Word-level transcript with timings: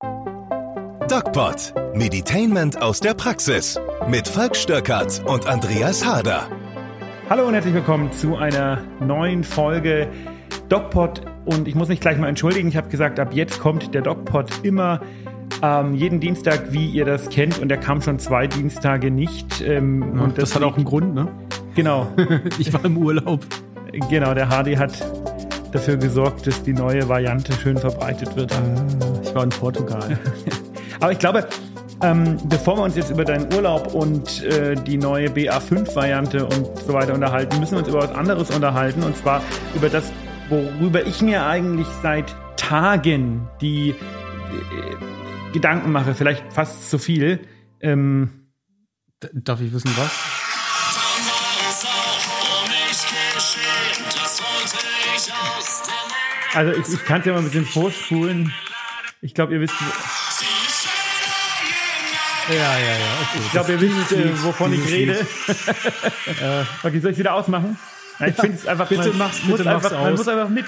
DocPod. 0.00 1.74
Meditainment 1.94 2.80
aus 2.80 3.00
der 3.00 3.14
Praxis. 3.14 3.80
Mit 4.08 4.28
Falk 4.28 4.54
Stöckert 4.54 5.22
und 5.26 5.48
Andreas 5.48 6.06
Harder. 6.06 6.46
Hallo 7.28 7.48
und 7.48 7.54
herzlich 7.54 7.74
willkommen 7.74 8.12
zu 8.12 8.36
einer 8.36 8.78
neuen 9.00 9.42
Folge 9.42 10.08
DocPod. 10.68 11.22
Und 11.46 11.66
ich 11.66 11.74
muss 11.74 11.88
mich 11.88 11.98
gleich 11.98 12.16
mal 12.16 12.28
entschuldigen. 12.28 12.68
Ich 12.68 12.76
habe 12.76 12.88
gesagt, 12.88 13.18
ab 13.18 13.30
jetzt 13.32 13.58
kommt 13.58 13.92
der 13.92 14.02
DocPod 14.02 14.48
immer 14.62 15.00
ähm, 15.62 15.94
jeden 15.94 16.20
Dienstag, 16.20 16.72
wie 16.72 16.86
ihr 16.86 17.04
das 17.04 17.28
kennt. 17.28 17.58
Und 17.58 17.72
er 17.72 17.78
kam 17.78 18.00
schon 18.00 18.20
zwei 18.20 18.46
Dienstage 18.46 19.10
nicht. 19.10 19.60
Ähm, 19.62 20.14
Ja, 20.16 20.22
und 20.22 20.38
das 20.38 20.54
hat 20.54 20.62
auch 20.62 20.76
einen 20.76 20.84
Grund, 20.84 21.12
ne? 21.14 21.26
Genau. 21.74 22.06
Ich 22.58 22.72
war 22.72 22.84
im 22.84 22.98
Urlaub. 22.98 23.44
Genau, 24.08 24.32
der 24.32 24.48
Hardy 24.48 24.76
hat 24.76 24.92
dafür 25.72 25.96
gesorgt, 25.96 26.46
dass 26.46 26.62
die 26.62 26.72
neue 26.72 27.08
Variante 27.08 27.52
schön 27.52 27.76
verbreitet 27.76 28.36
wird. 28.36 28.56
Ich 29.28 29.34
war 29.34 29.44
in 29.44 29.50
Portugal. 29.50 30.18
Aber 31.00 31.12
ich 31.12 31.18
glaube, 31.18 31.46
ähm, 32.02 32.38
bevor 32.44 32.78
wir 32.78 32.82
uns 32.84 32.96
jetzt 32.96 33.10
über 33.10 33.24
deinen 33.24 33.52
Urlaub 33.52 33.92
und 33.92 34.42
äh, 34.42 34.74
die 34.74 34.96
neue 34.96 35.28
BA5-Variante 35.28 36.46
und 36.46 36.78
so 36.78 36.94
weiter 36.94 37.12
unterhalten, 37.12 37.60
müssen 37.60 37.72
wir 37.72 37.80
uns 37.80 37.88
über 37.88 37.98
was 37.98 38.12
anderes 38.12 38.50
unterhalten. 38.50 39.02
Und 39.02 39.16
zwar 39.16 39.42
über 39.74 39.90
das, 39.90 40.10
worüber 40.48 41.06
ich 41.06 41.20
mir 41.20 41.44
eigentlich 41.44 41.86
seit 42.02 42.34
Tagen 42.56 43.48
die 43.60 43.90
äh, 43.90 45.52
Gedanken 45.52 45.92
mache, 45.92 46.14
vielleicht 46.14 46.50
fast 46.52 46.88
zu 46.88 46.98
viel. 46.98 47.40
Ähm, 47.80 48.48
Darf 49.32 49.60
ich 49.60 49.72
wissen, 49.72 49.90
was? 49.96 50.10
also 56.54 56.72
ich, 56.72 56.92
ich 56.92 57.04
kann 57.04 57.20
es 57.20 57.26
ja 57.26 57.32
mal 57.32 57.38
ein 57.38 57.44
bisschen 57.44 57.66
vorspulen. 57.66 58.52
Ich 59.20 59.34
glaube, 59.34 59.54
ihr 59.54 59.60
wisst, 59.60 59.74
Ja, 62.48 62.54
ja, 62.54 62.78
ja. 62.78 62.96
Okay. 63.22 63.40
ich 63.44 63.50
glaube, 63.52 63.72
ihr 63.72 63.80
wisst, 63.80 64.12
äh, 64.12 64.42
wovon 64.44 64.72
ich 64.72 64.86
rede. 64.90 65.18
Äh, 66.40 66.64
okay, 66.86 67.00
soll 67.00 67.10
ich 67.12 67.18
wieder 67.18 67.34
ausmachen? 67.34 67.76
Nein, 68.20 68.30
ich 68.30 68.36
finde 68.40 68.56
es 68.56 68.66
einfach, 68.66 68.88
Bitte 68.88 69.08
man, 69.10 69.18
mach's, 69.18 69.40
bitte 69.40 69.64
mach's 69.64 69.84
einfach, 69.86 69.90
man 69.92 70.12
aus. 70.12 70.18
muss 70.18 70.28
einfach 70.28 70.48
mit, 70.48 70.64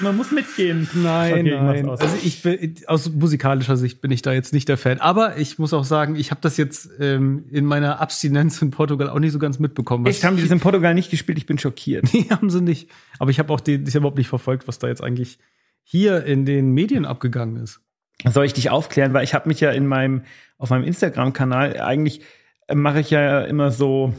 man 0.00 0.16
muss 0.16 0.30
mitgehen. 0.32 0.88
Nein, 0.94 1.32
Okay, 1.32 1.48
ich 1.54 1.60
nein. 1.60 1.88
aus. 1.88 2.00
Also 2.00 2.16
ich 2.22 2.42
bin, 2.42 2.74
aus 2.86 3.10
musikalischer 3.10 3.76
Sicht 3.76 4.00
bin 4.00 4.10
ich 4.10 4.22
da 4.22 4.32
jetzt 4.32 4.52
nicht 4.52 4.68
der 4.68 4.76
Fan. 4.78 5.00
Aber 5.00 5.36
ich 5.38 5.58
muss 5.58 5.72
auch 5.74 5.84
sagen, 5.84 6.16
ich 6.16 6.30
habe 6.30 6.40
das 6.40 6.56
jetzt 6.56 6.88
ähm, 7.00 7.44
in 7.50 7.64
meiner 7.66 8.00
Abstinenz 8.00 8.60
in 8.62 8.70
Portugal 8.70 9.08
auch 9.10 9.18
nicht 9.18 9.32
so 9.32 9.38
ganz 9.38 9.58
mitbekommen. 9.58 10.06
Echt, 10.06 10.24
haben 10.24 10.36
die 10.36 10.42
das 10.42 10.50
in 10.50 10.60
Portugal 10.60 10.94
nicht 10.94 11.10
gespielt? 11.10 11.36
Ich 11.38 11.46
bin 11.46 11.58
schockiert. 11.58 12.04
Nee, 12.12 12.26
haben 12.30 12.48
sie 12.50 12.60
nicht. 12.62 12.90
Aber 13.18 13.30
ich 13.30 13.38
habe 13.38 13.52
auch 13.52 13.60
den, 13.60 13.86
ich 13.86 13.94
überhaupt 13.94 14.18
nicht 14.18 14.28
verfolgt, 14.28 14.66
was 14.68 14.78
da 14.78 14.88
jetzt 14.88 15.02
eigentlich 15.02 15.38
hier 15.82 16.24
in 16.24 16.44
den 16.46 16.72
Medien 16.72 17.04
abgegangen 17.06 17.56
ist. 17.62 17.80
Soll 18.24 18.46
ich 18.46 18.54
dich 18.54 18.70
aufklären? 18.70 19.12
Weil 19.12 19.24
ich 19.24 19.34
habe 19.34 19.48
mich 19.48 19.60
ja 19.60 19.70
in 19.70 19.86
meinem, 19.86 20.22
auf 20.58 20.70
meinem 20.70 20.84
Instagram-Kanal, 20.84 21.80
eigentlich 21.80 22.22
äh, 22.68 22.74
mache 22.74 23.00
ich 23.00 23.10
ja 23.10 23.40
immer 23.42 23.70
so, 23.70 24.14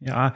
ja, 0.00 0.34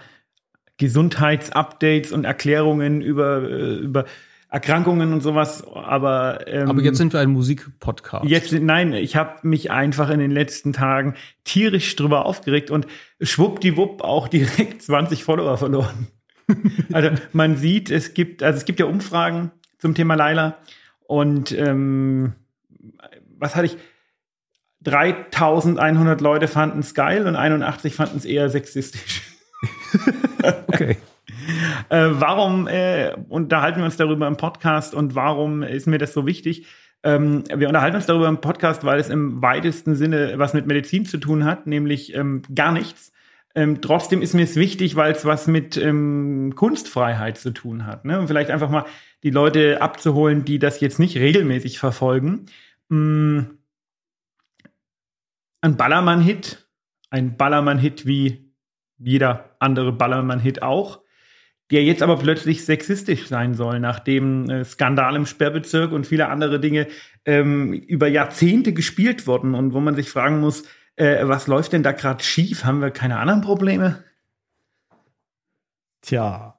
Gesundheitsupdates 0.78 2.12
und 2.12 2.24
Erklärungen 2.24 3.00
über, 3.00 3.42
äh, 3.42 3.76
über 3.76 4.04
Erkrankungen 4.48 5.12
und 5.12 5.22
sowas. 5.22 5.66
Aber, 5.66 6.46
ähm, 6.46 6.68
Aber 6.68 6.82
jetzt 6.82 6.98
sind 6.98 7.12
wir 7.12 7.20
ein 7.20 7.30
Musikpodcast. 7.30 8.26
Jetzt, 8.26 8.52
nein, 8.52 8.92
ich 8.92 9.16
habe 9.16 9.46
mich 9.46 9.70
einfach 9.70 10.10
in 10.10 10.20
den 10.20 10.30
letzten 10.30 10.72
Tagen 10.72 11.14
tierisch 11.44 11.96
drüber 11.96 12.26
aufgeregt 12.26 12.70
und 12.70 12.86
schwuppdiwupp 13.20 14.02
auch 14.02 14.28
direkt 14.28 14.82
20 14.82 15.24
Follower 15.24 15.56
verloren. 15.56 16.08
also 16.92 17.10
man 17.32 17.56
sieht, 17.56 17.91
es 17.91 18.14
gibt, 18.14 18.42
also 18.42 18.56
es 18.56 18.64
gibt 18.64 18.78
ja 18.78 18.86
Umfragen 18.86 19.50
zum 19.78 19.94
Thema 19.94 20.14
Laila 20.14 20.58
und 21.06 21.52
ähm, 21.52 22.34
was 23.38 23.56
hatte 23.56 23.66
ich? 23.66 23.76
3100 24.82 26.20
Leute 26.20 26.48
fanden 26.48 26.80
es 26.80 26.94
geil 26.94 27.26
und 27.26 27.36
81 27.36 27.94
fanden 27.94 28.18
es 28.18 28.24
eher 28.24 28.48
sexistisch. 28.50 29.22
Okay. 30.68 30.96
Äh, 31.88 32.08
warum 32.10 32.69
äh, 32.69 33.16
unterhalten 33.28 33.78
wir 33.78 33.84
uns 33.84 33.96
darüber 33.96 34.28
im 34.28 34.36
Podcast 34.36 34.94
und 34.94 35.14
warum 35.14 35.62
ist 35.62 35.86
mir 35.86 35.98
das 35.98 36.12
so 36.12 36.26
wichtig? 36.26 36.66
Ähm, 37.02 37.44
wir 37.54 37.69
unterhalten 37.69 37.96
uns 37.96 38.06
darüber 38.06 38.28
im 38.28 38.41
Podcast, 38.41 38.84
weil 38.84 38.98
es 38.98 39.08
im 39.08 39.42
weitesten 39.42 39.94
Sinne 39.94 40.34
was 40.36 40.54
mit 40.54 40.66
Medizin 40.66 41.06
zu 41.06 41.19
tun 41.19 41.44
hat, 41.44 41.66
nämlich 41.66 42.14
ähm, 42.14 42.42
gar 42.54 42.72
nichts. 42.72 43.12
Ähm, 43.54 43.80
trotzdem 43.80 44.22
ist 44.22 44.34
mir 44.34 44.42
es 44.42 44.56
wichtig, 44.56 44.96
weil 44.96 45.12
es 45.12 45.25
was 45.25 45.46
mit 45.46 45.76
ähm, 45.76 46.52
Kunstfreiheit 46.54 47.38
zu 47.38 47.50
tun 47.50 47.86
hat. 47.86 48.04
Ne? 48.04 48.19
Und 48.19 48.26
vielleicht 48.26 48.50
einfach 48.50 48.70
mal 48.70 48.84
die 49.22 49.30
Leute 49.30 49.80
abzuholen, 49.80 50.44
die 50.44 50.58
das 50.58 50.80
jetzt 50.80 50.98
nicht 50.98 51.16
regelmäßig 51.16 51.78
verfolgen. 51.78 52.46
Mm, 52.88 53.41
ein 55.60 55.76
Ballermann-Hit, 55.76 56.69
ein 57.10 57.36
Ballermann-Hit 57.36 58.06
wie 58.06 58.54
jeder 58.98 59.56
andere 59.58 59.92
Ballermann-Hit 59.92 60.62
auch, 60.62 61.02
der 61.70 61.82
jetzt 61.82 62.02
aber 62.02 62.16
plötzlich 62.19 62.64
sexistisch 62.64 63.26
sein 63.26 63.54
soll, 63.54 63.80
nachdem 63.80 64.48
äh, 64.48 64.64
Skandal 64.64 65.16
im 65.16 65.26
Sperrbezirk 65.26 65.92
und 65.92 66.06
viele 66.06 66.28
andere 66.28 66.60
Dinge 66.60 66.86
ähm, 67.25 67.72
über 67.72 68.06
Jahrzehnte 68.06 68.72
gespielt 68.72 69.26
wurden 69.26 69.54
und 69.54 69.72
wo 69.72 69.80
man 69.80 69.96
sich 69.96 70.08
fragen 70.08 70.41
muss, 70.41 70.64
äh, 70.94 71.26
was 71.26 71.46
läuft 71.46 71.72
denn 71.72 71.82
da 71.82 71.92
gerade 71.92 72.22
schief? 72.22 72.64
Haben 72.64 72.80
wir 72.80 72.91
keine 72.91 73.19
anderen 73.19 73.41
Probleme? 73.41 74.04
Tja. 76.02 76.56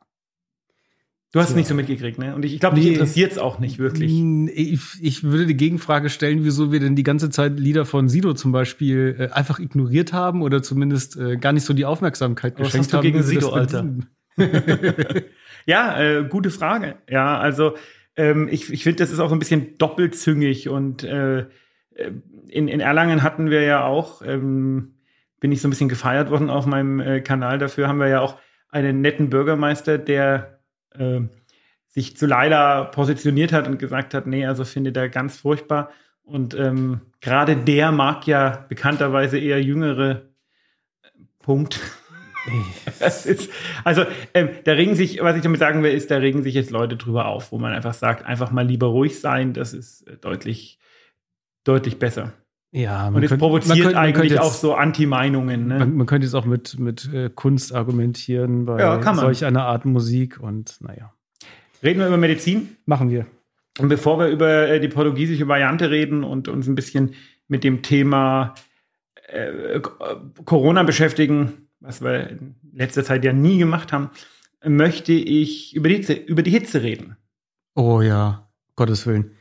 Du 1.33 1.39
hast 1.39 1.47
es 1.47 1.53
Tja. 1.53 1.57
nicht 1.57 1.67
so 1.67 1.75
mitgekriegt, 1.75 2.17
ne? 2.19 2.33
Und 2.35 2.45
ich, 2.45 2.53
ich 2.53 2.59
glaube, 2.61 2.75
dich 2.77 2.85
Nee. 2.85 2.93
interessiert 2.93 3.33
es 3.33 3.37
auch 3.37 3.59
nicht 3.59 3.79
wirklich. 3.79 4.11
Ich, 4.55 4.79
ich 5.01 5.23
würde 5.23 5.45
die 5.45 5.57
Gegenfrage 5.57 6.09
stellen, 6.09 6.45
wieso 6.45 6.71
wir 6.71 6.79
denn 6.79 6.95
die 6.95 7.03
ganze 7.03 7.29
Zeit 7.29 7.59
Lieder 7.59 7.85
von 7.85 8.07
Sido 8.07 8.33
zum 8.33 8.53
Beispiel 8.53 9.15
äh, 9.19 9.27
einfach 9.33 9.59
ignoriert 9.59 10.13
haben 10.13 10.41
oder 10.41 10.63
zumindest 10.63 11.17
äh, 11.17 11.35
gar 11.35 11.51
nicht 11.51 11.65
so 11.65 11.73
die 11.73 11.83
Aufmerksamkeit 11.85 12.53
Was 12.57 12.67
geschenkt 12.67 12.85
hast 12.85 12.93
du 12.93 12.97
haben. 12.97 13.03
gegen 13.03 13.23
Sido, 13.23 13.49
Alter? 13.51 13.85
Ja, 15.65 15.99
äh, 15.99 16.23
gute 16.23 16.49
Frage. 16.49 16.95
Ja, 17.09 17.37
also 17.39 17.73
ähm, 18.15 18.47
ich, 18.49 18.71
ich 18.71 18.83
finde, 18.83 19.03
das 19.03 19.11
ist 19.11 19.19
auch 19.19 19.33
ein 19.33 19.39
bisschen 19.39 19.77
doppelzüngig 19.77 20.69
und 20.69 21.03
äh, 21.03 21.39
äh, 21.39 21.45
in, 22.47 22.69
in 22.69 22.79
Erlangen 22.79 23.21
hatten 23.21 23.49
wir 23.49 23.63
ja 23.63 23.83
auch, 23.85 24.21
ähm, 24.21 24.93
bin 25.41 25.51
ich 25.51 25.59
so 25.61 25.67
ein 25.67 25.71
bisschen 25.71 25.89
gefeiert 25.89 26.29
worden 26.31 26.49
auf 26.49 26.65
meinem 26.65 27.01
äh, 27.01 27.19
Kanal. 27.19 27.57
Dafür 27.59 27.89
haben 27.89 27.99
wir 27.99 28.07
ja 28.07 28.21
auch 28.21 28.37
einen 28.69 29.01
netten 29.01 29.29
Bürgermeister, 29.29 29.97
der 29.97 30.56
äh, 30.99 31.21
sich 31.87 32.15
zu 32.15 32.25
Leila 32.25 32.85
positioniert 32.85 33.53
hat 33.53 33.67
und 33.67 33.79
gesagt 33.79 34.13
hat, 34.13 34.27
nee, 34.27 34.45
also 34.45 34.65
findet 34.65 34.97
er 34.97 35.09
ganz 35.09 35.37
furchtbar. 35.37 35.91
Und 36.23 36.53
ähm, 36.53 37.01
gerade 37.21 37.55
der 37.55 37.91
mag 37.91 38.27
ja 38.27 38.65
bekannterweise 38.67 39.39
eher 39.39 39.63
jüngere 39.63 40.23
äh, 41.01 41.09
Punkt. 41.39 41.79
Ist, 42.99 43.49
also, 43.83 44.05
ähm, 44.33 44.49
da 44.63 44.73
regen 44.73 44.95
sich, 44.95 45.21
was 45.21 45.35
ich 45.35 45.41
damit 45.41 45.59
sagen 45.59 45.83
will, 45.83 45.91
ist, 45.91 46.09
da 46.09 46.17
regen 46.17 46.43
sich 46.43 46.53
jetzt 46.53 46.71
Leute 46.71 46.95
drüber 46.95 47.25
auf, 47.25 47.51
wo 47.51 47.57
man 47.57 47.73
einfach 47.73 47.93
sagt, 47.93 48.25
einfach 48.25 48.51
mal 48.51 48.65
lieber 48.65 48.87
ruhig 48.87 49.19
sein, 49.19 49.53
das 49.53 49.73
ist 49.73 50.07
äh, 50.07 50.15
deutlich, 50.15 50.79
deutlich 51.65 51.99
besser. 51.99 52.33
Ja, 52.71 53.07
Und 53.07 53.23
es 53.23 53.29
könnte- 53.29 53.37
provoziert 53.41 53.77
könnte- 53.79 53.93
man 53.95 54.03
eigentlich 54.03 54.31
jetzt, 54.33 54.41
auch 54.41 54.53
so 54.53 54.75
Anti-Meinungen. 54.75 55.67
Ne? 55.67 55.79
Man, 55.79 55.95
man 55.97 56.05
könnte 56.07 56.25
jetzt 56.25 56.33
auch 56.33 56.45
mit, 56.45 56.77
mit 56.77 57.09
äh, 57.13 57.29
Kunst 57.33 57.73
argumentieren 57.73 58.65
bei 58.65 58.79
Ja, 58.79 58.97
kann 58.97 59.15
man. 59.15 59.25
solch 59.25 59.45
einer 59.45 59.65
Art 59.65 59.85
Musik 59.85 60.39
und 60.39 60.75
naja. 60.81 61.13
Reden 61.81 61.99
wir 61.99 62.07
über 62.07 62.17
Medizin. 62.17 62.75
Machen 62.85 63.09
wir. 63.09 63.25
Und 63.79 63.87
bevor 63.89 64.19
wir 64.19 64.27
über 64.27 64.67
äh, 64.67 64.79
die 64.79 64.87
portugiesische 64.89 65.47
Variante 65.47 65.89
reden 65.91 66.23
und 66.23 66.47
uns 66.49 66.67
ein 66.67 66.75
bisschen 66.75 67.13
mit 67.47 67.63
dem 67.63 67.83
Thema 67.83 68.55
äh, 69.27 69.79
Corona 70.45 70.83
beschäftigen, 70.83 71.69
was 71.79 72.01
wir 72.01 72.29
in 72.31 72.55
letzter 72.73 73.03
Zeit 73.03 73.23
ja 73.23 73.33
nie 73.33 73.57
gemacht 73.59 73.93
haben, 73.93 74.09
möchte 74.65 75.13
ich 75.13 75.75
über 75.75 75.89
die 75.89 75.95
Hitze, 75.95 76.13
über 76.13 76.41
die 76.41 76.51
Hitze 76.51 76.81
reden. 76.81 77.15
Oh 77.75 78.01
ja, 78.01 78.49
Gottes 78.75 79.05
Willen. 79.05 79.31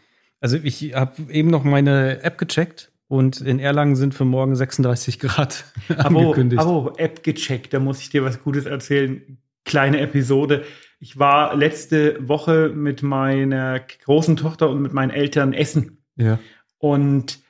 Also 0.40 0.58
ich 0.62 0.94
habe 0.94 1.32
eben 1.32 1.48
noch 1.50 1.64
meine 1.64 2.22
App 2.22 2.36
gecheckt 2.38 2.92
und 3.08 3.40
in 3.40 3.58
Erlangen 3.58 3.96
sind 3.96 4.14
für 4.14 4.24
morgen 4.24 4.56
36 4.56 5.18
Grad 5.20 5.64
Abo, 5.96 6.18
angekündigt. 6.18 6.60
Abo, 6.60 6.92
App 6.96 7.22
gecheckt, 7.22 7.72
da 7.72 7.78
muss 7.78 8.00
ich 8.00 8.10
dir 8.10 8.24
was 8.24 8.42
Gutes 8.42 8.66
erzählen. 8.66 9.38
Kleine 9.64 10.00
Episode. 10.00 10.64
Ich 10.98 11.18
war 11.18 11.54
letzte 11.56 12.16
Woche 12.26 12.70
mit 12.74 13.02
meiner 13.02 13.80
großen 13.80 14.36
Tochter 14.36 14.70
und 14.70 14.80
mit 14.80 14.92
meinen 14.92 15.10
Eltern 15.10 15.52
essen. 15.52 16.04
Ja. 16.16 16.38
Und 16.78 17.40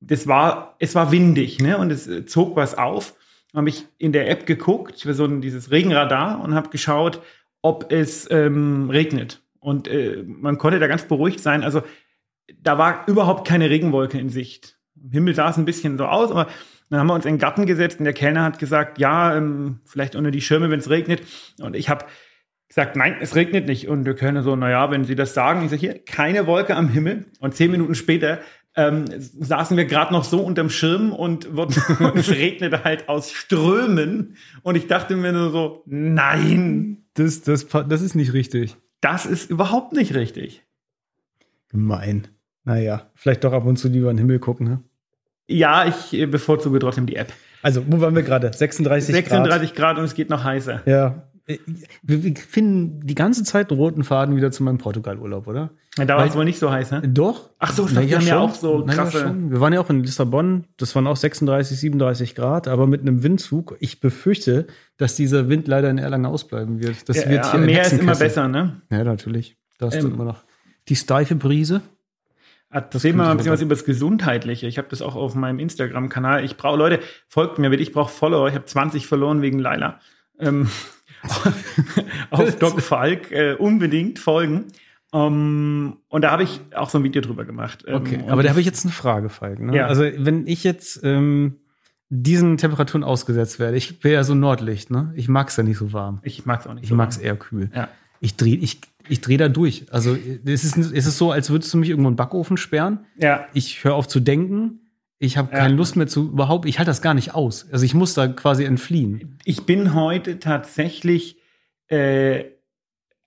das 0.00 0.26
war, 0.26 0.76
es 0.78 0.94
war 0.94 1.10
windig, 1.10 1.60
ne? 1.60 1.78
Und 1.78 1.90
es 1.90 2.08
zog 2.26 2.56
was 2.56 2.76
auf. 2.76 3.14
Habe 3.54 3.68
ich 3.68 3.86
in 3.98 4.12
der 4.12 4.30
App 4.30 4.46
geguckt, 4.46 5.00
für 5.00 5.14
so 5.14 5.24
ein, 5.24 5.40
dieses 5.40 5.70
Regenradar 5.70 6.40
und 6.40 6.54
habe 6.54 6.68
geschaut, 6.68 7.22
ob 7.62 7.90
es 7.90 8.30
ähm, 8.30 8.90
regnet. 8.90 9.42
Und 9.58 9.88
äh, 9.88 10.22
man 10.26 10.58
konnte 10.58 10.78
da 10.78 10.86
ganz 10.86 11.04
beruhigt 11.04 11.40
sein. 11.40 11.64
Also 11.64 11.82
da 12.60 12.78
war 12.78 13.06
überhaupt 13.06 13.46
keine 13.46 13.70
Regenwolke 13.70 14.18
in 14.18 14.28
Sicht. 14.28 14.78
Im 15.02 15.10
Himmel 15.10 15.34
sah 15.34 15.50
es 15.50 15.56
ein 15.56 15.64
bisschen 15.64 15.98
so 15.98 16.06
aus, 16.06 16.30
aber 16.30 16.48
dann 16.90 17.00
haben 17.00 17.06
wir 17.08 17.14
uns 17.14 17.26
in 17.26 17.34
den 17.34 17.40
Garten 17.40 17.66
gesetzt 17.66 17.98
und 17.98 18.04
der 18.04 18.14
Kellner 18.14 18.42
hat 18.42 18.58
gesagt, 18.58 18.98
ja, 18.98 19.36
ähm, 19.36 19.80
vielleicht 19.84 20.16
unter 20.16 20.30
die 20.30 20.40
Schirme, 20.40 20.70
wenn 20.70 20.80
es 20.80 20.88
regnet. 20.88 21.22
Und 21.60 21.76
ich 21.76 21.88
habe 21.88 22.06
gesagt, 22.68 22.96
nein, 22.96 23.16
es 23.20 23.34
regnet 23.34 23.66
nicht. 23.66 23.88
Und 23.88 24.04
der 24.04 24.14
Kellner 24.14 24.42
so, 24.42 24.56
naja, 24.56 24.90
wenn 24.90 25.04
Sie 25.04 25.14
das 25.14 25.34
sagen, 25.34 25.62
ich 25.62 25.70
sage 25.70 25.80
hier, 25.80 25.98
keine 25.98 26.46
Wolke 26.46 26.76
am 26.76 26.88
Himmel. 26.88 27.26
Und 27.40 27.54
zehn 27.54 27.70
Minuten 27.70 27.94
später 27.94 28.40
ähm, 28.74 29.04
saßen 29.18 29.76
wir 29.76 29.84
gerade 29.84 30.12
noch 30.12 30.24
so 30.24 30.40
unterm 30.40 30.70
Schirm 30.70 31.12
und 31.12 31.56
wurden, 31.56 31.74
es 32.16 32.30
regnete 32.30 32.84
halt 32.84 33.08
aus 33.08 33.32
Strömen. 33.32 34.36
Und 34.62 34.76
ich 34.76 34.86
dachte 34.86 35.16
mir 35.16 35.32
nur 35.32 35.50
so, 35.50 35.82
nein. 35.86 37.04
Das, 37.14 37.42
das, 37.42 37.66
das 37.66 38.00
ist 38.00 38.14
nicht 38.14 38.32
richtig. 38.32 38.76
Das 39.00 39.26
ist 39.26 39.50
überhaupt 39.50 39.92
nicht 39.92 40.14
richtig. 40.14 40.64
Gemein. 41.68 42.28
Naja, 42.68 43.06
vielleicht 43.14 43.44
doch 43.44 43.54
ab 43.54 43.64
und 43.64 43.78
zu 43.78 43.88
lieber 43.88 44.10
in 44.10 44.16
den 44.18 44.26
Himmel 44.26 44.38
gucken, 44.40 44.68
ne? 44.68 44.80
Ja, 45.46 45.86
ich 45.86 46.12
äh, 46.12 46.26
bevorzuge 46.26 46.78
trotzdem 46.78 47.06
die 47.06 47.16
App. 47.16 47.32
Also, 47.62 47.82
wo 47.88 47.98
waren 48.00 48.14
wir 48.14 48.22
gerade? 48.22 48.52
36, 48.52 49.14
36 49.14 49.74
Grad. 49.74 49.76
Grad 49.76 49.98
und 49.98 50.04
es 50.04 50.14
geht 50.14 50.28
noch 50.28 50.44
heißer. 50.44 50.82
Ja. 50.84 51.22
Wir, 52.02 52.22
wir 52.22 52.36
finden 52.36 53.00
die 53.06 53.14
ganze 53.14 53.42
Zeit 53.44 53.70
einen 53.70 53.80
roten 53.80 54.04
Faden 54.04 54.36
wieder 54.36 54.50
zu 54.50 54.62
meinem 54.62 54.76
Portugal-Urlaub, 54.76 55.46
oder? 55.46 55.70
Ja, 55.96 56.04
da 56.04 56.18
war 56.18 56.26
es 56.26 56.36
wohl 56.36 56.44
nicht 56.44 56.58
so 56.58 56.70
heiß, 56.70 56.90
ne? 56.90 57.00
Doch. 57.08 57.48
Ach 57.58 57.72
so, 57.72 57.88
stimmt, 57.88 58.04
ja, 58.04 58.10
wir 58.10 58.18
haben 58.18 58.26
ja 58.26 58.38
auch 58.38 58.54
so 58.54 58.86
ja, 58.86 58.92
krasse. 58.92 59.20
schon. 59.20 59.50
Wir 59.50 59.58
waren 59.62 59.72
ja 59.72 59.80
auch 59.80 59.88
in 59.88 60.04
Lissabon, 60.04 60.64
das 60.76 60.94
waren 60.94 61.06
auch 61.06 61.16
36, 61.16 61.78
37 61.80 62.34
Grad, 62.34 62.68
aber 62.68 62.86
mit 62.86 63.00
einem 63.00 63.22
Windzug. 63.22 63.76
Ich 63.80 63.98
befürchte, 63.98 64.66
dass 64.98 65.16
dieser 65.16 65.48
Wind 65.48 65.66
leider 65.68 65.88
in 65.88 65.96
Erlangen 65.96 66.26
ausbleiben 66.26 66.80
wird. 66.80 67.08
Das 67.08 67.16
Ja, 67.16 67.30
wird 67.30 67.44
ja, 67.46 67.52
hier 67.52 67.60
mehr 67.60 67.82
ist 67.82 67.92
immer 67.94 68.14
besser, 68.14 68.46
ne? 68.46 68.82
Ja, 68.90 69.02
natürlich. 69.04 69.56
Da 69.78 69.86
hast 69.86 70.02
du 70.02 70.06
Ähm, 70.06 70.12
immer 70.14 70.24
noch 70.24 70.44
die 70.90 70.96
steife 70.96 71.34
Brise. 71.34 71.80
Erzähl 72.70 73.12
mal 73.14 73.24
könnte 73.24 73.30
ein 73.32 73.36
bisschen 73.38 73.52
was 73.52 73.62
über 73.62 73.74
das 73.74 73.84
Gesundheitliche. 73.84 74.66
Ich 74.66 74.76
habe 74.78 74.88
das 74.90 75.00
auch 75.02 75.14
auf 75.16 75.34
meinem 75.34 75.58
Instagram-Kanal. 75.58 76.44
Ich 76.44 76.56
brauche, 76.56 76.76
Leute, 76.76 77.00
folgt 77.26 77.58
mir 77.58 77.70
bitte. 77.70 77.82
Ich 77.82 77.92
brauche 77.92 78.12
Follower. 78.12 78.48
Ich 78.48 78.54
habe 78.54 78.66
20 78.66 79.06
verloren 79.06 79.40
wegen 79.40 79.58
Laila. 79.58 80.00
Ähm, 80.38 80.68
auf 82.30 82.56
Doc 82.56 82.80
Falk 82.82 83.30
äh, 83.32 83.54
unbedingt 83.54 84.18
folgen. 84.18 84.66
Ähm, 85.12 85.96
und 86.08 86.22
da 86.22 86.30
habe 86.30 86.42
ich 86.42 86.60
auch 86.74 86.90
so 86.90 86.98
ein 86.98 87.04
Video 87.04 87.22
drüber 87.22 87.44
gemacht. 87.44 87.84
Ähm, 87.86 87.94
Okay, 87.96 88.16
und 88.16 88.30
aber 88.30 88.36
da 88.36 88.42
das- 88.42 88.50
habe 88.50 88.60
ich 88.60 88.66
jetzt 88.66 88.84
eine 88.84 88.92
Frage, 88.92 89.28
Falk. 89.30 89.58
Ne? 89.60 89.74
Ja. 89.76 89.86
Also, 89.86 90.02
wenn 90.02 90.46
ich 90.46 90.64
jetzt 90.64 91.00
ähm, 91.02 91.56
diesen 92.10 92.56
Temperaturen 92.58 93.04
ausgesetzt 93.04 93.58
werde, 93.58 93.76
ich 93.76 94.00
bin 94.00 94.12
ja 94.12 94.24
so 94.24 94.34
Nordlicht, 94.34 94.90
ne? 94.90 95.12
Ich 95.16 95.28
mag 95.28 95.48
es 95.48 95.56
ja 95.56 95.62
nicht 95.62 95.78
so 95.78 95.92
warm. 95.92 96.20
Ich 96.22 96.44
mag 96.46 96.60
es 96.60 96.66
auch 96.66 96.74
nicht. 96.74 96.84
Ich 96.84 96.92
mag 96.92 97.10
es 97.10 97.16
eher 97.16 97.36
kühl. 97.36 97.70
Ja. 97.74 97.88
Ich 98.20 98.36
drehe 98.36 98.56
ich, 98.56 98.80
ich 99.08 99.20
dreh 99.20 99.36
da 99.36 99.48
durch. 99.48 99.86
Also 99.90 100.16
es 100.44 100.64
ist, 100.64 100.76
es 100.76 101.06
ist 101.06 101.18
so, 101.18 101.32
als 101.32 101.50
würdest 101.50 101.72
du 101.72 101.78
mich 101.78 101.88
irgendwo 101.90 102.08
in 102.08 102.14
den 102.14 102.16
Backofen 102.16 102.56
sperren. 102.56 103.06
Ja. 103.16 103.46
Ich 103.54 103.84
höre 103.84 103.94
auf 103.94 104.08
zu 104.08 104.20
denken. 104.20 104.80
Ich 105.18 105.36
habe 105.36 105.50
Ja. 105.52 105.58
keine 105.58 105.74
Lust 105.74 105.96
mehr 105.96 106.06
zu 106.06 106.28
überhaupt. 106.28 106.66
Ich 106.66 106.78
halte 106.78 106.90
das 106.90 107.02
gar 107.02 107.14
nicht 107.14 107.34
aus. 107.34 107.66
Also 107.72 107.84
ich 107.84 107.94
muss 107.94 108.14
da 108.14 108.28
quasi 108.28 108.64
entfliehen. 108.64 109.38
Ich 109.44 109.66
bin 109.66 109.94
heute 109.94 110.38
tatsächlich, 110.38 111.38
äh, 111.88 112.44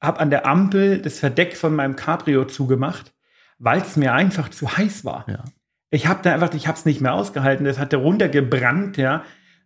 habe 0.02 0.20
an 0.20 0.30
der 0.30 0.48
Ampel 0.48 1.00
das 1.00 1.20
Verdeck 1.20 1.56
von 1.58 1.76
meinem 1.76 1.96
Cabrio 1.96 2.46
zugemacht, 2.46 3.14
weil 3.60 3.82
es 3.82 3.96
mir 3.98 4.14
einfach 4.14 4.50
zu 4.50 4.78
heiß 4.78 5.06
war. 5.06 5.26
Ja. 5.28 5.44
Ich 5.90 6.08
habe 6.08 6.22
da 6.24 6.34
einfach, 6.34 6.54
ich 6.54 6.68
habe 6.68 6.78
es 6.78 6.86
nicht 6.86 7.02
mehr 7.02 7.14
ausgehalten. 7.14 7.66
Das 7.66 7.78
hatte 7.78 7.98
runtergebrannt, 7.98 8.98
ja. 8.98 9.24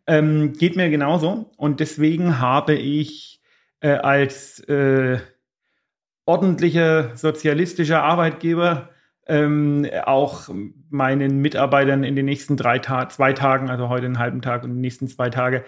Ähm, 0.08 0.54
geht 0.54 0.76
mir 0.76 0.90
genauso. 0.90 1.52
Und 1.58 1.80
deswegen 1.80 2.40
habe 2.40 2.74
ich 2.74 3.42
äh, 3.82 3.90
als 3.92 4.60
äh, 4.62 5.20
ordentlicher 6.25 7.16
sozialistischer 7.16 8.04
Arbeitgeber 8.04 8.89
ähm, 9.27 9.88
auch 10.04 10.50
meinen 10.89 11.39
Mitarbeitern 11.39 12.04
in 12.04 12.16
den 12.16 12.25
nächsten 12.25 12.57
drei 12.57 12.80
Ta 12.80 13.10
zwei 13.10 13.33
Tagen, 13.33 13.69
also 13.69 13.89
heute 13.89 14.06
einen 14.06 14.19
halben 14.19 14.42
Tag 14.42 14.63
und 14.63 14.75
die 14.75 14.81
nächsten 14.81 15.07
zwei 15.07 15.30
Tage, 15.30 15.66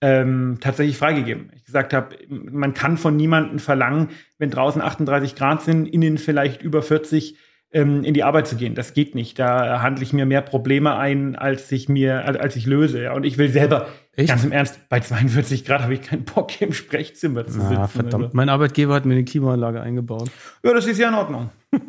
ähm, 0.00 0.58
tatsächlich 0.60 0.96
freigegeben. 0.96 1.50
Ich 1.54 1.64
gesagt 1.64 1.92
habe, 1.92 2.16
man 2.28 2.72
kann 2.72 2.96
von 2.96 3.16
niemandem 3.16 3.58
verlangen, 3.58 4.08
wenn 4.38 4.50
draußen 4.50 4.80
38 4.80 5.34
Grad 5.34 5.62
sind, 5.62 5.86
innen 5.86 6.18
vielleicht 6.18 6.62
über 6.62 6.82
40, 6.82 7.36
ähm, 7.72 8.02
in 8.04 8.14
die 8.14 8.24
Arbeit 8.24 8.46
zu 8.46 8.56
gehen. 8.56 8.74
Das 8.74 8.94
geht 8.94 9.14
nicht. 9.14 9.38
Da 9.38 9.82
handle 9.82 10.02
ich 10.02 10.12
mir 10.12 10.24
mehr 10.24 10.40
Probleme 10.40 10.96
ein, 10.96 11.36
als 11.36 11.70
ich 11.72 11.88
mir, 11.88 12.24
als 12.24 12.56
ich 12.56 12.66
löse. 12.66 13.12
Und 13.12 13.24
ich 13.24 13.36
will 13.36 13.50
selber, 13.50 13.88
Echt? 14.16 14.28
ganz 14.28 14.44
im 14.44 14.52
Ernst, 14.52 14.88
bei 14.88 15.00
42 15.00 15.64
Grad 15.64 15.82
habe 15.82 15.94
ich 15.94 16.02
keinen 16.02 16.24
Bock 16.24 16.60
im 16.60 16.72
Sprechzimmer 16.72 17.46
zu 17.46 17.60
sitzen. 17.60 17.76
Ah, 17.76 17.86
verdammt. 17.86 18.24
Also. 18.24 18.36
Mein 18.36 18.48
Arbeitgeber 18.48 18.94
hat 18.94 19.04
mir 19.06 19.14
eine 19.14 19.24
Klimaanlage 19.24 19.80
eingebaut. 19.80 20.30
Ja, 20.64 20.74
das 20.74 20.86
ist 20.86 20.98
ja 20.98 21.08
in 21.08 21.14
Ordnung. 21.14 21.50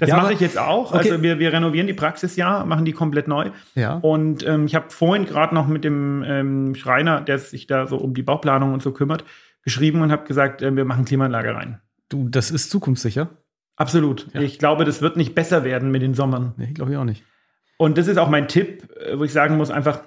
Das 0.00 0.08
Ja, 0.08 0.16
mache 0.16 0.32
ich 0.32 0.40
jetzt 0.40 0.58
auch. 0.58 0.94
Okay. 0.94 1.10
Also 1.10 1.22
wir, 1.22 1.38
wir 1.38 1.52
renovieren 1.52 1.86
die 1.86 1.92
Praxis 1.92 2.34
ja, 2.34 2.64
machen 2.64 2.86
die 2.86 2.92
komplett 2.92 3.28
neu. 3.28 3.50
Ja. 3.74 3.96
Und 3.96 4.46
ähm, 4.46 4.64
ich 4.64 4.74
habe 4.74 4.86
vorhin 4.88 5.26
gerade 5.26 5.54
noch 5.54 5.68
mit 5.68 5.84
dem 5.84 6.24
ähm, 6.26 6.74
Schreiner, 6.74 7.20
der 7.20 7.38
sich 7.38 7.66
da 7.66 7.86
so 7.86 7.98
um 7.98 8.14
die 8.14 8.22
Bauplanung 8.22 8.72
und 8.72 8.82
so 8.82 8.92
kümmert, 8.92 9.24
geschrieben 9.62 10.00
und 10.00 10.10
habe 10.10 10.26
gesagt, 10.26 10.62
äh, 10.62 10.74
wir 10.74 10.86
machen 10.86 11.04
Klimaanlage 11.04 11.54
rein. 11.54 11.80
Du, 12.08 12.30
das 12.30 12.50
ist 12.50 12.70
zukunftssicher. 12.70 13.28
Absolut. 13.76 14.26
Ja. 14.32 14.40
Ich 14.40 14.58
glaube, 14.58 14.86
das 14.86 15.02
wird 15.02 15.18
nicht 15.18 15.34
besser 15.34 15.64
werden 15.64 15.90
mit 15.90 16.00
den 16.00 16.14
Sommern. 16.14 16.54
Nee, 16.56 16.72
glaube 16.72 16.92
ich 16.92 16.96
auch 16.96 17.04
nicht. 17.04 17.22
Und 17.76 17.98
das 17.98 18.08
ist 18.08 18.16
auch 18.16 18.30
mein 18.30 18.48
Tipp, 18.48 18.88
äh, 19.00 19.18
wo 19.18 19.24
ich 19.24 19.32
sagen 19.32 19.58
muss, 19.58 19.70
einfach 19.70 20.00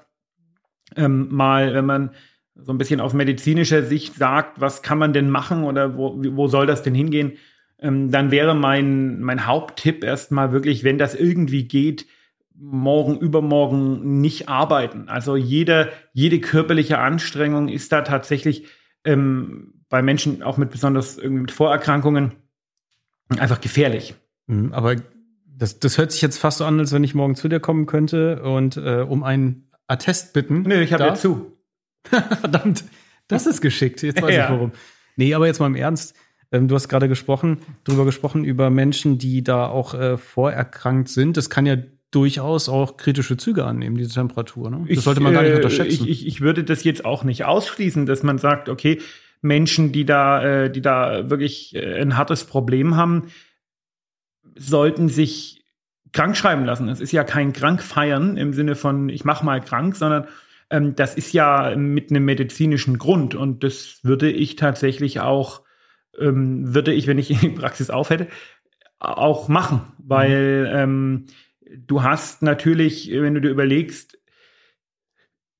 ähm, 0.95 1.27
mal, 1.29 1.73
wenn 1.73 1.85
man 1.85 2.11
so 2.55 2.71
ein 2.71 2.77
bisschen 2.77 3.01
aus 3.01 3.13
medizinischer 3.13 3.83
Sicht 3.83 4.15
sagt, 4.15 4.61
was 4.61 4.81
kann 4.83 4.97
man 4.97 5.13
denn 5.13 5.29
machen 5.29 5.63
oder 5.63 5.97
wo, 5.97 6.15
wo 6.17 6.47
soll 6.47 6.67
das 6.67 6.83
denn 6.83 6.93
hingehen, 6.93 7.33
ähm, 7.79 8.11
dann 8.11 8.31
wäre 8.31 8.55
mein, 8.55 9.21
mein 9.21 9.47
Haupttipp 9.47 10.03
erstmal 10.03 10.51
wirklich, 10.51 10.83
wenn 10.83 10.97
das 10.97 11.15
irgendwie 11.15 11.67
geht, 11.67 12.05
morgen, 12.55 13.17
übermorgen 13.17 14.21
nicht 14.21 14.47
arbeiten. 14.47 15.09
Also 15.09 15.35
jede, 15.35 15.91
jede 16.13 16.39
körperliche 16.39 16.99
Anstrengung 16.99 17.67
ist 17.67 17.91
da 17.91 18.01
tatsächlich 18.01 18.67
ähm, 19.03 19.83
bei 19.89 20.01
Menschen 20.01 20.43
auch 20.43 20.57
mit 20.57 20.69
besonders 20.69 21.17
irgendwie 21.17 21.41
mit 21.41 21.51
Vorerkrankungen 21.51 22.33
einfach 23.37 23.59
gefährlich. 23.59 24.15
Mhm, 24.47 24.73
Aber 24.73 24.95
das, 25.45 25.79
das 25.79 25.97
hört 25.97 26.11
sich 26.11 26.21
jetzt 26.21 26.37
fast 26.37 26.59
so 26.59 26.65
an, 26.65 26.79
als 26.79 26.93
wenn 26.93 27.03
ich 27.03 27.15
morgen 27.15 27.35
zu 27.35 27.47
dir 27.47 27.59
kommen 27.59 27.85
könnte 27.85 28.41
und 28.43 28.77
äh, 28.77 29.05
um 29.07 29.23
einen 29.23 29.69
Attest 29.87 30.33
bitten. 30.33 30.63
Nö, 30.63 30.81
ich 30.81 30.93
habe 30.93 31.03
ja 31.03 31.13
zu. 31.15 31.57
Verdammt, 32.05 32.83
das 33.27 33.45
ist 33.47 33.61
geschickt. 33.61 34.01
Jetzt 34.01 34.21
weiß 34.21 34.33
Ja. 34.35 34.45
ich 34.45 34.51
warum. 34.51 34.71
Nee, 35.15 35.33
aber 35.33 35.47
jetzt 35.47 35.59
mal 35.59 35.67
im 35.67 35.75
Ernst. 35.75 36.15
Ähm, 36.51 36.67
du 36.67 36.75
hast 36.75 36.87
gerade 36.89 37.07
gesprochen, 37.07 37.59
drüber 37.83 38.05
gesprochen, 38.05 38.43
über 38.43 38.69
Menschen, 38.69 39.17
die 39.17 39.43
da 39.43 39.67
auch 39.67 39.93
äh, 39.93 40.17
vorerkrankt 40.17 41.09
sind. 41.09 41.37
Das 41.37 41.49
kann 41.49 41.65
ja 41.65 41.77
durchaus 42.11 42.69
auch 42.69 42.97
kritische 42.97 43.37
Züge 43.37 43.65
annehmen, 43.65 43.97
diese 43.97 44.13
Temperatur. 44.13 44.69
Ne? 44.69 44.85
Das 44.87 45.03
sollte 45.03 45.19
man 45.19 45.33
gar 45.33 45.41
nicht 45.41 45.53
äh, 45.53 45.55
unterschätzen. 45.55 46.03
Ich, 46.03 46.09
ich, 46.09 46.27
ich 46.27 46.41
würde 46.41 46.63
das 46.63 46.83
jetzt 46.83 47.05
auch 47.05 47.23
nicht 47.23 47.45
ausschließen, 47.45 48.05
dass 48.05 48.21
man 48.21 48.37
sagt, 48.37 48.69
okay, 48.69 49.01
Menschen, 49.41 49.91
die 49.91 50.05
da, 50.05 50.43
äh, 50.43 50.71
die 50.71 50.81
da 50.81 51.29
wirklich 51.29 51.75
äh, 51.75 51.99
ein 52.01 52.15
hartes 52.17 52.43
Problem 52.45 52.95
haben, 52.95 53.27
sollten 54.55 55.09
sich 55.09 55.62
krank 56.13 56.37
schreiben 56.37 56.63
lassen. 56.63 56.87
Es 56.87 57.01
ist 57.01 57.11
ja 57.11 57.23
kein 57.23 57.53
Krankfeiern 57.53 58.37
im 58.37 58.53
Sinne 58.53 58.75
von, 58.75 59.09
ich 59.09 59.25
mach 59.25 59.43
mal 59.43 59.59
krank, 59.59 59.95
sondern 59.95 60.27
ähm, 60.69 60.95
das 60.95 61.15
ist 61.15 61.33
ja 61.33 61.75
mit 61.75 62.09
einem 62.09 62.23
medizinischen 62.25 62.97
Grund. 62.97 63.35
Und 63.35 63.63
das 63.63 63.99
würde 64.03 64.31
ich 64.31 64.55
tatsächlich 64.55 65.19
auch, 65.19 65.63
ähm, 66.17 66.73
würde 66.73 66.93
ich, 66.93 67.07
wenn 67.07 67.17
ich 67.17 67.27
die 67.27 67.49
Praxis 67.49 67.89
aufhätte, 67.89 68.27
auch 68.99 69.47
machen. 69.47 69.81
Weil 69.97 70.71
ähm, 70.73 71.25
du 71.75 72.03
hast 72.03 72.41
natürlich, 72.41 73.11
wenn 73.11 73.33
du 73.33 73.41
dir 73.41 73.49
überlegst, 73.49 74.17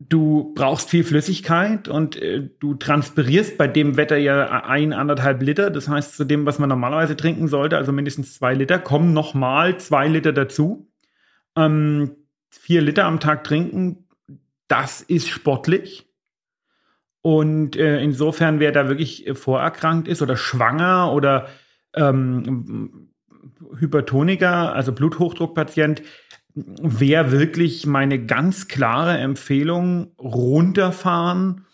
du 0.10 0.53
brauchst 0.55 0.89
viel 0.89 1.03
Flüssigkeit 1.03 1.88
und 1.88 2.15
äh, 2.22 2.50
du 2.60 2.75
transpirierst 2.75 3.57
bei 3.57 3.67
dem 3.67 3.98
Wetter 3.98 4.17
ja 4.17 4.63
ein, 4.63 4.93
anderthalb 4.93 5.41
Liter. 5.41 5.69
Das 5.69 5.88
heißt, 5.88 6.15
zu 6.15 6.25
dem, 6.25 6.45
was 6.45 6.60
man 6.60 6.69
normalerweise 6.69 7.15
trinken 7.15 7.48
sollte, 7.48 7.77
also 7.77 7.91
mindestens 7.91 8.33
zwei 8.33 8.53
Liter, 8.53 8.79
kommen 8.79 9.13
nochmal 9.13 9.79
zwei 9.79 10.07
Liter 10.07 10.33
dazu. 10.33 10.89
Ähm, 11.55 12.15
vier 12.50 12.81
Liter 12.81 13.05
am 13.05 13.19
Tag 13.19 13.43
trinken, 13.43 14.07
das 14.67 15.01
ist 15.01 15.29
sportlich. 15.29 16.07
Und 17.22 17.75
äh, 17.75 18.01
insofern, 18.01 18.60
wer 18.60 18.72
da 18.72 18.89
wirklich 18.89 19.27
äh, 19.27 19.36
vorerkrankt 19.36 20.07
ist 20.07 20.22
oder 20.22 20.36
schwanger 20.36 21.13
oder 21.13 21.48
ähm, 21.95 23.10
Hypertoniker, 23.77 24.74
also 24.74 24.91
Bluthochdruckpatient, 24.91 26.01
wäre 26.55 27.31
wirklich 27.31 27.86
meine 27.86 28.25
ganz 28.25 28.67
klare 28.67 29.17
Empfehlung, 29.17 30.12
runterfahren, 30.19 31.65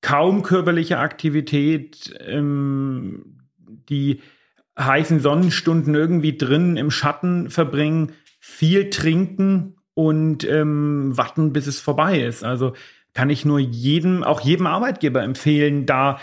kaum 0.00 0.42
körperliche 0.42 0.98
Aktivität, 0.98 2.14
ähm, 2.26 3.40
die 3.88 4.20
heißen 4.78 5.20
Sonnenstunden 5.20 5.94
irgendwie 5.94 6.36
drin 6.36 6.76
im 6.76 6.90
Schatten 6.90 7.50
verbringen, 7.50 8.12
viel 8.40 8.90
trinken 8.90 9.76
und 9.94 10.44
ähm, 10.44 11.16
warten, 11.16 11.52
bis 11.52 11.66
es 11.66 11.80
vorbei 11.80 12.20
ist. 12.20 12.44
Also 12.44 12.74
kann 13.14 13.30
ich 13.30 13.44
nur 13.44 13.58
jedem, 13.58 14.22
auch 14.22 14.40
jedem 14.40 14.66
Arbeitgeber 14.66 15.22
empfehlen, 15.22 15.86
da 15.86 16.20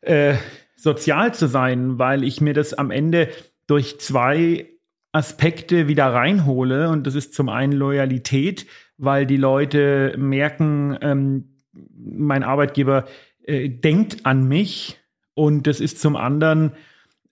äh, 0.00 0.34
sozial 0.76 1.34
zu 1.34 1.48
sein, 1.48 1.98
weil 1.98 2.22
ich 2.22 2.40
mir 2.40 2.54
das 2.54 2.74
am 2.74 2.90
Ende 2.90 3.28
durch 3.66 3.98
zwei 3.98 4.75
Aspekte 5.16 5.88
wieder 5.88 6.06
reinhole. 6.06 6.88
Und 6.90 7.06
das 7.06 7.14
ist 7.14 7.34
zum 7.34 7.48
einen 7.48 7.72
Loyalität, 7.72 8.66
weil 8.98 9.26
die 9.26 9.36
Leute 9.36 10.14
merken, 10.16 10.96
ähm, 11.00 11.62
mein 11.72 12.42
Arbeitgeber 12.42 13.06
äh, 13.44 13.68
denkt 13.68 14.24
an 14.26 14.46
mich. 14.46 14.98
Und 15.34 15.66
das 15.66 15.80
ist 15.80 16.00
zum 16.00 16.16
anderen, 16.16 16.72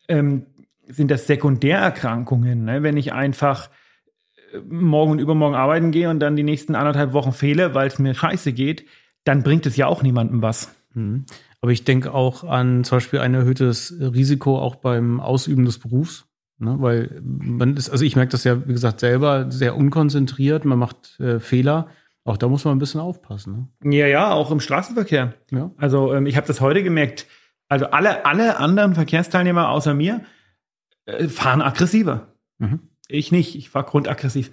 ähm, 0.09 0.47
sind 0.87 1.11
das 1.11 1.27
Sekundärerkrankungen. 1.27 2.65
Ne? 2.65 2.83
Wenn 2.83 2.97
ich 2.97 3.13
einfach 3.13 3.71
morgen 4.69 5.13
und 5.13 5.19
übermorgen 5.19 5.55
arbeiten 5.55 5.91
gehe 5.91 6.11
und 6.11 6.21
dann 6.21 6.37
die 6.37 6.43
nächsten 6.43 6.75
anderthalb 6.75 7.13
Wochen 7.13 7.33
fehle, 7.33 7.75
weil 7.75 7.87
es 7.87 7.99
mir 7.99 8.15
scheiße 8.15 8.53
geht, 8.53 8.85
dann 9.25 9.43
bringt 9.43 9.67
es 9.67 9.77
ja 9.77 9.87
auch 9.87 10.03
niemandem 10.03 10.43
was. 10.43 10.75
Mhm. 10.95 11.25
Aber 11.61 11.73
ich 11.73 11.85
denke 11.85 12.13
auch 12.13 12.45
an 12.45 12.85
zum 12.85 12.97
Beispiel 12.97 13.21
ein 13.21 13.35
erhöhtes 13.35 13.95
Risiko 13.99 14.59
auch 14.59 14.77
beim 14.77 15.21
Ausüben 15.21 15.65
des 15.65 15.79
Berufs. 15.79 16.27
Ne? 16.65 16.77
Weil 16.81 17.21
man 17.23 17.77
ist, 17.77 17.91
also 17.91 18.05
ich 18.05 18.17
merke 18.17 18.33
das 18.33 18.45
ja, 18.45 18.67
wie 18.67 18.73
gesagt, 18.73 19.01
selber 19.01 19.51
sehr 19.51 19.77
unkonzentriert, 19.77 20.65
man 20.65 20.79
macht 20.79 21.19
äh, 21.21 21.41
Fehler. 21.41 21.89
Auch 22.25 22.39
da 22.39 22.49
muss 22.49 22.65
man 22.65 22.75
ein 22.75 22.79
bisschen 22.79 23.01
aufpassen. 23.01 23.69
Ne? 23.83 23.97
Ja, 23.97 24.07
ja, 24.07 24.33
auch 24.33 24.51
im 24.51 24.61
Straßenverkehr. 24.61 25.35
Ja. 25.51 25.71
Also 25.77 26.15
ähm, 26.15 26.27
ich 26.27 26.37
habe 26.37 26.47
das 26.47 26.61
heute 26.61 26.83
gemerkt. 26.83 27.27
Also 27.69 27.87
alle, 27.87 28.25
alle 28.25 28.59
anderen 28.59 28.95
Verkehrsteilnehmer 28.95 29.69
außer 29.69 29.95
mir 29.95 30.23
äh, 31.07 31.29
fahren 31.29 31.63
aggressiver. 31.63 32.29
Mhm. 32.59 32.81
Ich 33.09 33.33
nicht, 33.33 33.55
ich 33.57 33.69
fahre 33.69 33.85
grundaggressiv. 33.85 34.51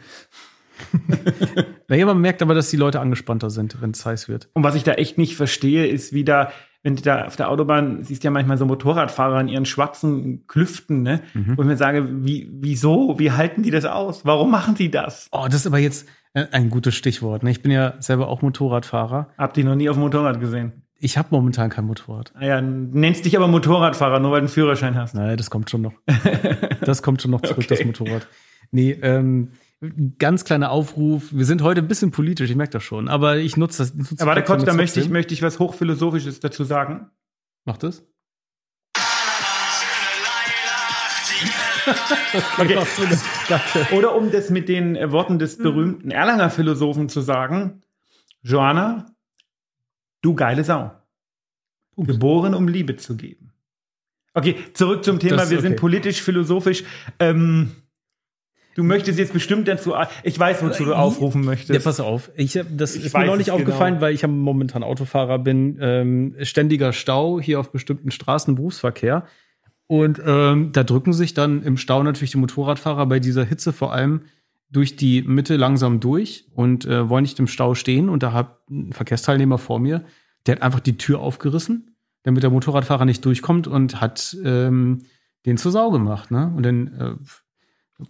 naja, 1.88 2.06
man 2.06 2.20
merkt 2.20 2.42
aber, 2.42 2.54
dass 2.54 2.70
die 2.70 2.78
Leute 2.78 3.00
angespannter 3.00 3.50
sind, 3.50 3.82
wenn 3.82 3.92
es 3.92 4.06
heiß 4.06 4.28
wird. 4.28 4.50
Und 4.54 4.64
was 4.64 4.76
ich 4.76 4.84
da 4.84 4.94
echt 4.94 5.18
nicht 5.18 5.36
verstehe, 5.36 5.88
ist 5.88 6.12
wieder, 6.12 6.52
wenn 6.84 6.96
du 6.96 7.02
da 7.02 7.26
auf 7.26 7.36
der 7.36 7.50
Autobahn 7.50 8.04
siehst 8.04 8.24
ja 8.24 8.32
manchmal 8.32 8.58
so 8.58 8.66
Motorradfahrer 8.66 9.40
in 9.42 9.48
ihren 9.48 9.66
schwarzen 9.66 10.48
Klüften, 10.48 11.04
ne? 11.04 11.22
Mhm. 11.34 11.58
Wo 11.58 11.62
ich 11.62 11.68
mir 11.68 11.78
sage, 11.78 12.08
wie, 12.26 12.50
wieso? 12.52 13.20
Wie 13.20 13.32
halten 13.32 13.64
die 13.64 13.72
das 13.72 13.86
aus? 13.86 14.26
Warum 14.26 14.52
machen 14.52 14.76
die 14.76 14.90
das? 14.90 15.28
Oh, 15.32 15.46
das 15.46 15.62
ist 15.62 15.68
aber 15.68 15.80
jetzt 15.80 16.08
ein 16.34 16.70
gutes 16.70 16.96
Stichwort. 16.96 17.44
Ne? 17.44 17.52
Ich 17.52 17.62
bin 17.62 17.72
ja 17.72 17.96
selber 18.00 18.28
auch 18.30 18.42
Motorradfahrer. 18.42 19.30
Hab 19.38 19.54
die 19.54 19.64
noch 19.64 19.76
nie 19.76 19.90
auf 19.90 19.98
dem 19.98 20.02
Motorrad 20.02 20.40
gesehen. 20.40 20.84
Ich 20.98 21.18
habe 21.18 21.30
momentan 21.32 21.70
kein 21.70 21.86
Motorrad. 21.86 22.32
Ah 22.36 22.46
ja, 22.46 22.62
nennst 22.62 23.26
dich 23.26 23.36
aber 23.36 23.48
Motorradfahrer, 23.48 24.20
nur 24.20 24.32
weil 24.32 24.40
du 24.40 24.46
einen 24.46 24.54
Führerschein 24.54 24.96
hast. 24.96 25.16
Nein, 25.16 25.36
das 25.36 25.50
kommt 25.50 25.70
schon 25.70 25.82
noch. 25.82 25.94
Das 26.82 27.02
kommt 27.02 27.22
schon 27.22 27.32
noch 27.32 27.42
zurück, 27.42 27.58
okay. 27.66 27.76
das 27.76 27.86
Motorrad. 27.86 28.28
Nee, 28.72 28.92
ähm, 29.02 29.52
ganz 30.20 30.46
kleiner 30.46 30.72
Aufruf. 30.72 31.30
Wir 31.32 31.46
sind 31.46 31.64
heute 31.64 31.82
ein 31.82 31.88
bisschen 31.88 32.12
politisch, 32.12 32.50
ich 32.50 32.56
merke 32.56 32.74
das 32.74 32.84
schon, 32.84 33.08
aber 33.08 33.38
ich 33.38 33.58
nutze 33.58 33.80
das. 33.80 33.94
Nutze 33.96 34.16
aber 34.20 34.36
warte 34.36 34.44
kurz, 34.44 34.64
da 34.64 34.74
möchte 34.74 35.00
ich, 35.00 35.10
möchte 35.10 35.34
ich 35.34 35.42
was 35.42 35.60
Hochphilosophisches 35.60 36.40
dazu 36.40 36.64
sagen. 36.64 37.10
Mach 37.66 37.78
das. 37.78 38.04
okay. 42.60 42.78
Danke. 43.50 43.96
Oder 43.96 44.16
um 44.16 44.32
das 44.32 44.52
mit 44.52 44.70
den 44.70 44.96
Worten 45.12 45.40
des 45.40 45.58
berühmten 45.58 46.12
Erlanger 46.12 46.52
Philosophen 46.52 47.10
zu 47.10 47.22
sagen, 47.22 47.82
Joanna, 48.44 49.08
du 50.22 50.36
geile 50.36 50.64
Sau. 50.64 50.92
Punkt. 51.96 52.12
Geboren, 52.12 52.54
um 52.54 52.68
Liebe 52.68 52.98
zu 52.98 53.18
geben. 53.18 53.52
Okay, 54.34 54.56
zurück 54.74 55.04
zum 55.04 55.20
Thema. 55.20 55.50
Wir 55.50 55.58
okay. 55.58 55.68
sind 55.68 55.78
politisch, 55.78 56.22
philosophisch. 56.22 56.84
Ähm, 57.20 57.72
Du 58.76 58.84
möchtest 58.84 59.20
jetzt 59.20 59.34
bestimmt 59.34 59.68
dazu, 59.68 59.94
ich 60.24 60.40
weiß, 60.40 60.64
wozu 60.64 60.86
du 60.86 60.94
aufrufen 60.94 61.44
möchtest. 61.44 61.74
Ja, 61.74 61.80
pass 61.80 62.00
auf. 62.00 62.32
Ich, 62.36 62.60
das 62.70 62.96
ich 62.96 63.06
ist 63.06 63.18
mir 63.18 63.26
noch 63.26 63.38
nicht 63.38 63.52
aufgefallen, 63.52 63.96
genau. 63.96 64.06
weil 64.06 64.14
ich 64.14 64.22
ja 64.22 64.28
momentan 64.28 64.84
Autofahrer 64.84 65.40
bin. 65.40 65.78
Ähm, 65.82 66.36
ständiger 66.42 66.94
Stau 66.94 67.40
hier 67.40 67.60
auf 67.60 67.72
bestimmten 67.72 68.12
Straßen, 68.12 68.56
Berufsverkehr. 68.56 69.26
Und 69.88 70.22
ähm, 70.26 70.72
da 70.72 70.84
drücken 70.84 71.12
sich 71.12 71.34
dann 71.34 71.64
im 71.64 71.76
Stau 71.76 72.02
natürlich 72.02 72.32
die 72.32 72.38
Motorradfahrer 72.38 73.06
bei 73.08 73.20
dieser 73.20 73.44
Hitze 73.44 73.74
vor 73.74 73.92
allem 73.92 74.22
durch 74.70 74.96
die 74.96 75.22
Mitte 75.22 75.58
langsam 75.58 76.00
durch 76.00 76.46
und 76.56 76.86
äh, 76.86 77.10
wollen 77.10 77.24
nicht 77.24 77.40
im 77.40 77.48
Stau 77.48 77.76
stehen. 77.76 78.08
Und 78.08 78.24
da 78.24 78.32
hat 78.32 78.70
ein 78.70 78.94
Verkehrsteilnehmer 78.94 79.58
vor 79.58 79.80
mir, 79.80 80.06
der 80.46 80.56
hat 80.56 80.62
einfach 80.62 80.80
die 80.80 80.98
Tür 80.98 81.20
aufgerissen, 81.20 81.96
damit 82.24 82.44
der 82.44 82.50
Motorradfahrer 82.50 83.04
nicht 83.04 83.26
durchkommt 83.26 83.68
und 83.68 84.00
hat 84.00 84.38
ähm, 84.46 85.00
den 85.46 85.58
zur 85.58 85.72
Sau 85.72 85.92
gemacht. 85.92 86.32
Ne? 86.32 86.54
Und 86.56 86.66
dann 86.66 86.88
äh, 86.88 87.16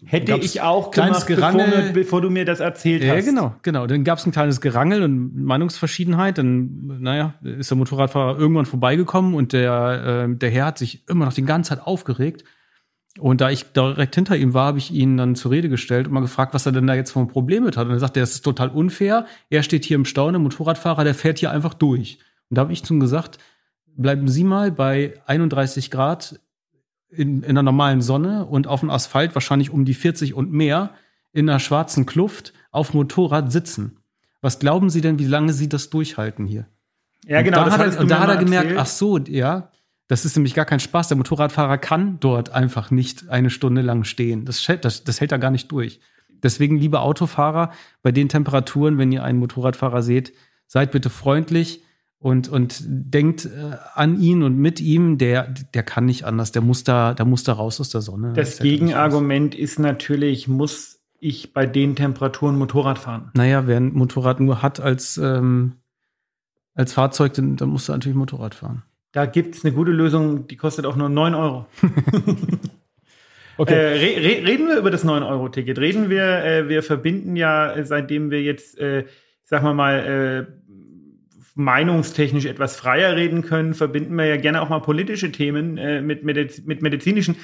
Hätte 0.05 0.35
ich 0.37 0.61
auch 0.61 0.91
kleines 0.91 1.25
gemacht, 1.25 1.27
Gerangel, 1.27 1.65
bevor, 1.65 1.93
bevor, 1.93 2.21
du 2.21 2.29
mir 2.29 2.45
das 2.45 2.59
erzählt 2.59 3.03
ja, 3.03 3.15
hast. 3.15 3.25
Ja, 3.25 3.31
genau, 3.31 3.55
genau. 3.61 3.87
Dann 3.87 4.03
gab 4.03 4.19
es 4.19 4.25
ein 4.25 4.31
kleines 4.31 4.61
Gerangel 4.61 5.03
und 5.03 5.43
Meinungsverschiedenheit. 5.43 6.37
Dann, 6.37 6.99
naja, 7.01 7.35
ist 7.43 7.71
der 7.71 7.77
Motorradfahrer 7.77 8.39
irgendwann 8.39 8.65
vorbeigekommen 8.65 9.33
und 9.33 9.53
der, 9.53 10.27
äh, 10.29 10.35
der 10.35 10.49
Herr 10.49 10.65
hat 10.67 10.77
sich 10.77 11.07
immer 11.09 11.25
noch 11.25 11.33
die 11.33 11.43
ganze 11.43 11.69
Zeit 11.69 11.85
aufgeregt. 11.85 12.43
Und 13.19 13.41
da 13.41 13.49
ich 13.49 13.73
direkt 13.73 14.15
hinter 14.15 14.37
ihm 14.37 14.53
war, 14.53 14.67
habe 14.67 14.77
ich 14.77 14.91
ihn 14.91 15.17
dann 15.17 15.35
zur 15.35 15.51
Rede 15.51 15.67
gestellt 15.67 16.07
und 16.07 16.13
mal 16.13 16.21
gefragt, 16.21 16.53
was 16.53 16.65
er 16.65 16.71
denn 16.71 16.87
da 16.87 16.93
jetzt 16.93 17.11
für 17.11 17.19
ein 17.19 17.27
Problem 17.27 17.65
mit 17.65 17.75
hat. 17.75 17.87
Und 17.87 17.93
er 17.93 17.99
sagte, 17.99 18.21
das 18.21 18.31
ist 18.31 18.41
total 18.41 18.69
unfair. 18.69 19.25
Er 19.49 19.63
steht 19.63 19.83
hier 19.83 19.95
im 19.95 20.05
Stau, 20.05 20.31
der 20.31 20.39
Motorradfahrer, 20.39 21.03
der 21.03 21.13
fährt 21.13 21.39
hier 21.39 21.51
einfach 21.51 21.73
durch. 21.73 22.19
Und 22.49 22.57
da 22.57 22.61
habe 22.61 22.73
ich 22.73 22.83
zum 22.83 22.99
gesagt, 23.01 23.37
bleiben 23.97 24.29
Sie 24.29 24.45
mal 24.45 24.71
bei 24.71 25.15
31 25.25 25.91
Grad 25.91 26.39
in, 27.11 27.43
in 27.43 27.55
der 27.55 27.63
normalen 27.63 28.01
Sonne 28.01 28.45
und 28.45 28.67
auf 28.67 28.79
dem 28.79 28.89
Asphalt 28.89 29.35
wahrscheinlich 29.35 29.69
um 29.69 29.85
die 29.85 29.93
40 29.93 30.33
und 30.33 30.51
mehr 30.51 30.91
in 31.33 31.49
einer 31.49 31.59
schwarzen 31.59 32.05
Kluft 32.05 32.53
auf 32.71 32.93
Motorrad 32.93 33.51
sitzen. 33.51 33.97
Was 34.41 34.59
glauben 34.59 34.89
Sie 34.89 35.01
denn, 35.01 35.19
wie 35.19 35.25
lange 35.25 35.53
Sie 35.53 35.69
das 35.69 35.89
durchhalten 35.89 36.45
hier? 36.45 36.67
Ja, 37.25 37.41
genau. 37.41 37.63
Und 37.63 37.67
da, 37.67 37.77
hat 37.77 37.95
er, 37.95 37.99
und 37.99 38.09
da 38.09 38.19
hat 38.19 38.29
er 38.29 38.37
gemerkt, 38.37 38.71
erzählt. 38.71 38.79
ach 38.81 38.87
so, 38.87 39.17
ja, 39.19 39.71
das 40.07 40.25
ist 40.25 40.35
nämlich 40.35 40.55
gar 40.55 40.65
kein 40.65 40.79
Spaß. 40.79 41.09
Der 41.09 41.17
Motorradfahrer 41.17 41.77
kann 41.77 42.19
dort 42.19 42.49
einfach 42.49 42.91
nicht 42.91 43.29
eine 43.29 43.49
Stunde 43.49 43.81
lang 43.81 44.03
stehen. 44.03 44.45
Das, 44.45 44.65
das, 44.81 45.03
das 45.03 45.21
hält 45.21 45.31
er 45.31 45.39
gar 45.39 45.51
nicht 45.51 45.71
durch. 45.71 45.99
Deswegen, 46.43 46.77
liebe 46.77 47.01
Autofahrer, 47.01 47.71
bei 48.01 48.11
den 48.11 48.27
Temperaturen, 48.27 48.97
wenn 48.97 49.11
ihr 49.11 49.23
einen 49.23 49.39
Motorradfahrer 49.39 50.01
seht, 50.01 50.33
seid 50.65 50.91
bitte 50.91 51.09
freundlich, 51.09 51.83
und, 52.21 52.49
und 52.49 52.83
denkt 52.87 53.45
äh, 53.45 53.77
an 53.95 54.21
ihn 54.21 54.43
und 54.43 54.55
mit 54.55 54.79
ihm, 54.79 55.17
der, 55.17 55.53
der 55.73 55.81
kann 55.81 56.05
nicht 56.05 56.23
anders, 56.23 56.51
der 56.51 56.61
muss 56.61 56.83
da, 56.83 57.15
der 57.15 57.25
muss 57.25 57.43
da 57.43 57.53
raus 57.53 57.81
aus 57.81 57.89
der 57.89 58.01
Sonne. 58.01 58.33
Das, 58.33 58.57
das 58.57 58.59
Gegenargument 58.59 59.55
ist 59.55 59.79
natürlich, 59.79 60.47
muss 60.47 61.01
ich 61.19 61.51
bei 61.51 61.65
den 61.65 61.95
Temperaturen 61.95 62.57
Motorrad 62.57 62.99
fahren? 62.99 63.31
Naja, 63.33 63.65
wer 63.65 63.77
ein 63.77 63.93
Motorrad 63.93 64.39
nur 64.39 64.61
hat 64.61 64.79
als, 64.79 65.17
ähm, 65.17 65.77
als 66.75 66.93
Fahrzeug, 66.93 67.33
dann, 67.33 67.57
dann 67.57 67.69
musst 67.69 67.89
du 67.89 67.91
natürlich 67.91 68.15
Motorrad 68.15 68.53
fahren. 68.53 68.83
Da 69.11 69.25
gibt 69.25 69.55
es 69.55 69.65
eine 69.65 69.73
gute 69.73 69.91
Lösung, 69.91 70.45
die 70.45 70.57
kostet 70.57 70.85
auch 70.85 70.95
nur 70.95 71.09
9 71.09 71.33
Euro. 71.33 71.65
okay. 73.57 73.73
Äh, 73.73 73.97
re 73.97 74.15
re 74.17 74.47
reden 74.47 74.67
wir 74.67 74.77
über 74.77 74.91
das 74.91 75.03
9-Euro-Ticket. 75.03 75.79
Reden 75.79 76.11
wir, 76.11 76.45
äh, 76.45 76.69
wir 76.69 76.83
verbinden 76.83 77.35
ja, 77.35 77.73
äh, 77.73 77.83
seitdem 77.83 78.29
wir 78.29 78.43
jetzt, 78.43 78.77
äh, 78.77 79.05
sagen 79.43 79.65
wir 79.65 79.73
mal, 79.73 80.47
äh, 80.47 80.60
meinungstechnisch 81.55 82.45
etwas 82.45 82.75
freier 82.75 83.15
reden 83.15 83.41
können, 83.41 83.73
verbinden 83.73 84.15
wir 84.15 84.25
ja 84.25 84.37
gerne 84.37 84.61
auch 84.61 84.69
mal 84.69 84.79
politische 84.79 85.31
Themen 85.31 85.77
äh, 85.77 86.01
mit, 86.01 86.23
Mediz 86.23 86.63
mit 86.65 86.81
medizinischen. 86.81 87.35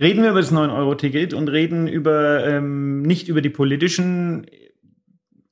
Reden 0.00 0.22
wir 0.22 0.30
über 0.30 0.40
das 0.40 0.52
9-Euro-Ticket 0.52 1.34
und 1.34 1.48
reden 1.48 1.86
über 1.86 2.46
ähm, 2.46 3.02
nicht 3.02 3.28
über 3.28 3.42
die 3.42 3.50
politischen 3.50 4.46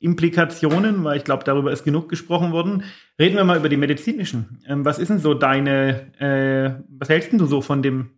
Implikationen, 0.00 1.02
weil 1.04 1.18
ich 1.18 1.24
glaube, 1.24 1.44
darüber 1.44 1.72
ist 1.72 1.84
genug 1.84 2.08
gesprochen 2.08 2.52
worden. 2.52 2.84
Reden 3.18 3.36
wir 3.36 3.44
mal 3.44 3.58
über 3.58 3.68
die 3.68 3.76
medizinischen. 3.76 4.62
Ähm, 4.66 4.84
was 4.84 4.98
ist 4.98 5.08
denn 5.08 5.18
so 5.18 5.34
deine, 5.34 6.12
äh, 6.18 6.82
was 6.88 7.08
hältst 7.08 7.32
denn 7.32 7.38
du 7.38 7.46
so 7.46 7.60
von 7.60 7.82
dem, 7.82 8.10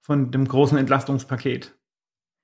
von 0.00 0.30
dem 0.30 0.46
großen 0.46 0.78
Entlastungspaket? 0.78 1.74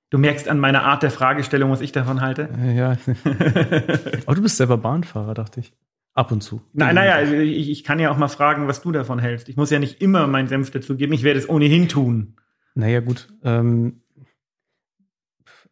Du 0.09 0.17
merkst 0.17 0.49
an 0.49 0.59
meiner 0.59 0.83
Art 0.83 1.03
der 1.03 1.11
Fragestellung, 1.11 1.69
was 1.69 1.81
ich 1.81 1.91
davon 1.91 2.19
halte. 2.21 2.49
Ja. 2.75 2.97
Aber 4.25 4.35
du 4.35 4.41
bist 4.41 4.57
selber 4.57 4.77
Bahnfahrer, 4.77 5.35
dachte 5.35 5.59
ich. 5.59 5.71
Ab 6.19 6.33
und 6.33 6.41
zu. 6.41 6.61
Nein, 6.73 6.95
naja, 6.95 7.21
ich, 7.21 7.69
ich, 7.69 7.85
kann 7.85 7.97
ja 7.97 8.11
auch 8.11 8.17
mal 8.17 8.27
fragen, 8.27 8.67
was 8.67 8.81
du 8.81 8.91
davon 8.91 9.19
hältst. 9.19 9.47
Ich 9.47 9.55
muss 9.55 9.69
ja 9.69 9.79
nicht 9.79 10.01
immer 10.01 10.27
meinen 10.27 10.49
Senf 10.49 10.69
dazu 10.69 10.97
geben. 10.97 11.13
Ich 11.13 11.23
werde 11.23 11.39
es 11.39 11.47
ohnehin 11.47 11.87
tun. 11.87 12.35
Naja, 12.75 12.99
gut. 12.99 13.29
Ähm, 13.41 14.01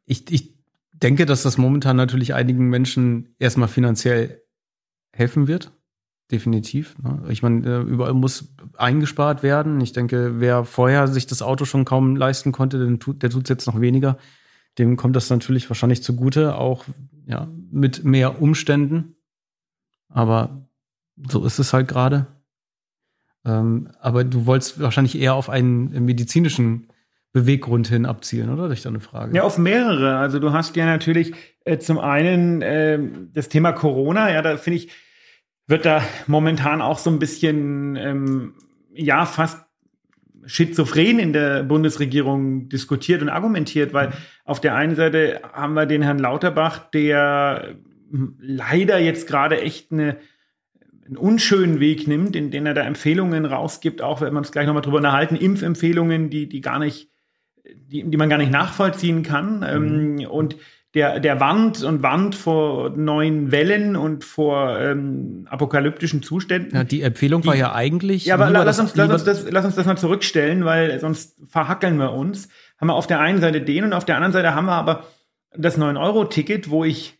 ich, 0.05 0.31
ich 0.31 0.57
denke, 0.93 1.25
dass 1.25 1.43
das 1.43 1.57
momentan 1.57 1.97
natürlich 1.97 2.33
einigen 2.33 2.69
Menschen 2.69 3.35
erstmal 3.39 3.67
finanziell 3.67 4.41
helfen 5.11 5.49
wird. 5.49 5.73
Definitiv. 6.31 6.95
Ne? 7.03 7.25
Ich 7.27 7.43
meine, 7.43 7.67
äh, 7.67 7.81
überall 7.81 8.13
muss 8.13 8.55
eingespart 8.77 9.43
werden. 9.43 9.81
Ich 9.81 9.91
denke, 9.91 10.39
wer 10.39 10.63
vorher 10.63 11.09
sich 11.09 11.27
das 11.27 11.41
Auto 11.41 11.65
schon 11.65 11.83
kaum 11.83 12.15
leisten 12.15 12.53
konnte, 12.53 12.79
der 12.79 12.99
tut, 12.99 13.21
der 13.21 13.31
tut 13.31 13.43
es 13.43 13.49
jetzt 13.49 13.67
noch 13.67 13.81
weniger. 13.81 14.17
Dem 14.77 14.95
kommt 14.95 15.17
das 15.17 15.29
natürlich 15.29 15.69
wahrscheinlich 15.69 16.03
zugute, 16.03 16.55
auch 16.55 16.85
ja, 17.25 17.49
mit 17.69 18.05
mehr 18.05 18.41
Umständen. 18.41 19.16
Aber 20.17 20.67
so 21.29 21.45
ist 21.45 21.59
es 21.59 21.73
halt 21.73 21.87
gerade. 21.87 22.25
Ähm, 23.45 23.91
aber 23.99 24.23
du 24.23 24.47
wolltest 24.47 24.81
wahrscheinlich 24.81 25.15
eher 25.15 25.35
auf 25.35 25.47
einen 25.47 26.05
medizinischen 26.05 26.87
Beweggrund 27.33 27.87
hin 27.87 28.07
abzielen, 28.07 28.49
oder? 28.49 28.67
Das 28.67 28.79
ist 28.79 28.87
eine 28.87 28.99
Frage. 28.99 29.35
Ja, 29.35 29.43
auf 29.43 29.59
mehrere. 29.59 30.17
Also 30.17 30.39
du 30.39 30.53
hast 30.53 30.75
ja 30.75 30.87
natürlich 30.87 31.35
äh, 31.65 31.77
zum 31.77 31.99
einen 31.99 32.63
äh, 32.63 32.97
das 33.31 33.47
Thema 33.47 33.73
Corona. 33.73 34.31
Ja, 34.31 34.41
da 34.41 34.57
finde 34.57 34.77
ich, 34.77 34.91
wird 35.67 35.85
da 35.85 36.01
momentan 36.25 36.81
auch 36.81 36.97
so 36.97 37.11
ein 37.11 37.19
bisschen, 37.19 37.95
ähm, 37.95 38.55
ja, 38.95 39.23
fast 39.27 39.65
schizophren 40.47 41.19
in 41.19 41.31
der 41.31 41.61
Bundesregierung 41.61 42.69
diskutiert 42.69 43.21
und 43.21 43.29
argumentiert, 43.29 43.93
weil 43.93 44.07
mhm. 44.07 44.13
auf 44.45 44.61
der 44.61 44.73
einen 44.73 44.95
Seite 44.95 45.41
haben 45.53 45.75
wir 45.75 45.85
den 45.85 46.01
Herrn 46.01 46.17
Lauterbach, 46.17 46.89
der 46.89 47.75
leider 48.39 48.99
jetzt 48.99 49.27
gerade 49.27 49.61
echt 49.61 49.91
eine, 49.91 50.17
einen 51.05 51.17
unschönen 51.17 51.79
Weg 51.79 52.07
nimmt, 52.07 52.35
in 52.35 52.51
den 52.51 52.65
er 52.65 52.73
da 52.73 52.81
Empfehlungen 52.81 53.45
rausgibt, 53.45 54.01
auch 54.01 54.21
wenn 54.21 54.33
wir 54.33 54.39
uns 54.39 54.51
gleich 54.51 54.67
nochmal 54.67 54.81
drüber 54.81 54.97
unterhalten, 54.97 55.35
Impfempfehlungen, 55.35 56.29
die, 56.29 56.47
die 56.49 56.61
gar 56.61 56.79
nicht, 56.79 57.09
die, 57.65 58.03
die 58.03 58.17
man 58.17 58.29
gar 58.29 58.37
nicht 58.37 58.51
nachvollziehen 58.51 59.23
kann. 59.23 59.59
Mhm. 59.59 60.19
Ähm, 60.19 60.27
und 60.29 60.57
der, 60.93 61.19
der 61.19 61.39
warnt 61.39 61.83
und 61.83 62.01
warnt 62.01 62.33
vor 62.33 62.89
neuen 62.89 63.51
Wellen 63.51 63.95
und 63.95 64.23
vor 64.23 64.79
ähm, 64.79 65.45
apokalyptischen 65.49 66.23
Zuständen. 66.23 66.75
Ja, 66.75 66.83
die 66.83 67.01
Empfehlung 67.01 67.41
die, 67.41 67.49
war 67.49 67.55
ja 67.55 67.73
eigentlich. 67.73 68.25
Ja, 68.25 68.35
aber 68.35 68.49
lass 68.49 68.79
uns, 68.79 68.95
lass, 68.95 69.11
uns 69.11 69.23
das, 69.23 69.45
lass 69.49 69.65
uns 69.65 69.75
das 69.75 69.85
mal 69.85 69.97
zurückstellen, 69.97 70.65
weil 70.65 70.99
sonst 70.99 71.37
verhackeln 71.45 71.97
wir 71.97 72.13
uns. 72.13 72.47
Haben 72.79 72.87
wir 72.87 72.95
auf 72.95 73.05
der 73.05 73.19
einen 73.19 73.41
Seite 73.41 73.61
den 73.61 73.83
und 73.83 73.93
auf 73.93 74.05
der 74.05 74.15
anderen 74.15 74.33
Seite 74.33 74.55
haben 74.55 74.65
wir 74.65 74.73
aber 74.73 75.03
das 75.55 75.77
9-Euro-Ticket, 75.77 76.69
wo 76.69 76.83
ich 76.83 77.16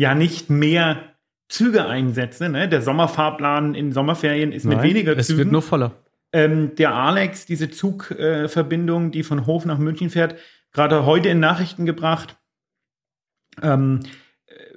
ja 0.00 0.14
nicht 0.14 0.48
mehr 0.48 0.96
Züge 1.50 1.84
einsetze. 1.86 2.48
Ne? 2.48 2.70
Der 2.70 2.80
Sommerfahrplan 2.80 3.74
in 3.74 3.92
Sommerferien 3.92 4.50
ist 4.50 4.64
Nein, 4.64 4.78
mit 4.78 4.84
weniger 4.84 5.12
Zügen. 5.12 5.20
Es 5.20 5.36
wird 5.36 5.52
nur 5.52 5.60
voller. 5.60 5.92
Ähm, 6.32 6.74
der 6.76 6.94
Alex, 6.94 7.44
diese 7.44 7.70
Zugverbindung, 7.70 9.08
äh, 9.08 9.10
die 9.10 9.22
von 9.22 9.44
Hof 9.44 9.66
nach 9.66 9.76
München 9.76 10.08
fährt, 10.08 10.36
gerade 10.72 11.04
heute 11.04 11.28
in 11.28 11.38
Nachrichten 11.38 11.84
gebracht 11.84 12.38
ähm, 13.60 14.00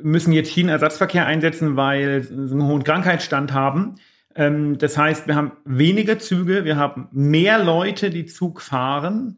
müssen 0.02 0.34
jetzt 0.34 0.52
Schienenersatzverkehr 0.52 1.26
einsetzen, 1.26 1.78
weil 1.78 2.24
sie 2.24 2.34
einen 2.34 2.64
hohen 2.64 2.84
Krankheitsstand 2.84 3.54
haben. 3.54 3.96
Ähm, 4.36 4.78
das 4.78 4.98
heißt, 4.98 5.28
wir 5.28 5.36
haben 5.36 5.54
weniger 5.64 6.20
Züge, 6.20 6.66
wir 6.66 6.76
haben 6.76 7.08
mehr 7.14 7.64
Leute, 7.64 8.10
die 8.10 8.26
Zug 8.26 8.60
fahren 8.60 9.38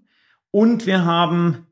und 0.50 0.88
wir 0.88 1.06
haben 1.06 1.68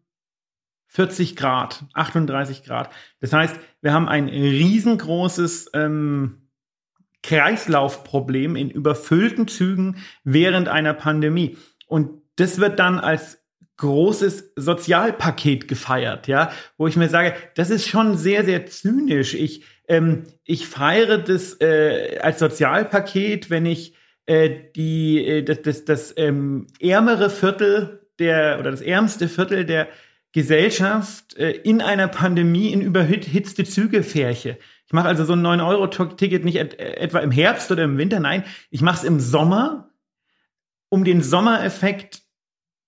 40 0.89 1.35
Grad, 1.35 1.85
38 1.93 2.63
Grad. 2.63 2.91
Das 3.19 3.33
heißt, 3.33 3.55
wir 3.83 3.93
haben 3.93 4.07
ein 4.07 4.29
riesengroßes 4.29 5.71
ähm, 5.73 6.47
Kreislaufproblem 7.21 8.55
in 8.55 8.71
überfüllten 8.71 9.47
Zügen 9.47 9.97
während 10.23 10.69
einer 10.69 10.93
Pandemie. 10.93 11.57
Und 11.87 12.21
das 12.37 12.59
wird 12.59 12.79
dann 12.79 12.99
als 12.99 13.43
großes 13.77 14.53
Sozialpaket 14.55 15.67
gefeiert, 15.67 16.27
ja, 16.27 16.51
wo 16.77 16.87
ich 16.87 16.95
mir 16.95 17.09
sage, 17.09 17.33
das 17.55 17.69
ist 17.69 17.87
schon 17.87 18.15
sehr, 18.17 18.45
sehr 18.45 18.65
zynisch. 18.67 19.33
Ich, 19.33 19.65
ähm, 19.89 20.23
ich 20.45 20.65
feiere 20.67 21.17
das 21.17 21.59
äh, 21.59 22.19
als 22.21 22.39
Sozialpaket, 22.39 23.49
wenn 23.49 23.65
ich 23.65 23.95
äh, 24.25 24.49
die, 24.75 25.25
äh, 25.25 25.43
das, 25.43 25.61
das, 25.61 25.85
das 25.85 26.13
ähm, 26.15 26.67
ärmere 26.79 27.29
Viertel 27.29 28.07
der 28.19 28.59
oder 28.59 28.71
das 28.71 28.81
ärmste 28.81 29.27
Viertel 29.27 29.65
der 29.65 29.89
Gesellschaft 30.33 31.37
äh, 31.37 31.51
in 31.51 31.81
einer 31.81 32.09
Pandemie 32.09 32.73
in 32.73 32.81
überhitzte 32.81 33.63
Züge 33.63 34.03
färche. 34.03 34.57
Ich 34.85 34.93
mache 34.93 35.07
also 35.07 35.23
so 35.23 35.33
ein 35.33 35.45
9-Euro-Ticket 35.45 36.43
nicht 36.43 36.57
et 36.57 36.77
etwa 36.77 37.19
im 37.19 37.31
Herbst 37.31 37.71
oder 37.71 37.83
im 37.83 37.97
Winter, 37.97 38.19
nein, 38.19 38.43
ich 38.69 38.81
mache 38.81 38.97
es 38.97 39.03
im 39.03 39.19
Sommer, 39.19 39.89
um 40.89 41.03
den 41.03 41.21
Sommereffekt 41.21 42.23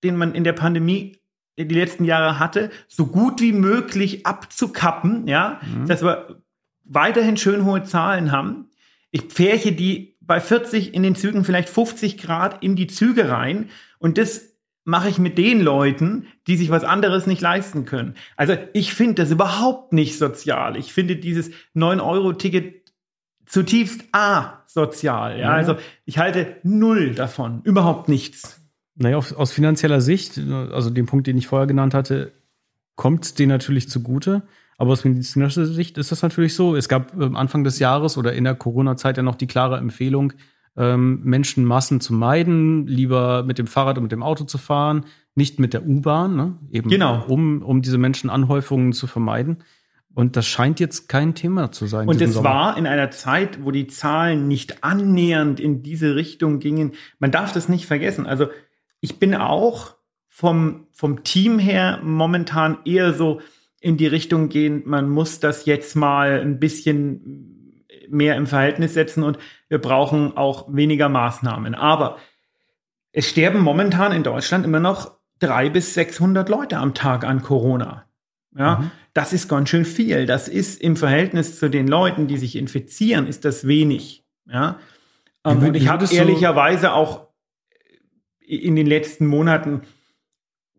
den 0.06 0.16
man 0.16 0.36
in 0.36 0.44
der 0.44 0.54
Pandemie 0.54 1.20
die 1.58 1.64
letzten 1.64 2.06
Jahre 2.06 2.38
hatte, 2.38 2.70
so 2.88 3.08
gut 3.08 3.42
wie 3.42 3.54
möglich 3.54 4.26
abzukappen, 4.26 5.28
ja, 5.28 5.60
mhm. 5.62 5.88
dass 5.88 6.04
wir 6.04 6.42
weiterhin 6.84 7.38
schön 7.38 7.66
hohe 7.66 7.84
Zahlen 7.84 8.32
haben. 8.32 8.70
Ich 9.12 9.24
pferche 9.24 9.72
die 9.72 10.18
bei 10.20 10.40
40 10.40 10.94
in 10.94 11.02
den 11.02 11.16
Zügen 11.16 11.44
vielleicht 11.44 11.70
50 11.70 12.18
Grad 12.18 12.64
in 12.64 12.76
die 12.76 12.88
Züge 12.88 13.30
rein 13.30 13.70
und 14.00 14.18
das 14.18 14.55
mache 14.86 15.10
ich 15.10 15.18
mit 15.18 15.38
den 15.38 15.60
Leuten, 15.60 16.28
die 16.48 16.56
sich 16.56 16.70
was 16.70 16.84
anderes 16.84 17.28
nicht 17.28 17.42
leisten 17.42 17.86
können. 17.86 18.14
Also 18.38 18.56
ich 18.74 18.94
finde 18.94 19.16
das 19.16 19.32
überhaupt 19.32 19.92
nicht 19.92 20.18
sozial. 20.18 20.78
Ich 20.78 20.94
finde 20.94 21.18
dieses 21.18 21.50
9-Euro-Ticket 21.76 22.94
zutiefst 23.46 24.06
asozial. 24.12 25.40
Ja? 25.40 25.50
Mhm. 25.50 25.56
Also 25.56 25.76
ich 26.06 26.20
halte 26.20 26.56
null 26.64 27.16
davon, 27.16 27.62
überhaupt 27.64 28.08
nichts. 28.08 28.62
Naja, 28.96 29.18
aus, 29.18 29.34
aus 29.34 29.52
finanzieller 29.52 30.00
Sicht, 30.00 30.38
also 30.38 30.90
den 30.90 31.06
Punkt, 31.08 31.28
den 31.28 31.38
ich 31.38 31.48
vorher 31.48 31.68
genannt 31.68 31.94
hatte, 31.94 32.32
kommt 32.96 33.26
es 33.26 33.34
denen 33.34 33.50
natürlich 33.50 33.90
zugute. 33.90 34.44
Aber 34.78 34.92
aus 34.92 35.04
medizinischer 35.04 35.66
Sicht 35.66 35.98
ist 35.98 36.12
das 36.12 36.22
natürlich 36.22 36.54
so. 36.54 36.76
Es 36.76 36.90
gab 36.90 37.14
ähm, 37.20 37.36
Anfang 37.36 37.64
des 37.64 37.80
Jahres 37.80 38.18
oder 38.18 38.34
in 38.34 38.44
der 38.44 38.56
Corona-Zeit 38.56 39.18
ja 39.18 39.24
noch 39.24 39.36
die 39.36 39.48
klare 39.48 39.78
Empfehlung, 39.78 40.34
ähm, 40.78 41.22
Menschenmassen 41.24 42.02
zu 42.02 42.14
meiden, 42.14 42.88
lieber 42.88 43.44
mit 43.44 43.58
dem 43.58 43.68
Fahrrad 43.68 43.98
und 43.98 44.04
mit 44.04 44.12
dem 44.12 44.24
Auto 44.24 44.44
zu 44.44 44.58
fahren, 44.58 45.06
nicht 45.36 45.60
mit 45.60 45.74
der 45.74 45.86
U-Bahn, 45.86 46.36
ne? 46.36 46.58
eben 46.72 46.90
genau. 46.90 47.26
um, 47.28 47.62
um 47.62 47.82
diese 47.82 47.98
Menschenanhäufungen 47.98 48.94
zu 48.94 49.08
vermeiden. 49.08 49.64
Und 50.14 50.38
das 50.38 50.48
scheint 50.48 50.80
jetzt 50.80 51.10
kein 51.10 51.36
Thema 51.36 51.74
zu 51.74 51.88
sein. 51.88 52.08
Und 52.08 52.22
es 52.22 52.42
war 52.42 52.78
in 52.78 52.88
einer 52.88 53.12
Zeit, 53.12 53.66
wo 53.66 53.72
die 53.72 53.88
Zahlen 53.88 54.48
nicht 54.48 54.82
annähernd 54.82 55.60
in 55.60 55.84
diese 55.84 56.16
Richtung 56.16 56.60
gingen. 56.60 56.94
Man 57.20 57.32
darf 57.32 57.52
das 57.52 57.68
nicht 57.68 57.86
vergessen. 57.86 58.26
Also 58.26 58.48
ich 59.02 59.20
bin 59.20 59.36
auch 59.36 59.96
vom, 60.30 60.88
vom 60.94 61.24
Team 61.24 61.60
her 61.60 62.00
momentan 62.02 62.78
eher 62.86 63.14
so 63.14 63.42
in 63.82 63.98
die 63.98 64.08
Richtung 64.08 64.50
gehend, 64.50 64.88
man 64.88 65.10
muss 65.10 65.40
das 65.40 65.66
jetzt 65.66 65.96
mal 65.96 66.40
ein 66.40 66.60
bisschen 66.60 67.55
mehr 68.10 68.36
im 68.36 68.48
Verhältnis 68.48 68.94
setzen 68.94 69.24
und 69.24 69.38
wir 69.68 69.80
brauchen 69.80 70.38
auch 70.38 70.68
weniger 70.74 71.10
Maßnahmen. 71.10 71.76
Aber 71.76 72.18
es 73.12 73.30
sterben 73.30 73.60
momentan 73.60 74.12
in 74.12 74.24
Deutschland 74.24 74.66
immer 74.66 74.80
noch 74.80 75.18
drei 75.40 75.70
bis 75.70 75.94
600 75.94 76.50
Leute 76.50 76.78
am 76.78 76.94
Tag 76.94 77.24
an 77.24 77.42
Corona. 77.42 78.06
Ja, 78.58 78.78
mhm. 78.78 78.92
das 79.14 79.34
ist 79.34 79.50
ganz 79.50 79.70
schön 79.70 79.86
viel. 79.86 80.26
Das 80.26 80.48
ist 80.48 80.82
im 80.82 80.96
Verhältnis 80.96 81.60
zu 81.60 81.70
den 81.70 81.88
Leuten, 81.88 82.28
die 82.28 82.38
sich 82.38 82.56
infizieren, 82.56 83.28
ist 83.28 83.46
das 83.46 83.68
wenig. 83.68 84.26
Ja, 84.46 84.80
und 85.44 85.76
ich 85.76 85.88
habe 85.88 86.06
ehrlicherweise 86.12 86.94
auch 86.94 87.28
in 88.40 88.76
den 88.76 88.88
letzten 88.88 89.28
Monaten 89.28 89.82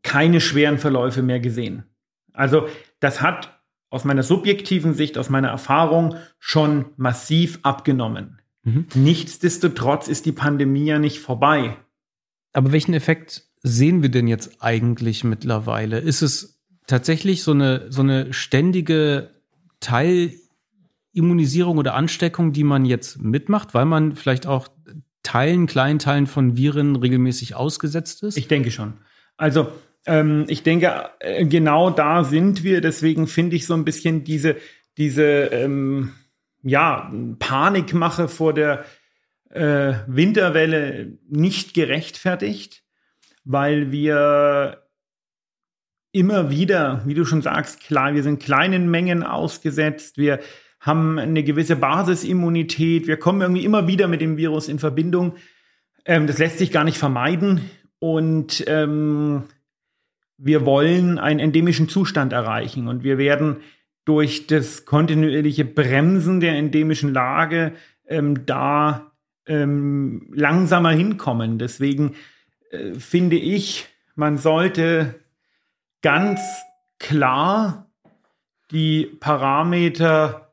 keine 0.03 0.41
schweren 0.41 0.79
Verläufe 0.79 1.23
mehr 1.23 1.41
gesehen. 1.41 1.85
Also 2.33 2.69
das 3.01 3.21
hat 3.21 3.56
aus 3.91 4.05
meiner 4.05 4.23
subjektiven 4.23 4.95
Sicht, 4.95 5.19
aus 5.19 5.31
meiner 5.31 5.49
Erfahrung 5.49 6.17
schon 6.39 6.87
massiv 6.97 7.61
abgenommen. 7.63 8.41
Mhm. 8.63 8.87
Nichtsdestotrotz 8.95 10.09
ist 10.09 10.27
die 10.27 10.33
Pandemie 10.33 10.87
ja 10.87 10.99
nicht 10.99 11.21
vorbei. 11.21 11.77
Aber 12.53 12.73
welchen 12.73 12.95
Effekt 12.95 13.45
sehen 13.63 14.03
wir 14.03 14.09
denn 14.11 14.27
jetzt 14.27 14.61
eigentlich 14.61 15.25
mittlerweile? 15.25 15.99
Ist 15.99 16.23
es 16.23 16.61
tatsächlich 16.87 17.43
so 17.43 17.53
eine, 17.53 17.87
so 17.91 18.03
eine 18.03 18.33
ständige 18.33 19.31
Teilimmunisierung 19.81 21.79
oder 21.79 21.95
Ansteckung, 21.95 22.53
die 22.53 22.65
man 22.65 22.85
jetzt 22.85 23.21
mitmacht, 23.23 23.75
weil 23.75 23.85
man 23.85 24.17
vielleicht 24.17 24.47
auch 24.47 24.69
Teilen, 25.23 25.67
kleinen 25.67 25.99
Teilen 25.99 26.27
von 26.27 26.57
Viren 26.57 26.97
regelmäßig 26.97 27.55
ausgesetzt 27.55 28.23
ist? 28.23 28.37
Ich 28.37 28.49
denke 28.49 28.71
schon. 28.71 28.95
Also 29.37 29.69
ich 30.49 30.63
denke, 30.63 31.11
äh, 31.21 31.45
genau 31.47 31.91
da 31.91 32.25
sind 32.25 32.63
wir. 32.63 32.81
Deswegen 32.81 33.27
finde 33.27 33.57
ich 33.57 33.67
so 33.67 33.75
ein 33.75 33.85
bisschen 33.85 34.25
diese, 34.25 34.57
diese 34.97 35.25
ähm, 35.25 36.13
ja, 36.63 37.13
Panikmache 37.39 38.29
vor 38.29 38.55
der 38.55 38.85
äh, 39.51 39.95
Winterwelle 40.07 41.19
nicht 41.29 41.75
gerechtfertigt, 41.75 42.83
weil 43.45 43.93
wir 43.93 44.83
immer 46.13 46.51
wieder, 46.51 47.03
wie 47.05 47.15
du 47.15 47.25
schon 47.25 47.43
sagst, 47.43 47.81
klar, 47.81 48.15
wir 48.15 48.23
sind 48.23 48.43
kleinen 48.43 48.91
Mengen 48.91 49.23
ausgesetzt, 49.23 50.19
wir 50.19 50.41
haben 50.81 51.19
eine 51.19 51.43
gewisse 51.43 51.77
Basisimmunität. 51.77 53.07
Wir 53.07 53.17
kommen 53.17 53.41
irgendwie 53.41 53.65
immer 53.65 53.89
wieder 53.89 54.07
mit 54.07 54.21
dem 54.21 54.37
Virus 54.37 54.69
in 54.69 54.79
Verbindung. 54.79 55.35
Ähm, 56.05 56.27
das 56.27 56.39
lässt 56.39 56.59
sich 56.59 56.71
gar 56.71 56.85
nicht 56.85 56.97
vermeiden. 56.97 57.69
Und 57.99 58.63
ähm, 58.69 59.45
wir 60.39 60.67
wollen 60.67 61.19
einen 61.19 61.41
endemischen 61.41 61.89
Zustand 61.89 62.33
erreichen. 62.33 62.89
Und 62.89 63.05
wir 63.05 63.19
werden 63.19 63.59
durch 64.05 64.47
das 64.47 64.85
kontinuierliche 64.85 65.65
Bremsen 65.65 66.41
der 66.41 66.55
endemischen 66.57 67.13
Lage 67.13 67.73
ähm, 68.07 68.47
da 68.47 69.13
ähm, 69.47 70.31
langsamer 70.33 70.91
hinkommen. 70.91 71.59
Deswegen 71.59 72.15
äh, 72.71 72.95
finde 72.95 73.37
ich, 73.37 73.89
man 74.15 74.39
sollte 74.39 75.17
ganz 76.03 76.41
klar 76.99 77.91
die 78.71 79.07
Parameter 79.21 80.53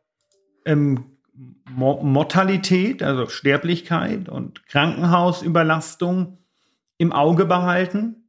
ähm, 0.65 1.06
Mortalität, 1.69 3.02
also 3.02 3.28
Sterblichkeit 3.28 4.30
und 4.30 4.67
Krankenhausüberlastung 4.67 6.38
im 6.98 7.12
Auge 7.12 7.46
behalten 7.46 8.23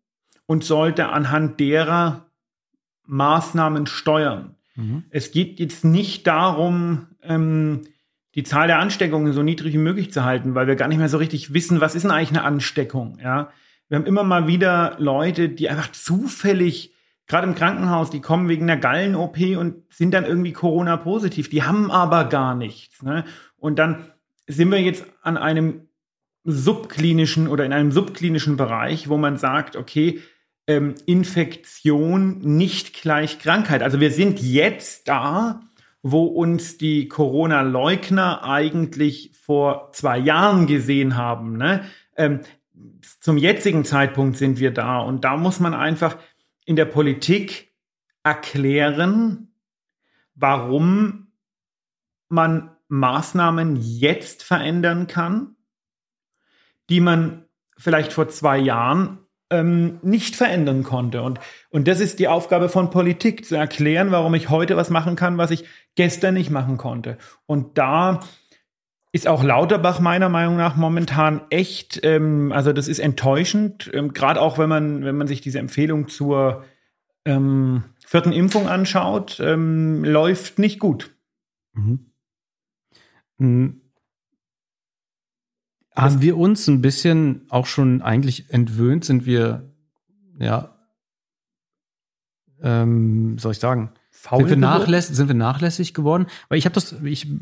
und 0.47 0.65
sollte 0.65 1.09
anhand 1.09 1.61
derer 1.61 2.27
Maßnahmen 3.07 3.87
steuern. 3.87 4.57
Mhm. 4.77 5.05
Es 5.11 5.31
geht 5.31 5.61
jetzt 5.61 5.85
nicht 5.85 6.27
darum, 6.27 7.07
ähm, 7.23 7.83
die 8.35 8.43
Zahl 8.43 8.67
der 8.67 8.81
Ansteckungen 8.81 9.33
so 9.33 9.43
niedrig 9.43 9.75
wie 9.75 9.79
möglich 9.79 10.13
zu 10.13 10.25
halten, 10.25 10.55
weil 10.55 10.67
wir 10.67 10.77
gar 10.77 10.89
nicht 10.89 10.99
mehr 10.99 11.09
so 11.09 11.19
richtig 11.19 11.55
wissen, 11.55 11.81
was 11.81 11.95
ist 11.95 12.03
denn 12.03 12.11
eigentlich 12.11 12.31
eine 12.31 12.43
Ansteckung. 12.43 13.19
Ja? 13.23 13.51
Wir 13.89 13.99
haben 13.99 14.07
immer 14.07 14.25
mal 14.25 14.47
wieder 14.47 14.97
Leute, 14.99 15.49
die 15.49 15.69
einfach 15.69 15.93
zufällig 15.93 16.93
gerade 17.27 17.47
im 17.47 17.55
Krankenhaus, 17.55 18.11
die 18.11 18.21
kommen 18.21 18.49
wegen 18.49 18.65
einer 18.65 18.81
Gallen-OP 18.81 19.39
und 19.57 19.77
sind 19.91 20.13
dann 20.13 20.25
irgendwie 20.25 20.53
Corona-positiv. 20.53 21.49
Die 21.49 21.63
haben 21.63 21.91
aber 21.91 22.25
gar 22.25 22.55
nichts. 22.55 23.03
Ne? 23.03 23.25
Und 23.57 23.79
dann 23.79 24.05
sind 24.47 24.71
wir 24.71 24.81
jetzt 24.81 25.07
an 25.23 25.37
einem 25.37 25.89
subklinischen 26.45 27.49
oder 27.49 27.65
in 27.65 27.73
einem 27.73 27.93
subklinischen 27.93 28.57
Bereich, 28.57 29.09
wo 29.09 29.17
man 29.17 29.39
sagt, 29.39 29.77
okay, 29.77 30.21
ähm, 30.67 30.95
Infektion 31.07 32.39
nicht 32.39 32.95
gleich 32.95 33.39
Krankheit. 33.39 33.83
Also 33.83 34.01
wir 34.01 34.11
sind 34.11 34.41
jetzt 34.41 35.09
da, 35.09 35.61
wo 36.03 36.25
uns 36.25 36.79
die 36.79 37.09
Corona-Leugner 37.09 38.45
eigentlich 38.45 39.33
vor 39.35 39.91
zwei 39.93 40.19
Jahren 40.19 40.67
gesehen 40.67 41.17
haben. 41.17 41.57
Ne? 41.57 41.85
Ähm, 42.17 42.41
zum 43.21 43.39
jetzigen 43.39 43.85
Zeitpunkt 43.85 44.37
sind 44.37 44.59
wir 44.59 44.71
da 44.71 44.99
und 44.99 45.25
da 45.25 45.37
muss 45.37 45.61
man 45.61 45.75
einfach 45.75 46.17
in 46.65 46.77
der 46.77 46.85
Politik 46.87 47.73
erklären, 48.23 49.49
warum 50.35 51.29
man 52.29 52.71
Maßnahmen 52.89 53.77
jetzt 53.77 54.43
verändern 54.43 55.07
kann, 55.07 55.57
die 56.91 57.01
man 57.01 57.45
vielleicht 57.77 58.13
vor 58.13 58.29
zwei 58.29 58.59
Jahren 58.59 59.24
ähm, 59.55 59.99
nicht 60.03 60.37
verändern 60.37 60.83
konnte. 60.83 61.23
Und, 61.23 61.39
und 61.71 61.89
das 61.89 62.01
ist 62.01 62.19
die 62.19 62.29
Aufgabe 62.29 62.69
von 62.69 62.91
Politik, 62.91 63.45
zu 63.45 63.55
erklären, 63.55 64.11
warum 64.11 64.35
ich 64.35 64.51
heute 64.51 64.77
was 64.77 64.91
machen 64.91 65.17
kann, 65.17 65.39
was 65.39 65.51
ich 65.51 65.65
gestern 65.95 66.35
nicht 66.35 66.51
machen 66.51 66.77
konnte. 66.77 67.19
Und 67.47 67.79
da 67.79 68.21
ist 69.13 69.29
auch 69.29 69.45
Lauterbach 69.45 70.01
meiner 70.01 70.29
Meinung 70.29 70.57
nach 70.57 70.75
momentan 70.75 71.43
echt, 71.51 72.01
ähm, 72.03 72.51
also 72.53 72.73
das 72.73 72.89
ist 72.89 72.99
enttäuschend, 72.99 73.91
ähm, 73.95 74.13
gerade 74.13 74.41
auch 74.41 74.59
wenn 74.59 74.69
man, 74.69 75.05
wenn 75.05 75.17
man 75.17 75.29
sich 75.29 75.41
diese 75.41 75.61
Empfehlung 75.61 76.09
zur 76.09 76.65
ähm, 77.25 77.85
vierten 78.05 78.33
Impfung 78.33 78.69
anschaut, 78.69 79.39
ähm, 79.41 80.05
läuft 80.05 80.59
nicht 80.59 80.81
gut. 80.81 81.15
Mhm. 83.39 83.84
Haben 85.95 86.23
wir 86.23 86.37
uns 86.37 86.67
ein 86.67 86.81
bisschen 86.81 87.43
auch 87.51 87.67
schon 87.67 88.03
eigentlich 88.03 88.51
entwöhnt? 88.51 89.05
Sind 89.05 89.27
wir, 89.27 89.71
ja, 90.39 90.75
ähm, 92.63 93.39
soll 93.39 93.53
ich 93.53 93.59
sagen, 93.59 93.93
Faul 94.11 94.41
sind 94.41 94.51
wir, 94.51 94.57
nachlässig, 94.57 95.15
sind 95.15 95.29
wir 95.29 95.35
nachlässig 95.35 95.95
geworden? 95.95 96.27
Weil 96.49 96.59
ich 96.59 96.65
habe 96.65 96.75
das, 96.75 96.97
ich 97.05 97.27
äh, 97.27 97.37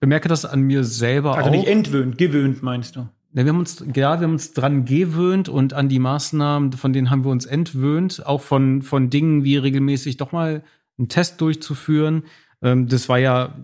bemerke 0.00 0.28
das 0.28 0.44
an 0.44 0.62
mir 0.62 0.82
selber 0.82 1.36
also 1.36 1.40
auch. 1.40 1.52
Also 1.52 1.58
nicht 1.58 1.68
entwöhnt, 1.68 2.18
gewöhnt 2.18 2.62
meinst 2.62 2.96
du? 2.96 3.08
Ja, 3.34 3.44
wir 3.44 3.52
haben 3.52 3.58
uns, 3.58 3.84
ja, 3.94 3.94
wir 3.94 4.24
haben 4.26 4.32
uns 4.32 4.54
dran 4.54 4.84
gewöhnt 4.84 5.48
und 5.48 5.74
an 5.74 5.88
die 5.88 5.98
Maßnahmen, 5.98 6.72
von 6.72 6.92
denen 6.92 7.10
haben 7.10 7.24
wir 7.24 7.30
uns 7.30 7.44
entwöhnt, 7.44 8.26
auch 8.26 8.40
von, 8.40 8.82
von 8.82 9.10
Dingen 9.10 9.44
wie 9.44 9.56
regelmäßig 9.58 10.16
doch 10.16 10.32
mal 10.32 10.64
einen 10.98 11.08
Test 11.08 11.40
durchzuführen. 11.40 12.24
Ähm, 12.62 12.88
das 12.88 13.08
war 13.08 13.18
ja 13.18 13.54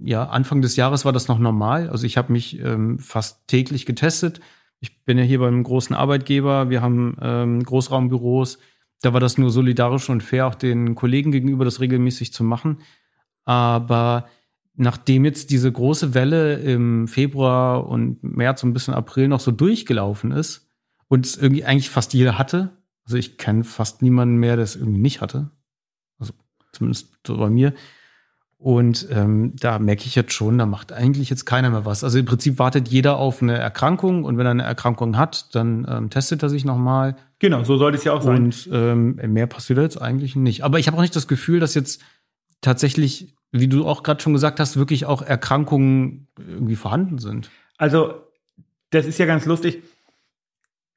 ja, 0.00 0.24
Anfang 0.24 0.62
des 0.62 0.76
Jahres 0.76 1.04
war 1.04 1.12
das 1.12 1.28
noch 1.28 1.38
normal. 1.38 1.88
Also 1.88 2.06
ich 2.06 2.16
habe 2.16 2.32
mich 2.32 2.60
ähm, 2.60 2.98
fast 2.98 3.46
täglich 3.48 3.86
getestet. 3.86 4.40
Ich 4.80 5.04
bin 5.04 5.18
ja 5.18 5.24
hier 5.24 5.38
beim 5.38 5.62
großen 5.62 5.96
Arbeitgeber. 5.96 6.70
Wir 6.70 6.82
haben 6.82 7.16
ähm, 7.20 7.62
Großraumbüros. 7.62 8.58
Da 9.02 9.12
war 9.12 9.20
das 9.20 9.38
nur 9.38 9.50
solidarisch 9.50 10.08
und 10.08 10.22
fair, 10.22 10.46
auch 10.46 10.54
den 10.54 10.94
Kollegen 10.94 11.32
gegenüber 11.32 11.64
das 11.64 11.80
regelmäßig 11.80 12.32
zu 12.32 12.44
machen. 12.44 12.78
Aber 13.44 14.26
nachdem 14.74 15.24
jetzt 15.24 15.50
diese 15.50 15.70
große 15.72 16.14
Welle 16.14 16.56
im 16.56 17.08
Februar 17.08 17.86
und 17.88 18.22
März 18.22 18.62
und 18.62 18.70
ein 18.70 18.74
bisschen 18.74 18.94
April 18.94 19.28
noch 19.28 19.40
so 19.40 19.50
durchgelaufen 19.50 20.32
ist 20.32 20.70
und 21.08 21.26
es 21.26 21.36
irgendwie 21.36 21.64
eigentlich 21.64 21.90
fast 21.90 22.14
jeder 22.14 22.38
hatte, 22.38 22.76
also 23.04 23.16
ich 23.16 23.38
kenne 23.38 23.64
fast 23.64 24.02
niemanden 24.02 24.36
mehr, 24.36 24.56
der 24.56 24.64
es 24.64 24.76
irgendwie 24.76 25.00
nicht 25.00 25.20
hatte, 25.20 25.50
also 26.18 26.32
zumindest 26.72 27.16
so 27.26 27.36
bei 27.38 27.48
mir, 27.48 27.72
und 28.58 29.08
ähm, 29.10 29.52
da 29.56 29.78
merke 29.78 30.04
ich 30.06 30.14
jetzt 30.14 30.32
schon, 30.32 30.56
da 30.56 30.64
macht 30.64 30.90
eigentlich 30.92 31.28
jetzt 31.28 31.44
keiner 31.44 31.68
mehr 31.68 31.84
was. 31.84 32.02
Also 32.02 32.18
im 32.18 32.24
Prinzip 32.24 32.58
wartet 32.58 32.88
jeder 32.88 33.18
auf 33.18 33.42
eine 33.42 33.58
Erkrankung 33.58 34.24
und 34.24 34.38
wenn 34.38 34.46
er 34.46 34.52
eine 34.52 34.62
Erkrankung 34.62 35.18
hat, 35.18 35.54
dann 35.54 35.86
ähm, 35.88 36.10
testet 36.10 36.42
er 36.42 36.48
sich 36.48 36.64
nochmal. 36.64 37.16
Genau, 37.38 37.64
so 37.64 37.76
sollte 37.76 37.98
es 37.98 38.04
ja 38.04 38.14
auch 38.14 38.22
sein. 38.22 38.44
Und 38.44 38.68
ähm, 38.72 39.16
mehr 39.16 39.46
passiert 39.46 39.78
jetzt 39.78 40.00
eigentlich 40.00 40.36
nicht. 40.36 40.64
Aber 40.64 40.78
ich 40.78 40.86
habe 40.86 40.96
auch 40.96 41.02
nicht 41.02 41.14
das 41.14 41.28
Gefühl, 41.28 41.60
dass 41.60 41.74
jetzt 41.74 42.00
tatsächlich, 42.62 43.34
wie 43.52 43.68
du 43.68 43.86
auch 43.86 44.02
gerade 44.02 44.22
schon 44.22 44.32
gesagt 44.32 44.58
hast, 44.58 44.78
wirklich 44.78 45.04
auch 45.04 45.20
Erkrankungen 45.20 46.28
irgendwie 46.38 46.76
vorhanden 46.76 47.18
sind. 47.18 47.50
Also 47.76 48.14
das 48.88 49.04
ist 49.04 49.18
ja 49.18 49.26
ganz 49.26 49.44
lustig 49.44 49.82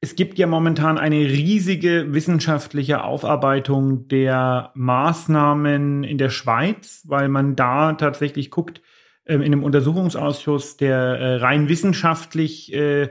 es 0.00 0.16
gibt 0.16 0.38
ja 0.38 0.46
momentan 0.46 0.98
eine 0.98 1.16
riesige 1.16 2.14
wissenschaftliche 2.14 3.04
Aufarbeitung 3.04 4.08
der 4.08 4.72
Maßnahmen 4.74 6.04
in 6.04 6.16
der 6.16 6.30
Schweiz, 6.30 7.04
weil 7.06 7.28
man 7.28 7.54
da 7.54 7.92
tatsächlich 7.92 8.50
guckt, 8.50 8.80
ähm, 9.26 9.42
in 9.42 9.52
einem 9.52 9.62
Untersuchungsausschuss, 9.62 10.78
der 10.78 10.96
äh, 10.96 11.34
rein 11.36 11.68
wissenschaftlich 11.68 12.72
äh, 12.72 13.10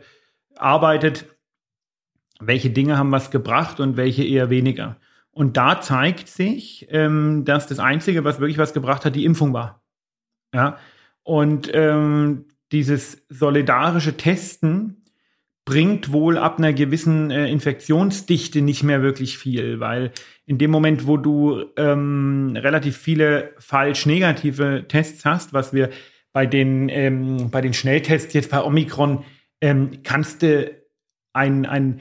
arbeitet, 0.58 1.28
welche 2.40 2.72
Dinge 2.72 2.98
haben 2.98 3.12
was 3.12 3.30
gebracht 3.30 3.80
und 3.80 3.96
welche 3.96 4.24
eher 4.24 4.50
weniger. 4.50 4.98
Und 5.32 5.58
da 5.58 5.82
zeigt 5.82 6.28
sich, 6.28 6.88
ähm, 6.90 7.46
dass 7.46 7.68
das 7.68 7.78
Einzige, 7.78 8.24
was 8.24 8.40
wirklich 8.40 8.58
was 8.58 8.74
gebracht 8.74 9.06
hat, 9.06 9.16
die 9.16 9.26
Impfung 9.26 9.54
war. 9.54 9.84
Ja. 10.54 10.78
Und 11.22 11.70
ähm, 11.74 12.46
dieses 12.72 13.24
solidarische 13.30 14.18
Testen 14.18 15.04
bringt 15.70 16.12
wohl 16.12 16.40
ab 16.40 16.58
einer 16.58 16.74
gewissen 16.74 17.30
äh, 17.30 17.48
Infektionsdichte 17.48 18.64
nicht 18.64 18.82
mehr 18.82 19.04
wirklich 19.04 19.38
viel, 19.38 19.80
weil 19.80 20.12
in 20.48 20.58
dem 20.58 20.72
Moment, 20.72 21.06
wo 21.06 21.16
du 21.16 21.64
ähm, 21.78 22.54
relativ 22.56 22.98
viele 22.98 23.54
falsch 23.60 24.08
negative 24.08 24.86
Tests 24.88 25.26
hast, 25.26 25.54
was 25.54 25.72
wir 25.72 25.92
bei 26.34 26.48
den, 26.48 26.90
ähm, 26.90 27.52
bei 27.52 27.62
den 27.62 27.76
Schnelltests 27.76 28.34
jetzt 28.34 28.50
bei 28.50 28.64
Omikron, 28.64 29.24
ähm, 29.62 30.02
kannst 30.02 30.42
du 30.42 30.72
ein, 31.34 31.68
ein, 31.68 32.00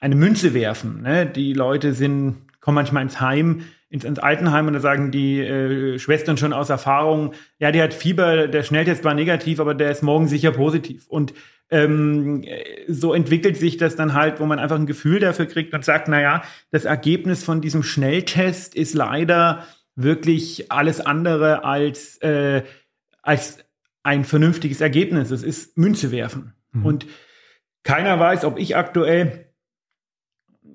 eine 0.00 0.14
Münze 0.14 0.54
werfen. 0.54 1.02
Ne? 1.02 1.26
Die 1.26 1.52
Leute 1.52 1.92
sind, 1.92 2.36
kommen 2.62 2.76
manchmal 2.76 3.02
ins 3.02 3.20
Heim, 3.20 3.64
ins, 3.94 4.02
ins 4.02 4.18
Altenheim 4.18 4.66
und 4.66 4.72
da 4.72 4.80
sagen 4.80 5.12
die 5.12 5.38
äh, 5.38 6.00
Schwestern 6.00 6.36
schon 6.36 6.52
aus 6.52 6.68
Erfahrung, 6.68 7.32
ja, 7.60 7.70
der 7.70 7.84
hat 7.84 7.94
Fieber, 7.94 8.48
der 8.48 8.64
Schnelltest 8.64 9.04
war 9.04 9.14
negativ, 9.14 9.60
aber 9.60 9.72
der 9.72 9.92
ist 9.92 10.02
morgen 10.02 10.26
sicher 10.26 10.50
positiv. 10.50 11.06
Und 11.06 11.32
ähm, 11.70 12.44
so 12.88 13.14
entwickelt 13.14 13.56
sich 13.56 13.76
das 13.76 13.94
dann 13.94 14.14
halt, 14.14 14.40
wo 14.40 14.46
man 14.46 14.58
einfach 14.58 14.74
ein 14.74 14.86
Gefühl 14.86 15.20
dafür 15.20 15.46
kriegt 15.46 15.72
und 15.74 15.84
sagt, 15.84 16.08
na 16.08 16.20
ja, 16.20 16.42
das 16.72 16.86
Ergebnis 16.86 17.44
von 17.44 17.60
diesem 17.60 17.84
Schnelltest 17.84 18.74
ist 18.74 18.94
leider 18.94 19.64
wirklich 19.94 20.72
alles 20.72 21.00
andere 21.00 21.62
als, 21.62 22.18
äh, 22.18 22.64
als 23.22 23.58
ein 24.02 24.24
vernünftiges 24.24 24.80
Ergebnis. 24.80 25.30
Es 25.30 25.44
ist 25.44 25.78
Münze 25.78 26.10
werfen. 26.10 26.54
Mhm. 26.72 26.84
Und 26.84 27.06
keiner 27.84 28.18
weiß, 28.18 28.44
ob 28.44 28.58
ich 28.58 28.76
aktuell, 28.76 29.43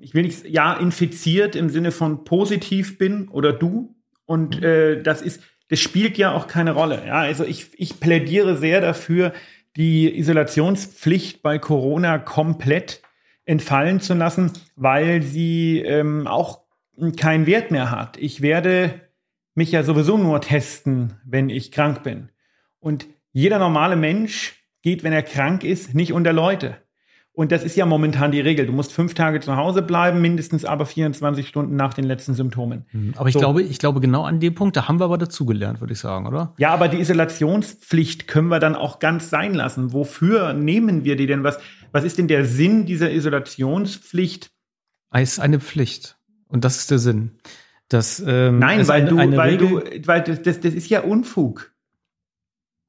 ich 0.02 0.14
will 0.14 0.24
nicht, 0.24 0.46
ja, 0.48 0.74
infiziert 0.74 1.56
im 1.56 1.70
Sinne 1.70 1.92
von 1.92 2.24
positiv 2.24 2.98
bin 2.98 3.28
oder 3.28 3.54
du. 3.54 3.96
Und 4.26 4.58
mhm. 4.58 4.64
äh, 4.64 5.02
das 5.02 5.22
ist, 5.22 5.42
das 5.70 5.80
spielt 5.80 6.18
ja 6.18 6.34
auch 6.34 6.48
keine 6.48 6.72
Rolle. 6.72 7.04
Ja, 7.06 7.20
also 7.20 7.44
ich, 7.44 7.72
ich 7.78 8.00
plädiere 8.00 8.58
sehr 8.58 8.82
dafür, 8.82 9.34
die 9.76 10.18
Isolationspflicht 10.18 11.42
bei 11.42 11.60
Corona 11.60 12.18
komplett 12.18 13.02
entfallen 13.46 14.00
zu 14.00 14.14
lassen, 14.14 14.52
weil 14.76 15.22
sie 15.22 15.80
ähm, 15.80 16.28
auch 16.28 16.62
keinen 17.18 17.46
Wert 17.46 17.72
mehr 17.72 17.92
hat. 17.92 18.18
Ich 18.18 18.42
werde 18.42 19.02
mich 19.56 19.72
ja 19.72 19.84
sowieso 19.84 20.18
nur 20.18 20.42
testen, 20.42 21.14
wenn 21.26 21.50
ich 21.50 21.72
krank 21.72 22.04
bin. 22.04 22.30
Und 22.80 23.08
jeder 23.32 23.60
normale 23.60 23.96
Mensch 23.96 24.64
geht, 24.82 25.04
wenn 25.04 25.14
er 25.14 25.24
krank 25.24 25.64
ist, 25.64 25.94
nicht 25.94 26.14
unter 26.14 26.34
Leute. 26.34 26.78
Und 27.32 27.52
das 27.52 27.64
ist 27.64 27.78
ja 27.78 27.86
momentan 27.86 28.32
die 28.32 28.42
Regel. 28.42 28.66
Du 28.66 28.74
musst 28.74 28.92
fünf 28.92 29.14
Tage 29.14 29.40
zu 29.40 29.56
Hause 29.56 29.82
bleiben, 29.82 30.20
mindestens 30.20 30.66
aber 30.66 30.86
24 30.86 31.48
Stunden 31.48 31.76
nach 31.76 31.94
den 31.94 32.04
letzten 32.04 32.34
Symptomen. 32.34 32.86
Mhm. 32.92 33.14
Aber 33.16 33.30
ich 33.30 33.34
so. 33.34 33.40
glaube, 33.40 33.62
ich 33.62 33.80
glaube, 33.80 34.02
genau 34.02 34.24
an 34.24 34.40
dem 34.40 34.56
Punkt, 34.56 34.76
da 34.76 34.88
haben 34.88 35.00
wir 35.00 35.06
aber 35.06 35.18
dazugelernt, 35.18 35.80
würde 35.80 35.94
ich 35.94 36.00
sagen, 36.00 36.28
oder? 36.28 36.54
Ja, 36.58 36.72
aber 36.72 36.90
die 36.90 36.98
Isolationspflicht 36.98 38.28
können 38.28 38.50
wir 38.50 38.60
dann 38.60 38.76
auch 38.76 39.00
ganz 39.00 39.30
sein 39.30 39.54
lassen. 39.54 39.94
Wofür 39.94 40.54
nehmen 40.54 41.06
wir 41.06 41.16
die 41.16 41.28
denn? 41.28 41.44
Was, 41.44 41.60
was 41.92 42.04
ist 42.04 42.18
denn 42.18 42.28
der 42.28 42.46
Sinn 42.46 42.86
dieser 42.86 43.12
Isolationspflicht? 43.12 44.52
Es 45.12 45.34
ist 45.34 45.40
eine 45.40 45.60
Pflicht. 45.60 46.18
Und 46.48 46.66
das 46.66 46.78
ist 46.78 46.92
der 46.92 47.00
Sinn. 47.00 47.40
Das, 47.88 48.24
ähm, 48.26 48.60
Nein, 48.60 48.88
weil, 48.88 49.02
eine, 49.02 49.10
du, 49.10 49.18
eine 49.18 49.38
weil 49.38 49.50
Regel, 49.56 50.02
du, 50.02 50.08
weil 50.08 50.22
das, 50.22 50.42
das, 50.42 50.60
das 50.60 50.74
ist 50.74 50.90
ja 50.90 51.02
Unfug. 51.02 51.74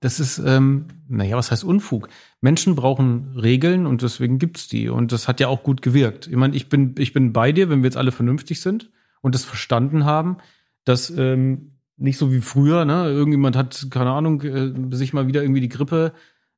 Das 0.01 0.19
ist, 0.19 0.39
ähm, 0.39 0.89
naja, 1.09 1.37
was 1.37 1.51
heißt 1.51 1.63
Unfug? 1.65 2.09
Menschen 2.41 2.75
brauchen 2.75 3.37
Regeln 3.37 3.87
und 3.87 4.03
deswegen 4.03 4.39
gibt's 4.39 4.69
die. 4.69 4.89
Und 4.89 5.13
das 5.13 5.29
hat 5.29 5.41
ja 5.41 5.49
auch 5.49 5.63
gut 5.63 5.83
gewirkt. 5.83 6.27
Ich 6.27 6.37
meine, 6.37 6.57
ich 6.57 6.69
bin, 6.69 6.95
ich 6.99 7.13
bin 7.13 7.33
bei 7.33 7.53
dir, 7.53 7.69
wenn 7.69 7.83
wir 7.83 7.87
jetzt 7.87 7.97
alle 7.97 8.13
vernünftig 8.13 8.61
sind 8.61 8.91
und 9.21 9.35
das 9.35 9.45
verstanden 9.45 10.05
haben, 10.05 10.39
dass 10.85 11.11
ähm, 11.11 11.73
nicht 11.97 12.17
so 12.17 12.33
wie 12.33 12.41
früher, 12.41 12.85
ne, 12.85 13.05
irgendjemand 13.11 13.57
hat, 13.57 13.89
keine 13.91 14.11
Ahnung, 14.11 14.41
äh, 14.43 14.97
sich 14.97 15.13
mal 15.13 15.27
wieder 15.27 15.43
irgendwie 15.43 15.61
die 15.61 15.69
Grippe 15.69 16.13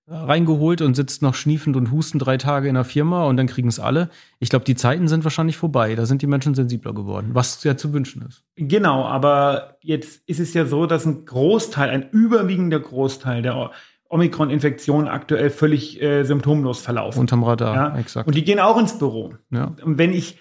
reingeholt 0.08 0.82
und 0.82 0.94
sitzt 0.94 1.22
noch 1.22 1.34
schniefend 1.34 1.76
und 1.76 1.90
hustend 1.92 2.26
drei 2.26 2.36
Tage 2.36 2.68
in 2.68 2.74
der 2.74 2.84
Firma 2.84 3.24
und 3.26 3.36
dann 3.36 3.46
kriegen 3.46 3.68
es 3.68 3.78
alle. 3.78 4.10
Ich 4.40 4.50
glaube, 4.50 4.64
die 4.64 4.74
Zeiten 4.74 5.06
sind 5.06 5.24
wahrscheinlich 5.24 5.56
vorbei. 5.56 5.94
Da 5.94 6.06
sind 6.06 6.22
die 6.22 6.26
Menschen 6.26 6.54
sensibler 6.54 6.92
geworden, 6.92 7.30
was 7.32 7.62
ja 7.62 7.76
zu 7.76 7.92
wünschen 7.92 8.22
ist. 8.22 8.42
Genau, 8.56 9.04
aber 9.04 9.78
jetzt 9.80 10.22
ist 10.26 10.40
es 10.40 10.54
ja 10.54 10.66
so, 10.66 10.86
dass 10.86 11.06
ein 11.06 11.24
Großteil, 11.24 11.88
ein 11.88 12.10
überwiegender 12.10 12.80
Großteil 12.80 13.42
der 13.42 13.70
Omikron-Infektionen 14.12 15.08
aktuell 15.08 15.50
völlig 15.50 16.00
äh, 16.00 16.24
symptomlos 16.24 16.80
verlaufen. 16.80 17.18
Unterm 17.18 17.42
Radar, 17.42 17.74
ja? 17.74 17.98
exakt. 17.98 18.26
Und 18.26 18.34
die 18.34 18.44
gehen 18.44 18.60
auch 18.60 18.78
ins 18.78 18.98
Büro. 18.98 19.34
Ja. 19.50 19.74
Und 19.82 19.98
wenn 19.98 20.12
ich 20.12 20.38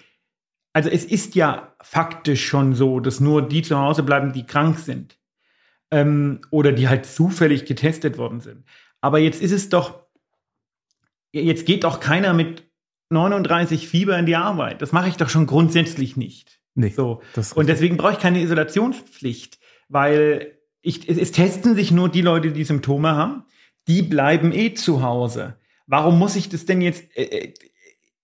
also 0.72 0.88
es 0.88 1.04
ist 1.04 1.34
ja 1.34 1.74
faktisch 1.82 2.46
schon 2.46 2.74
so, 2.74 3.00
dass 3.00 3.20
nur 3.20 3.42
die 3.46 3.62
zu 3.62 3.78
Hause 3.78 4.02
bleiben, 4.02 4.32
die 4.32 4.46
krank 4.46 4.78
sind. 4.78 5.18
Ähm, 5.90 6.40
oder 6.50 6.72
die 6.72 6.88
halt 6.88 7.04
zufällig 7.04 7.66
getestet 7.66 8.16
worden 8.16 8.40
sind. 8.40 8.64
Aber 9.02 9.18
jetzt 9.18 9.42
ist 9.42 9.52
es 9.52 9.68
doch, 9.68 10.06
jetzt 11.32 11.66
geht 11.66 11.84
doch 11.84 12.00
keiner 12.00 12.32
mit 12.32 12.64
39 13.10 13.88
Fieber 13.88 14.18
in 14.18 14.24
die 14.24 14.36
Arbeit. 14.36 14.80
Das 14.80 14.92
mache 14.92 15.08
ich 15.08 15.18
doch 15.18 15.28
schon 15.28 15.46
grundsätzlich 15.46 16.16
nicht. 16.16 16.60
Nee, 16.74 16.88
So. 16.88 17.20
Und 17.54 17.68
deswegen 17.68 17.98
brauche 17.98 18.12
ich 18.12 18.18
keine 18.18 18.40
Isolationspflicht, 18.40 19.58
weil 19.88 20.58
ich, 20.80 21.06
es, 21.06 21.18
es 21.18 21.32
testen 21.32 21.74
sich 21.74 21.90
nur 21.90 22.08
die 22.08 22.22
Leute, 22.22 22.52
die 22.52 22.64
Symptome 22.64 23.10
haben. 23.10 23.44
Die 23.88 24.02
bleiben 24.02 24.52
eh 24.52 24.74
zu 24.74 25.02
Hause. 25.02 25.56
Warum 25.86 26.18
muss 26.18 26.36
ich 26.36 26.48
das 26.48 26.64
denn 26.64 26.80
jetzt, 26.80 27.04
äh, 27.16 27.24
äh, 27.24 27.54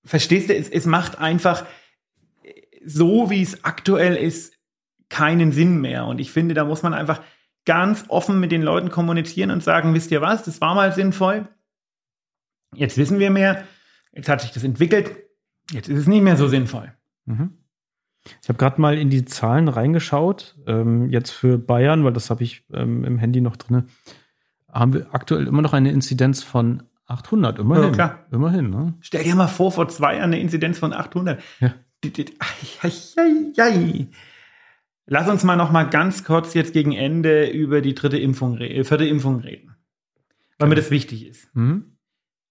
verstehst 0.05 0.49
du, 0.49 0.55
es, 0.55 0.69
es 0.69 0.87
macht 0.87 1.19
einfach 1.19 1.67
äh, 2.43 2.53
so, 2.85 3.31
wie 3.31 3.43
es 3.43 3.65
aktuell 3.65 4.17
ist, 4.17 4.55
keinen 5.09 5.53
Sinn 5.53 5.81
mehr. 5.81 6.07
Und 6.07 6.21
ich 6.21 6.31
finde, 6.31 6.55
da 6.55 6.65
muss 6.65 6.83
man 6.83 6.95
einfach 6.95 7.23
ganz 7.65 8.05
offen 8.09 8.41
mit 8.41 8.53
den 8.53 8.63
Leuten 8.63 8.91
kommunizieren 8.91 9.51
und 9.51 9.63
sagen, 9.63 9.95
wisst 9.95 10.11
ihr 10.11 10.21
was, 10.21 10.45
das 10.45 10.61
war 10.61 10.75
mal 10.75 10.93
sinnvoll. 10.93 11.49
Jetzt 12.75 12.97
wissen 12.99 13.19
wir 13.19 13.31
mehr. 13.31 13.65
Jetzt 14.13 14.29
hat 14.29 14.41
sich 14.41 14.53
das 14.53 14.65
entwickelt. 14.65 15.11
Jetzt 15.71 15.89
ist 15.89 15.99
es 15.99 16.07
nicht 16.07 16.23
mehr 16.23 16.37
so 16.37 16.49
sinnvoll. 16.49 16.93
Mhm. 17.27 17.59
Ich 18.43 18.49
habe 18.49 18.59
gerade 18.59 18.81
mal 18.81 18.99
in 18.99 19.11
die 19.11 19.25
Zahlen 19.25 19.69
reingeschaut. 19.69 20.57
Ähm, 20.67 21.11
jetzt 21.11 21.31
für 21.31 21.59
Bayern, 21.59 22.05
weil 22.05 22.13
das 22.13 22.31
habe 22.31 22.43
ich 22.43 22.65
ähm, 22.73 23.05
im 23.05 23.19
Handy 23.19 23.41
noch 23.41 23.57
drin, 23.57 23.85
haben 24.71 24.93
wir 24.95 25.15
aktuell 25.15 25.47
immer 25.47 25.63
noch 25.63 25.73
eine 25.73 25.91
Inzidenz 25.93 26.43
von 26.43 26.83
800. 27.07 27.59
Immerhin. 27.59 27.85
Ja, 27.85 27.91
klar. 27.91 28.27
Immerhin, 28.31 28.71
ne? 28.71 28.95
Stell 29.01 29.25
dir 29.25 29.35
mal 29.35 29.47
vor, 29.49 29.73
vor 29.73 29.89
zwei 29.89 30.15
Jahren 30.17 30.25
eine 30.33 30.41
Inzidenz 30.41 30.79
von 30.79 30.93
800. 30.93 31.41
Ja. 31.61 31.75
Lass 35.07 35.29
uns 35.29 35.43
mal 35.43 35.57
noch 35.57 35.71
mal 35.73 35.85
ganz 35.85 36.23
kurz 36.25 36.53
jetzt 36.55 36.73
gegen 36.75 36.93
Ende 36.93 37.49
über 37.51 37.81
die 37.81 37.95
dritte 37.95 38.19
Impfung, 38.19 38.59
äh, 38.59 38.85
vierte 38.85 39.07
Impfung 39.07 39.41
reden. 39.41 39.75
Weil 40.59 40.69
mir 40.69 40.75
das 40.75 40.91
wichtig 40.91 41.27
ist. 41.27 41.49
Mhm. 41.55 41.97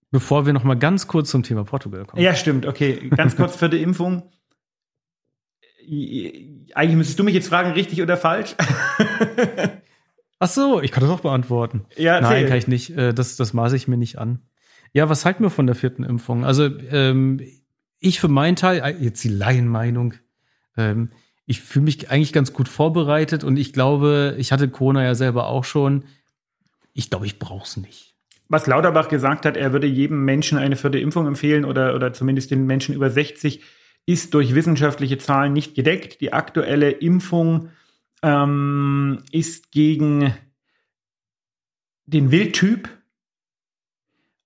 Bevor 0.10 0.46
wir 0.46 0.54
noch 0.54 0.64
mal 0.64 0.76
ganz 0.76 1.08
kurz 1.08 1.30
zum 1.30 1.44
Thema 1.44 1.64
Portugal 1.66 2.06
kommen. 2.06 2.24
Ja, 2.24 2.34
stimmt. 2.34 2.66
Okay, 2.66 3.10
ganz 3.16 3.36
kurz 3.36 3.56
vierte 3.58 3.78
Impfung. 3.78 4.24
I- 5.86 6.66
Eigentlich 6.74 6.98
müsstest 6.98 7.20
du 7.20 7.24
mich 7.24 7.34
jetzt 7.36 7.50
fragen, 7.50 7.72
richtig 7.72 8.02
oder 8.02 8.18
falsch? 8.18 8.56
Ach 10.40 10.48
so, 10.50 10.82
ich 10.82 10.92
kann 10.92 11.02
das 11.02 11.10
auch 11.12 11.22
beantworten. 11.22 11.86
ja, 11.96 12.22
Nein, 12.22 12.48
kann 12.48 12.58
ich 12.58 12.68
nicht. 12.68 12.96
Äh, 12.98 13.14
Das, 13.14 13.36
das 13.38 13.54
maße 13.54 13.76
ich 13.76 13.88
mir 13.88 13.98
nicht 13.98 14.18
an. 14.18 14.40
Ja, 14.94 15.10
was 15.10 15.26
halten 15.26 15.44
wir 15.44 15.50
von 15.50 15.66
der 15.68 15.76
vierten 15.76 16.04
Impfung? 16.04 16.46
Also, 16.46 16.66
ähm, 16.92 17.42
ich 18.00 18.20
für 18.20 18.28
meinen 18.28 18.56
Teil, 18.56 18.82
äh, 18.84 18.96
jetzt 19.04 19.24
die 19.24 19.30
Laienmeinung, 19.30 20.14
ähm, 20.78 21.10
ich 21.46 21.62
fühle 21.62 21.86
mich 21.86 22.12
eigentlich 22.12 22.34
ganz 22.34 22.54
gut 22.54 22.68
vorbereitet 22.70 23.44
und 23.44 23.58
ich 23.58 23.74
glaube, 23.74 24.36
ich 24.38 24.52
hatte 24.52 24.70
Corona 24.70 25.04
ja 25.04 25.16
selber 25.16 25.48
auch 25.48 25.64
schon. 25.64 26.04
Ich 26.94 27.10
glaube, 27.10 27.26
ich 27.26 27.40
brauche 27.40 27.66
es 27.66 27.78
nicht. 27.78 28.16
was 28.50 28.66
Lauterbach 28.68 29.08
gesagt 29.10 29.46
hat, 29.46 29.58
er 29.58 29.74
würde 29.74 29.88
jedem 29.88 30.24
Menschen 30.24 30.58
eine 30.58 30.76
vierte 30.76 31.00
Impfung 31.00 31.28
empfehlen 31.28 31.66
oder, 31.66 31.96
oder 31.96 32.14
zumindest 32.14 32.52
den 32.52 32.66
Menschen 32.66 32.96
über 32.96 33.10
60, 33.10 33.62
ist 34.06 34.34
durch 34.34 34.56
wissenschaftliche 34.56 35.18
Zahlen 35.18 35.52
nicht 35.54 35.76
gedeckt. 35.76 36.22
Die 36.22 36.32
aktuelle 36.34 36.92
Impfung 36.92 37.70
ähm, 38.24 39.20
ist 39.32 39.72
gegen 39.72 40.34
den 42.06 42.32
Wildtyp, 42.32 42.90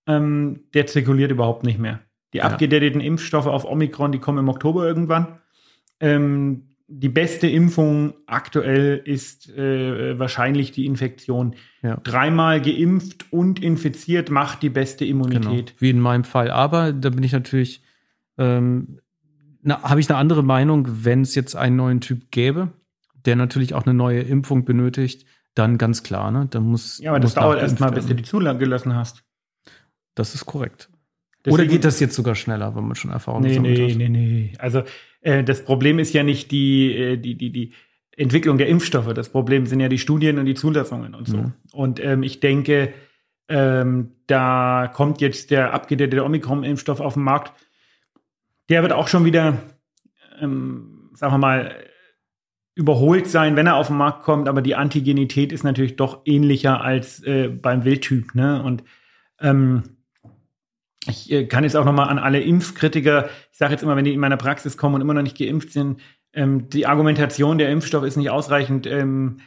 ähm, 0.08 0.62
der 0.74 0.88
zirkuliert 0.88 1.32
überhaupt 1.32 1.64
nicht 1.64 1.80
mehr. 1.80 2.02
Die 2.34 2.38
Ja. 2.40 2.46
abgedateten 2.46 3.02
Impfstoffe 3.02 3.48
auf 3.48 3.66
Omikron, 3.66 4.12
die 4.12 4.20
kommen 4.20 4.40
im 4.40 4.50
Oktober 4.50 4.86
irgendwann. 4.88 5.40
Ähm, 6.00 6.68
die 6.88 7.10
beste 7.10 7.48
Impfung 7.48 8.14
aktuell 8.26 9.02
ist 9.06 9.50
äh, 9.56 10.20
wahrscheinlich 10.20 10.72
die 10.72 10.86
Infektion. 10.86 11.56
Ja. 11.84 11.96
Dreimal 11.98 12.62
geimpft 12.62 13.32
und 13.32 13.62
infiziert 13.64 14.30
macht 14.30 14.62
die 14.62 14.70
beste 14.70 15.06
Genau, 15.06 15.26
Immunität. 15.28 15.74
wie 15.80 15.90
in 15.92 16.00
meinem 16.02 16.26
Fall. 16.26 16.52
Aber 16.52 16.92
da 16.92 17.10
bin 17.10 17.24
ich 17.24 17.32
natürlich, 17.32 17.82
ähm, 18.38 19.00
habe 19.66 20.02
ich 20.02 20.10
eine 20.10 20.18
andere 20.18 20.44
Meinung, 20.44 20.86
wenn 21.06 21.22
es 21.22 21.34
jetzt 21.36 21.56
einen 21.56 21.78
neuen 21.78 22.02
Typ 22.02 22.30
gäbe, 22.32 22.74
der 23.26 23.36
natürlich 23.36 23.74
auch 23.74 23.86
eine 23.86 23.94
neue 23.94 24.22
Impfung 24.22 24.66
benötigt, 24.66 25.26
dann 25.56 25.78
ganz 25.78 26.04
klar, 26.04 26.32
ne? 26.32 26.48
Dann 26.50 26.64
muss. 26.64 27.00
Ja, 27.00 27.12
aber 27.12 27.20
das 27.20 27.32
muss 27.32 27.36
dauert 27.36 27.56
nachgeimpft 27.56 27.72
erst 27.72 27.80
mal, 27.82 27.92
bis 27.92 28.06
du 28.08 28.16
die 28.16 28.24
Zulage 28.24 28.60
gelassen 28.60 28.96
hast. 28.96 29.24
Das 30.16 30.36
ist 30.36 30.46
korrekt. 30.46 30.90
Deswegen- 31.44 31.54
Oder 31.62 31.66
geht 31.72 31.86
das 31.86 32.00
jetzt 32.00 32.16
sogar 32.16 32.36
schneller, 32.36 32.76
wenn 32.76 32.86
man 32.86 32.96
schon 32.96 33.12
Erfahrung 33.12 33.42
Nee, 33.42 33.60
nee, 33.60 33.90
hat? 33.90 33.98
nee, 33.98 34.10
nee. 34.10 34.54
Also 34.60 34.84
äh, 35.22 35.44
das 35.44 35.66
Problem 35.66 36.00
ist 36.00 36.14
ja 36.14 36.24
nicht 36.24 36.52
die, 36.52 36.94
äh, 36.96 37.18
die, 37.18 37.36
die, 37.36 37.52
die 37.52 37.74
Entwicklung 38.16 38.58
der 38.58 38.68
Impfstoffe. 38.68 39.12
Das 39.14 39.30
Problem 39.30 39.66
sind 39.66 39.80
ja 39.80 39.90
die 39.90 39.98
Studien 39.98 40.38
und 40.38 40.46
die 40.46 40.54
Zulassungen 40.54 41.16
und 41.16 41.28
so. 41.28 41.38
Mhm. 41.38 41.54
Und 41.72 42.04
ähm, 42.04 42.24
ich 42.24 42.40
denke, 42.42 42.94
ähm, 43.48 44.12
da 44.28 44.90
kommt 44.94 45.20
jetzt 45.22 45.50
der 45.52 45.74
abgedatete 45.74 46.24
Omikron-Impfstoff 46.24 47.00
auf 47.00 47.16
den 47.16 47.24
Markt. 47.24 47.54
Der 48.70 48.84
wird 48.84 48.94
auch 48.94 49.08
schon 49.08 49.26
wieder, 49.26 49.58
ähm, 50.40 51.10
sagen 51.14 51.34
wir 51.34 51.38
mal, 51.40 51.76
überholt 52.76 53.28
sein, 53.28 53.56
wenn 53.56 53.68
er 53.68 53.76
auf 53.76 53.88
den 53.88 53.98
Markt 53.98 54.24
kommt. 54.24 54.48
Aber 54.48 54.62
die 54.62 54.76
Antigenität 54.76 55.52
ist 55.52 55.64
natürlich 55.64 55.96
doch 55.96 56.22
ähnlicher 56.26 56.82
als 56.82 57.22
äh, 57.24 57.50
beim 57.50 57.84
Wildtyp. 57.84 58.34
Ne? 58.36 58.62
Und 58.64 58.84
ähm, 59.40 59.84
ich 61.08 61.32
äh, 61.32 61.46
kann 61.46 61.64
jetzt 61.64 61.76
auch 61.76 61.86
nochmal 61.86 62.10
an 62.10 62.20
alle 62.20 62.42
Impfkritiker, 62.42 63.30
ich 63.52 63.58
sage 63.58 63.74
jetzt 63.74 63.84
immer, 63.84 63.96
wenn 63.96 64.06
die 64.06 64.14
in 64.14 64.20
meiner 64.20 64.38
Praxis 64.38 64.78
kommen 64.78 64.96
und 64.96 65.02
immer 65.02 65.14
noch 65.14 65.24
nicht 65.24 65.38
geimpft 65.38 65.72
sind, 65.72 66.00
ähm, 66.34 66.70
die 66.70 66.86
Argumentation, 66.86 67.58
der 67.58 67.70
Impfstoff 67.70 68.04
ist 68.04 68.18
nicht 68.18 68.30
ausreichend 68.30 68.88
ähm, 68.88 69.42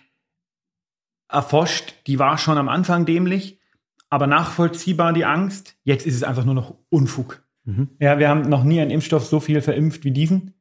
erforscht, 1.29 1.95
die 2.07 2.19
war 2.19 2.39
schon 2.39 2.59
am 2.59 2.69
Anfang 2.69 3.07
dämlich, 3.07 3.59
aber 4.11 4.27
nachvollziehbar 4.27 5.13
die 5.13 5.25
Angst. 5.25 5.77
Jetzt 5.85 6.07
ist 6.07 6.15
es 6.15 6.23
einfach 6.23 6.45
nur 6.45 6.55
noch 6.55 6.77
Unfug. 6.91 7.43
Mhm. 7.65 7.89
Ja, 7.99 8.19
wir 8.19 8.29
haben 8.29 8.43
noch 8.43 8.65
nie 8.65 8.81
einen 8.81 8.91
Impfstoff 8.91 9.25
so 9.25 9.41
viel 9.41 9.61
verimpft 9.63 10.05
wie 10.05 10.11
diesen 10.11 10.54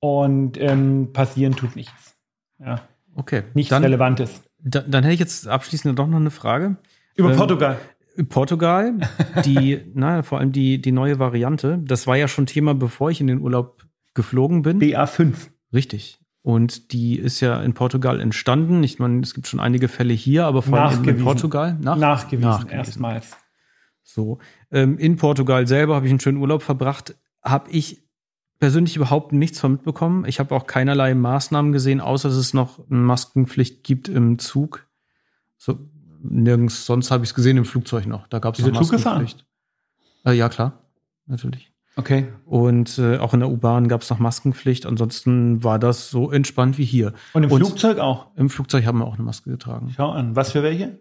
und 0.00 0.58
ähm, 0.60 1.10
passieren 1.12 1.54
tut 1.56 1.76
nichts. 1.76 2.16
Ja, 2.58 2.82
Okay. 3.16 3.42
nichts 3.54 3.70
dann, 3.70 3.82
Relevantes. 3.82 4.42
dann, 4.62 4.90
dann 4.90 5.02
hätte 5.04 5.14
ich 5.14 5.20
jetzt 5.20 5.46
abschließend 5.48 5.98
doch 5.98 6.06
noch 6.06 6.18
eine 6.18 6.30
Frage. 6.30 6.76
Über 7.16 7.30
Ähm, 7.30 7.36
Portugal. 7.36 7.78
Portugal, 8.28 8.94
die, 9.44 9.80
na, 9.94 10.22
vor 10.22 10.38
allem 10.38 10.52
die, 10.52 10.80
die 10.80 10.92
neue 10.92 11.18
Variante, 11.18 11.78
das 11.84 12.06
war 12.06 12.16
ja 12.16 12.28
schon 12.28 12.46
Thema, 12.46 12.74
bevor 12.74 13.10
ich 13.10 13.20
in 13.20 13.26
den 13.28 13.40
Urlaub 13.40 13.84
geflogen 14.14 14.62
bin. 14.62 14.80
BA5. 14.80 15.34
Richtig. 15.72 16.18
Und 16.42 16.92
die 16.92 17.16
ist 17.18 17.40
ja 17.40 17.62
in 17.62 17.74
Portugal 17.74 18.18
entstanden. 18.20 18.82
Ich 18.82 18.98
meine, 18.98 19.20
es 19.20 19.34
gibt 19.34 19.46
schon 19.46 19.60
einige 19.60 19.88
Fälle 19.88 20.14
hier, 20.14 20.46
aber 20.46 20.62
vor 20.62 20.78
allem 20.80 21.04
in. 21.06 21.22
Portugal. 21.22 21.76
Nach? 21.80 21.96
Nachgewiesen, 21.96 22.48
Nachgewiesen. 22.50 22.78
erstmals. 22.78 23.36
So. 24.02 24.38
Ähm, 24.72 24.98
in 24.98 25.16
Portugal 25.16 25.66
selber 25.66 25.94
habe 25.96 26.06
ich 26.06 26.10
einen 26.12 26.20
schönen 26.20 26.38
Urlaub 26.38 26.62
verbracht. 26.62 27.14
Habe 27.42 27.70
ich 27.70 28.02
persönlich 28.60 28.94
überhaupt 28.96 29.32
nichts 29.32 29.58
von 29.58 29.72
mitbekommen. 29.72 30.24
Ich 30.26 30.38
habe 30.38 30.54
auch 30.54 30.66
keinerlei 30.66 31.14
Maßnahmen 31.14 31.72
gesehen, 31.72 32.00
außer 32.00 32.28
dass 32.28 32.36
es 32.36 32.54
noch 32.54 32.78
eine 32.88 33.00
Maskenpflicht 33.00 33.82
gibt 33.82 34.08
im 34.08 34.38
Zug. 34.38 34.86
So, 35.56 35.78
nirgends 36.22 36.86
sonst 36.86 37.10
habe 37.10 37.24
ich 37.24 37.30
es 37.30 37.34
gesehen 37.34 37.56
im 37.56 37.64
Flugzeug 37.64 38.06
noch. 38.06 38.26
Da 38.28 38.38
gab 38.38 38.56
es 38.56 38.62
gefahren? 38.64 38.84
Maskenpflicht. 39.22 39.46
Äh, 40.24 40.32
ja, 40.34 40.48
klar. 40.48 40.84
Natürlich. 41.26 41.72
Okay. 41.96 42.28
Und 42.44 42.98
äh, 42.98 43.18
auch 43.18 43.34
in 43.34 43.40
der 43.40 43.50
U-Bahn 43.50 43.88
gab 43.88 44.02
es 44.02 44.10
noch 44.10 44.18
Maskenpflicht. 44.18 44.86
Ansonsten 44.86 45.64
war 45.64 45.78
das 45.78 46.10
so 46.10 46.30
entspannt 46.30 46.78
wie 46.78 46.84
hier. 46.84 47.14
Und 47.32 47.42
im 47.44 47.50
Und- 47.50 47.64
Flugzeug 47.64 47.98
auch. 47.98 48.28
Im 48.36 48.48
Flugzeug 48.50 48.86
haben 48.86 48.98
wir 48.98 49.06
auch 49.06 49.14
eine 49.14 49.22
Maske 49.24 49.50
getragen. 49.50 49.92
Schau 49.96 50.10
an. 50.10 50.36
Was 50.36 50.52
für 50.52 50.62
welche? 50.62 51.00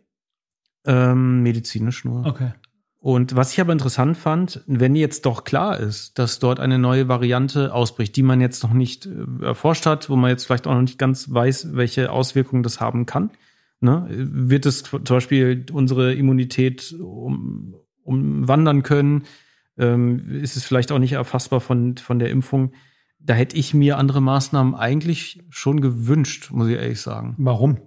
Ähm, 0.86 1.44
medizinisch 1.44 2.06
nur. 2.06 2.26
Okay. 2.26 2.54
Und 3.02 3.36
was 3.36 3.54
ich 3.54 3.62
aber 3.62 3.72
interessant 3.72 4.18
fand, 4.18 4.62
wenn 4.68 4.94
jetzt 4.94 5.26
doch 5.26 5.46
klar 5.46 5.80
ist, 5.80 6.20
dass 6.20 6.40
dort 6.40 6.60
eine 6.60 6.78
neue 6.78 7.08
Variante 7.08 7.74
ausbricht, 7.74 8.16
die 8.18 8.24
man 8.24 8.42
jetzt 8.42 8.62
noch 8.62 8.74
nicht 8.74 9.06
äh, 9.06 9.46
erforscht 9.46 9.86
hat, 9.86 10.10
wo 10.10 10.18
man 10.18 10.30
jetzt 10.30 10.46
vielleicht 10.46 10.68
auch 10.68 10.74
noch 10.74 10.82
nicht 10.82 11.00
ganz 11.00 11.32
weiß, 11.32 11.76
welche 11.76 12.12
Auswirkungen 12.12 12.62
das 12.62 12.82
haben 12.82 13.06
kann, 13.06 13.32
ne? 13.80 14.06
wird 14.10 14.66
es 14.66 14.84
zum 14.84 15.04
Beispiel 15.04 15.66
unsere 15.72 16.14
Immunität 16.14 16.94
um, 17.00 17.76
umwandern 18.04 18.84
können? 18.84 19.24
Ähm, 19.78 20.30
ist 20.30 20.58
es 20.58 20.66
vielleicht 20.66 20.92
auch 20.92 21.00
nicht 21.00 21.14
erfassbar 21.14 21.62
von, 21.62 21.96
von 21.96 22.20
der 22.20 22.30
Impfung? 22.32 22.74
Da 23.18 23.34
hätte 23.34 23.56
ich 23.56 23.74
mir 23.74 23.98
andere 23.98 24.22
Maßnahmen 24.22 24.76
eigentlich 24.76 25.42
schon 25.50 25.80
gewünscht, 25.80 26.52
muss 26.52 26.68
ich 26.68 26.76
ehrlich 26.76 27.02
sagen 27.02 27.36
Warum? 27.38 27.80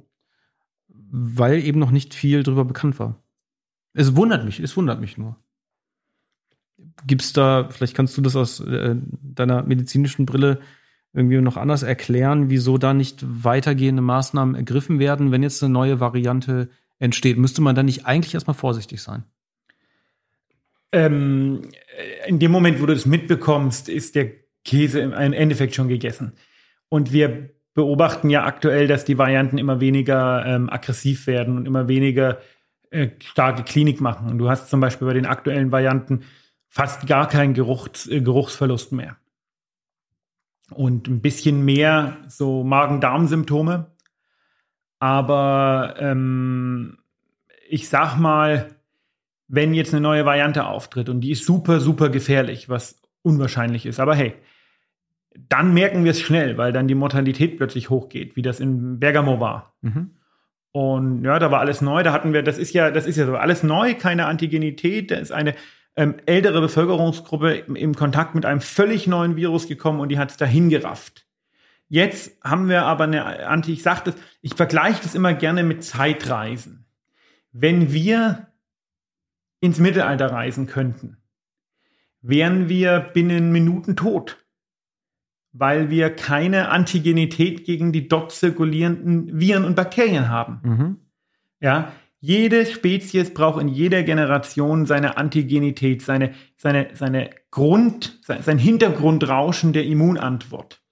weil 1.12 1.62
eben 1.62 1.79
noch 1.79 1.90
nicht 1.90 2.14
viel 2.14 2.42
drüber 2.42 2.64
bekannt 2.64 2.98
war. 2.98 3.22
Es 3.95 4.17
wundert 4.17 4.45
mich, 4.45 4.61
es 4.61 4.77
wundert 4.77 5.01
mich 5.01 5.19
nur. 5.19 5.37
Gibt's 7.07 7.33
da, 7.33 7.69
vielleicht 7.71 7.95
kannst 7.95 8.17
du 8.17 8.23
das 8.23 8.37
aus 8.37 8.61
äh, 8.61 8.97
deiner 9.23 9.63
medizinischen 9.63 10.27
Brille 10.27 10.61
irgendwie 11.13 11.41
noch 11.41 11.57
anders 11.57 11.83
erklären, 11.83 12.49
wieso 12.49 12.79
da 12.79 12.95
nicht 12.95 13.23
weitergehende 13.23 14.03
Maßnahmen 14.03 14.55
ergriffen 14.55 14.99
werden, 14.99 15.31
wenn 15.31 15.43
jetzt 15.43 15.63
eine 15.63 15.73
neue 15.73 16.01
Variante 16.01 16.71
entsteht? 16.99 17.37
Müsste 17.37 17.61
man 17.61 17.75
da 17.75 17.83
nicht 17.83 18.07
eigentlich 18.07 18.35
erstmal 18.35 18.55
vorsichtig 18.55 19.03
sein? 19.03 19.25
Ähm, 20.93 21.63
in 22.27 22.39
dem 22.39 22.51
Moment, 22.51 22.81
wo 22.81 22.87
du 22.87 22.95
das 22.95 23.07
mitbekommst, 23.07 23.89
ist 23.89 24.15
der 24.15 24.31
Käse 24.65 25.01
im 25.01 25.13
Endeffekt 25.13 25.75
schon 25.75 25.89
gegessen. 25.89 26.33
Und 26.89 27.13
wir 27.13 27.51
beobachten 27.75 28.31
ja 28.31 28.45
aktuell, 28.45 28.87
dass 28.87 29.05
die 29.05 29.19
Varianten 29.19 29.59
immer 29.59 29.81
weniger 29.81 30.45
ähm, 30.47 30.71
aggressiv 30.71 31.27
werden 31.27 31.57
und 31.57 31.67
immer 31.67 31.89
weniger 31.89 32.39
äh, 32.93 33.11
starke 33.21 33.63
Klinik 33.63 34.01
machen. 34.01 34.31
Und 34.31 34.39
du 34.39 34.49
hast 34.49 34.69
zum 34.69 34.81
Beispiel 34.81 35.07
bei 35.07 35.15
den 35.15 35.27
aktuellen 35.27 35.73
Varianten 35.73 36.25
fast 36.69 37.07
gar 37.07 37.27
keinen 37.29 37.55
Geruchs, 37.55 38.07
äh, 38.07 38.21
Geruchsverlust 38.21 38.93
mehr. 38.93 39.17
Und 40.71 41.09
ein 41.09 41.21
bisschen 41.21 41.65
mehr 41.65 42.19
so 42.29 42.65
Magen-Darm-Symptome. 42.65 43.91
Aber 44.99 45.97
ähm, 45.99 46.99
ich 47.69 47.89
sag 47.89 48.17
mal, 48.19 48.77
wenn 49.49 49.75
jetzt 49.75 49.93
eine 49.93 50.01
neue 50.01 50.25
Variante 50.25 50.67
auftritt 50.67 51.09
und 51.09 51.21
die 51.21 51.33
ist 51.33 51.45
super, 51.45 51.81
super 51.81 52.09
gefährlich, 52.09 52.69
was 52.69 53.01
unwahrscheinlich 53.23 53.87
ist. 53.87 54.01
Aber 54.01 54.15
hey, 54.15 54.35
dann 55.35 55.75
merken 55.75 56.05
wir 56.05 56.13
es 56.13 56.21
schnell, 56.21 56.59
weil 56.59 56.73
dann 56.73 56.89
die 56.89 56.95
Mortalität 56.95 57.57
plötzlich 57.57 57.91
hochgeht, 57.91 58.37
wie 58.37 58.43
das 58.43 58.61
in 58.61 58.99
Bergamo 58.99 59.41
war. 59.41 59.75
Mhm. 59.81 60.11
Und 60.73 61.25
ja, 61.25 61.39
da 61.39 61.51
war 61.51 61.61
alles 61.61 61.83
neu. 61.83 62.03
Da 62.03 62.13
hatten 62.13 62.33
wir, 62.33 62.43
das 62.43 62.59
ist 62.59 62.73
ja, 62.73 62.91
das 62.91 63.07
ist 63.07 63.17
ja 63.17 63.27
so 63.27 63.37
alles 63.37 63.63
neu, 63.63 63.95
keine 63.95 64.27
Antigenität. 64.27 65.11
Da 65.11 65.17
ist 65.17 65.31
eine 65.31 65.55
ähm, 65.97 66.17
ältere 66.25 66.61
Bevölkerungsgruppe 66.63 67.55
im, 67.55 67.77
im, 67.77 67.95
Kontakt 67.95 68.35
mit 68.35 68.47
einem 68.47 68.63
völlig 68.63 69.07
neuen 69.07 69.37
Virus 69.37 69.69
gekommen 69.69 70.01
und 70.01 70.09
die 70.09 70.19
hat 70.19 70.31
es 70.31 70.39
dahin 70.39 70.71
gerafft. 70.71 71.27
Jetzt 71.89 72.43
haben 72.43 72.71
wir 72.71 72.85
aber 72.85 73.05
eine 73.05 73.47
Anti, 73.47 73.75
ich 73.75 73.83
sage 73.83 74.01
das, 74.07 74.15
ich 74.41 74.55
vergleiche 74.55 75.03
das 75.03 75.15
immer 75.15 75.35
gerne 75.35 75.63
mit 75.63 75.85
Zeitreisen. 75.85 76.87
Wenn 77.53 77.93
wir 77.93 78.47
ins 79.61 79.79
Mittelalter 79.79 80.33
reisen 80.33 80.67
könnten, 80.67 81.19
wären 82.23 82.71
wir 82.71 82.99
binnen 82.99 83.53
Minuten 83.53 83.95
tot 83.95 84.42
weil 85.53 85.91
wir 85.91 86.11
keine 86.11 86.71
Antigenität 86.71 87.65
gegen 87.65 87.93
die 87.93 88.09
dort 88.09 88.33
zirkulierenden 88.33 89.38
Viren 89.38 89.65
und 89.65 89.77
Bakterien 89.77 90.29
haben. 90.29 90.61
Mhm. 90.62 90.97
Ja, 91.61 91.93
jede 92.19 92.67
Spezies 92.67 93.35
braucht 93.35 93.61
in 93.61 93.69
jeder 93.69 94.03
Generation 94.05 94.87
seine 94.87 95.17
Antigenität, 95.17 96.03
seine, 96.03 96.35
seine, 96.57 96.91
seine 96.95 97.31
Grund, 97.51 98.21
sein 98.25 98.59
Hintergrundrauschen 98.59 99.73
der 99.73 99.85
Immunantwort. 99.85 100.83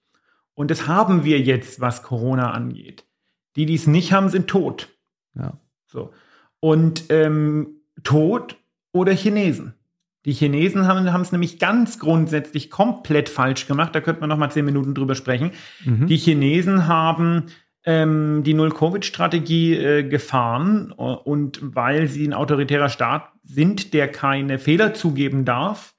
Und 0.55 0.71
das 0.71 0.89
haben 0.89 1.25
wir 1.25 1.41
jetzt, 1.41 1.81
was 1.81 2.03
Corona 2.03 2.51
angeht. 2.51 3.07
Die, 3.57 3.65
die 3.65 3.77
es 3.77 3.87
nicht 3.87 4.13
haben, 4.13 4.29
sind 4.29 4.49
tot. 4.49 4.89
Ja. 5.35 5.59
So. 5.87 6.13
Und 6.59 7.05
ähm, 7.11 7.81
tot 8.03 8.57
oder 8.93 9.13
Chinesen. 9.13 9.75
Die 10.27 10.33
Chinesen 10.33 10.87
haben 10.87 11.23
es 11.23 11.33
nämlich 11.33 11.59
ganz 11.59 11.99
grundsätzlich 11.99 12.71
komplett 12.71 13.29
falsch 13.29 13.67
gemacht. 13.67 13.95
Da 13.95 14.01
könnte 14.01 14.21
man 14.21 14.29
noch 14.29 14.37
mal 14.37 14.51
zehn 14.51 14.67
Minuten 14.67 14.95
drüber 14.95 15.15
sprechen. 15.15 15.53
Mhm. 15.85 16.07
Die 16.07 16.19
Chinesen 16.19 16.87
haben 16.87 17.47
ähm, 17.85 18.43
die 18.45 18.53
Null-Covid-Strategie 18.53 19.77
äh, 19.77 20.03
gefahren 20.03 20.93
und 20.93 21.61
weil 21.63 22.09
sie 22.09 22.27
ein 22.27 22.35
autoritärer 22.35 22.91
Staat 22.91 23.31
sind, 23.43 23.95
der 23.95 24.09
keine 24.09 24.59
Fehler 24.59 24.93
zugeben 24.93 25.47
darf, 25.47 25.95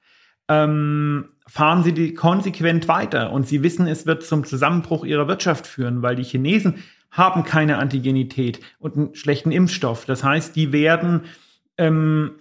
ähm, 0.48 1.30
fahren 1.48 1.82
sie 1.82 1.92
die 1.92 2.14
konsequent 2.14 2.86
weiter. 2.86 3.32
Und 3.32 3.48
sie 3.48 3.64
wissen, 3.64 3.88
es 3.88 4.06
wird 4.06 4.22
zum 4.22 4.44
Zusammenbruch 4.44 5.04
ihrer 5.04 5.26
Wirtschaft 5.26 5.66
führen, 5.66 6.02
weil 6.02 6.14
die 6.14 6.22
Chinesen 6.22 6.76
haben 7.10 7.42
keine 7.42 7.78
Antigenität 7.78 8.60
und 8.78 8.96
einen 8.96 9.14
schlechten 9.14 9.50
Impfstoff. 9.50 10.06
Das 10.06 10.22
heißt, 10.22 10.54
die 10.54 10.72
werden 10.72 11.22
ähm, 11.76 12.32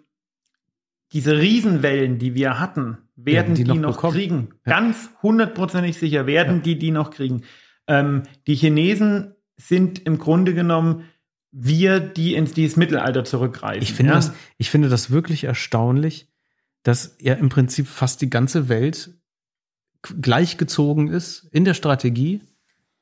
diese 1.14 1.38
Riesenwellen, 1.38 2.20
die 2.20 2.36
wir 2.36 2.60
hatten, 2.60 2.98
werden 3.16 3.56
die, 3.56 3.64
die, 3.64 3.74
noch, 3.74 4.02
noch 4.02 4.12
kriegen. 4.12 4.50
Ja. 4.66 4.80
Ganz 4.80 5.10
hundertprozentig 5.22 5.98
sicher 5.98 6.26
werden 6.26 6.58
ja. 6.58 6.62
die 6.62 6.80
die 6.80 6.92
noch 6.92 7.12
kriegen. 7.12 7.44
Ähm, 7.88 8.24
die 8.48 8.56
Chinesen 8.56 9.36
sind 9.58 10.00
im 10.00 10.18
Grunde 10.18 10.54
genommen 10.54 11.06
wir, 11.52 12.00
die 12.00 12.36
ins 12.36 12.54
dieses 12.54 12.78
Mittelalter 12.78 13.26
zurückreisen. 13.26 13.84
Ich 13.84 13.94
finde, 13.94 14.14
ja? 14.14 14.16
das, 14.16 14.32
ich 14.58 14.70
finde 14.70 14.88
das 14.88 15.12
wirklich 15.12 15.44
erstaunlich, 15.44 16.30
dass 16.84 17.18
ja 17.20 17.34
im 17.34 17.50
Prinzip 17.50 17.88
fast 17.88 18.22
die 18.22 18.30
ganze 18.30 18.70
Welt 18.70 19.12
gleichgezogen 20.22 21.10
ist 21.10 21.48
in 21.52 21.66
der 21.66 21.74
Strategie 21.74 22.42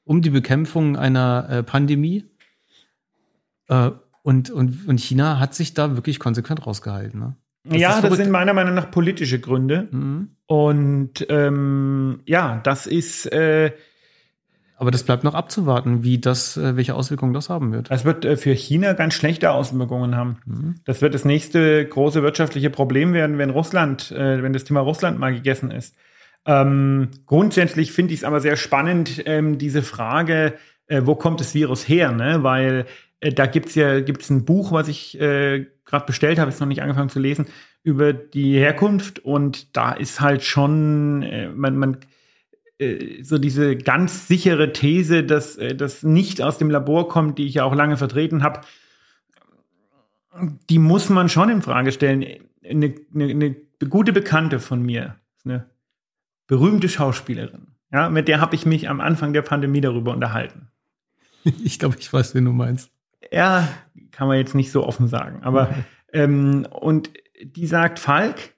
um 0.03 0.23
die 0.23 0.31
Bekämpfung 0.31 0.97
einer 0.97 1.47
äh, 1.49 1.63
Pandemie. 1.63 2.25
Äh, 3.67 3.91
und, 4.23 4.49
und, 4.49 4.87
und 4.87 4.99
China 4.99 5.39
hat 5.39 5.53
sich 5.53 5.75
da 5.75 5.95
wirklich 5.95 6.17
konsequent 6.17 6.65
rausgehalten. 6.65 7.19
Ne? 7.19 7.35
Das 7.69 7.79
ja, 7.79 8.01
das 8.01 8.17
sind 8.17 8.31
meiner 8.31 8.53
Meinung 8.53 8.73
nach 8.73 8.91
politische 8.91 9.39
Gründe. 9.39 9.87
Mhm. 9.91 10.29
Und 10.47 11.25
ähm, 11.29 12.21
ja, 12.25 12.59
das 12.63 12.87
ist. 12.87 13.31
Äh, 13.31 13.71
aber 14.75 14.91
das 14.91 15.03
bleibt 15.03 15.25
noch 15.25 15.33
abzuwarten, 15.33 16.03
wie 16.03 16.19
das, 16.19 16.55
äh, 16.55 16.77
welche 16.77 16.95
Auswirkungen 16.95 17.33
das 17.33 17.49
haben 17.49 17.73
wird. 17.73 17.91
Das 17.91 18.05
wird 18.05 18.23
äh, 18.23 18.37
für 18.37 18.53
China 18.53 18.93
ganz 18.93 19.13
schlechte 19.13 19.51
Auswirkungen 19.51 20.15
haben. 20.15 20.37
Mhm. 20.45 20.75
Das 20.85 21.01
wird 21.01 21.13
das 21.13 21.25
nächste 21.25 21.85
große 21.85 22.23
wirtschaftliche 22.23 22.69
Problem 22.69 23.11
werden, 23.13 23.37
wenn 23.37 23.49
Russland, 23.49 24.11
äh, 24.11 24.41
wenn 24.41 24.53
das 24.53 24.63
Thema 24.63 24.79
Russland 24.79 25.19
mal 25.19 25.33
gegessen 25.33 25.69
ist. 25.69 25.95
Ähm, 26.45 27.09
grundsätzlich 27.25 27.91
finde 27.91 28.13
ich 28.13 28.21
es 28.21 28.23
aber 28.23 28.39
sehr 28.39 28.55
spannend, 28.55 29.21
ähm, 29.25 29.57
diese 29.57 29.81
Frage, 29.81 30.53
äh, 30.87 31.01
wo 31.03 31.15
kommt 31.15 31.41
das 31.41 31.53
Virus 31.53 31.87
her? 31.87 32.13
Ne? 32.13 32.43
Weil 32.43 32.85
äh, 33.19 33.33
da 33.33 33.45
gibt's 33.45 33.75
ja 33.75 33.99
gibt's 33.99 34.29
ein 34.29 34.45
Buch, 34.45 34.71
was 34.71 34.87
ich 34.87 35.19
äh, 35.19 35.67
gerade 35.89 36.05
bestellt 36.05 36.39
habe, 36.39 36.49
ist 36.49 36.59
noch 36.59 36.67
nicht 36.67 36.81
angefangen 36.81 37.09
zu 37.09 37.19
lesen, 37.19 37.47
über 37.83 38.13
die 38.13 38.53
Herkunft. 38.57 39.19
Und 39.19 39.75
da 39.75 39.91
ist 39.91 40.21
halt 40.21 40.43
schon, 40.43 41.23
äh, 41.23 41.49
man, 41.49 41.75
man 41.77 41.97
äh, 42.77 43.23
so 43.23 43.37
diese 43.37 43.75
ganz 43.75 44.27
sichere 44.27 44.71
These, 44.71 45.23
dass 45.23 45.57
äh, 45.57 45.75
das 45.75 46.03
nicht 46.03 46.41
aus 46.41 46.57
dem 46.57 46.69
Labor 46.69 47.09
kommt, 47.09 47.37
die 47.37 47.45
ich 47.45 47.55
ja 47.55 47.63
auch 47.63 47.75
lange 47.75 47.97
vertreten 47.97 48.43
habe, 48.43 48.61
die 50.69 50.79
muss 50.79 51.09
man 51.09 51.27
schon 51.27 51.49
in 51.49 51.61
Frage 51.61 51.91
stellen. 51.91 52.25
Eine, 52.63 52.93
eine, 53.13 53.25
eine 53.25 53.55
gute 53.89 54.13
Bekannte 54.13 54.59
von 54.59 54.81
mir, 54.81 55.15
eine 55.43 55.69
berühmte 56.47 56.87
Schauspielerin, 56.87 57.67
ja, 57.91 58.09
mit 58.09 58.27
der 58.27 58.39
habe 58.39 58.55
ich 58.55 58.65
mich 58.65 58.87
am 58.87 59.01
Anfang 59.01 59.33
der 59.33 59.41
Pandemie 59.41 59.81
darüber 59.81 60.13
unterhalten. 60.13 60.67
Ich 61.63 61.79
glaube, 61.79 61.95
ich 61.97 62.11
weiß, 62.11 62.35
wen 62.35 62.43
du 62.43 62.51
meinst. 62.51 62.91
Ja, 63.31 63.67
kann 64.19 64.27
man 64.27 64.37
jetzt 64.37 64.53
nicht 64.53 64.73
so 64.73 64.85
offen 64.85 65.07
sagen. 65.07 65.43
Aber 65.43 65.73
ähm, 66.11 66.67
und 66.71 67.09
die 67.41 67.67
sagt, 67.67 67.99
Falk, 67.99 68.53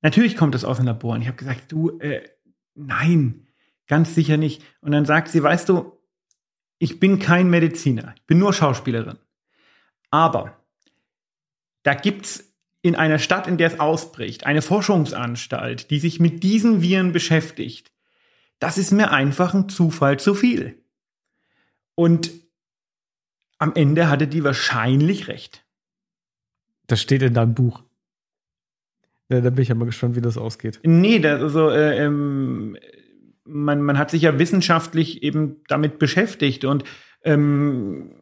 natürlich 0.00 0.38
kommt 0.38 0.54
das 0.54 0.64
aus 0.64 0.78
dem 0.78 0.86
Labor. 0.86 1.16
Und 1.16 1.20
ich 1.20 1.26
habe 1.26 1.36
gesagt, 1.36 1.70
du, 1.70 1.98
äh, 1.98 2.26
nein, 2.74 3.46
ganz 3.88 4.14
sicher 4.14 4.38
nicht. 4.38 4.62
Und 4.80 4.92
dann 4.92 5.04
sagt 5.04 5.28
sie, 5.28 5.42
weißt 5.42 5.68
du, 5.68 5.92
ich 6.78 6.98
bin 6.98 7.18
kein 7.18 7.50
Mediziner, 7.50 8.14
ich 8.16 8.24
bin 8.24 8.38
nur 8.38 8.54
Schauspielerin. 8.54 9.18
Aber 10.10 10.56
da 11.82 11.92
gibt's 11.92 12.54
in 12.80 12.96
einer 12.96 13.18
Stadt, 13.18 13.46
in 13.46 13.58
der 13.58 13.66
es 13.66 13.80
ausbricht, 13.80 14.46
eine 14.46 14.62
Forschungsanstalt, 14.62 15.90
die 15.90 15.98
sich 15.98 16.20
mit 16.20 16.42
diesen 16.42 16.80
Viren 16.80 17.12
beschäftigt. 17.12 17.92
Das 18.60 18.78
ist 18.78 18.92
mir 18.92 19.10
einfach 19.10 19.52
ein 19.52 19.68
Zufall 19.68 20.18
zu 20.18 20.34
viel. 20.34 20.82
Und 21.94 22.30
am 23.60 23.74
Ende 23.74 24.08
hatte 24.08 24.26
die 24.26 24.42
wahrscheinlich 24.42 25.28
recht. 25.28 25.64
Das 26.88 27.00
steht 27.00 27.22
in 27.22 27.34
deinem 27.34 27.54
Buch. 27.54 27.84
Ja, 29.28 29.40
da 29.40 29.50
bin 29.50 29.62
ich 29.62 29.70
aber 29.70 29.86
gespannt, 29.86 30.16
wie 30.16 30.20
das 30.20 30.36
ausgeht. 30.36 30.80
Nee, 30.82 31.20
das, 31.20 31.40
also, 31.40 31.70
äh, 31.70 32.04
ähm, 32.04 32.76
man, 33.44 33.82
man 33.82 33.98
hat 33.98 34.10
sich 34.10 34.22
ja 34.22 34.38
wissenschaftlich 34.38 35.22
eben 35.22 35.62
damit 35.68 35.98
beschäftigt 35.98 36.64
und 36.64 36.84
ähm, 37.22 38.16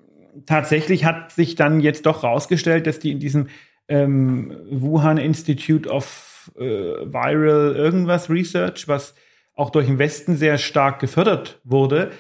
tatsächlich 0.44 1.04
hat 1.04 1.32
sich 1.32 1.54
dann 1.54 1.80
jetzt 1.80 2.04
doch 2.04 2.24
rausgestellt, 2.24 2.86
dass 2.86 2.98
die 2.98 3.12
in 3.12 3.20
diesem 3.20 3.48
ähm, 3.88 4.54
Wuhan 4.70 5.18
Institute 5.18 5.88
of 5.88 6.50
äh, 6.56 6.62
Viral 6.62 7.74
irgendwas 7.76 8.28
Research, 8.28 8.88
was 8.88 9.14
auch 9.54 9.70
durch 9.70 9.86
den 9.86 9.98
Westen 9.98 10.36
sehr 10.36 10.58
stark 10.58 11.00
gefördert 11.00 11.60
wurde, 11.64 12.10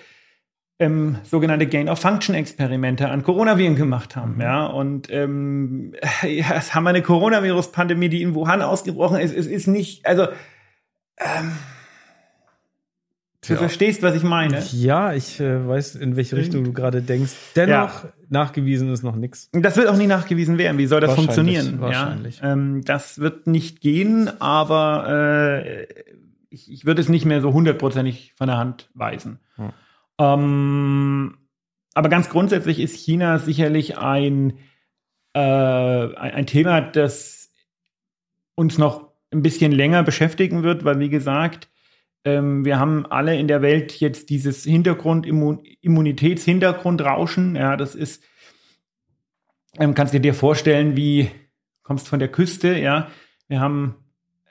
ähm, 0.78 1.18
sogenannte 1.24 1.66
Gain-of-Function-Experimente 1.66 3.08
an 3.08 3.22
Coronaviren 3.22 3.76
gemacht 3.76 4.16
haben. 4.16 4.34
Mhm. 4.34 4.40
Ja, 4.40 4.66
und 4.66 5.10
ähm, 5.10 5.94
ja, 6.22 6.54
es 6.56 6.74
haben 6.74 6.84
wir 6.84 6.90
eine 6.90 7.02
Coronavirus-Pandemie, 7.02 8.08
die 8.08 8.22
in 8.22 8.34
Wuhan 8.34 8.62
ausgebrochen 8.62 9.18
ist. 9.18 9.34
Es 9.34 9.46
ist 9.46 9.66
nicht, 9.66 10.06
also 10.06 10.28
ähm, 11.18 11.52
Du 13.46 13.54
ja. 13.54 13.60
verstehst, 13.60 14.02
was 14.02 14.14
ich 14.14 14.24
meine? 14.24 14.62
Ja, 14.72 15.14
ich 15.14 15.40
äh, 15.40 15.66
weiß, 15.66 15.94
in 15.94 16.16
welche 16.16 16.36
Richtung 16.36 16.64
du 16.64 16.72
gerade 16.72 17.00
denkst. 17.00 17.32
Dennoch, 17.56 18.04
ja. 18.04 18.12
nachgewiesen 18.28 18.92
ist 18.92 19.02
noch 19.02 19.16
nichts. 19.16 19.48
Das 19.52 19.76
wird 19.76 19.88
auch 19.88 19.96
nie 19.96 20.06
nachgewiesen 20.06 20.58
werden. 20.58 20.76
Wie 20.76 20.86
soll 20.86 21.00
das 21.00 21.10
wahrscheinlich, 21.10 21.36
funktionieren? 21.36 21.80
Wahrscheinlich. 21.80 22.40
Ja? 22.40 22.52
Ähm, 22.52 22.82
das 22.84 23.20
wird 23.20 23.46
nicht 23.46 23.80
gehen, 23.80 24.28
aber 24.40 25.62
äh, 25.64 25.86
ich, 26.50 26.70
ich 26.70 26.84
würde 26.84 27.00
es 27.00 27.08
nicht 27.08 27.24
mehr 27.24 27.40
so 27.40 27.52
hundertprozentig 27.54 28.34
von 28.36 28.48
der 28.48 28.58
Hand 28.58 28.90
weisen. 28.94 29.38
Hm. 29.54 29.70
Ähm, 30.18 31.38
aber 31.94 32.08
ganz 32.08 32.28
grundsätzlich 32.28 32.80
ist 32.80 32.96
China 32.96 33.38
sicherlich 33.38 33.98
ein, 33.98 34.58
äh, 35.32 35.40
ein, 35.40 36.46
Thema, 36.46 36.80
das 36.80 37.52
uns 38.54 38.78
noch 38.78 39.12
ein 39.30 39.42
bisschen 39.42 39.72
länger 39.72 40.02
beschäftigen 40.02 40.62
wird, 40.62 40.84
weil 40.84 41.00
wie 41.00 41.10
gesagt, 41.10 41.68
ähm, 42.24 42.64
wir 42.64 42.78
haben 42.78 43.04
alle 43.06 43.36
in 43.36 43.48
der 43.48 43.60
Welt 43.62 43.98
jetzt 44.00 44.30
dieses 44.30 44.64
Hintergrund-Immunitäts-Hintergrundrauschen. 44.64 47.56
Ja, 47.56 47.76
das 47.76 47.94
ist, 47.94 48.24
ähm, 49.78 49.94
kannst 49.94 50.14
du 50.14 50.20
dir 50.20 50.34
vorstellen, 50.34 50.96
wie 50.96 51.30
kommst 51.82 52.08
von 52.08 52.18
der 52.18 52.28
Küste, 52.28 52.78
ja. 52.78 53.10
Wir 53.48 53.60
haben 53.60 53.96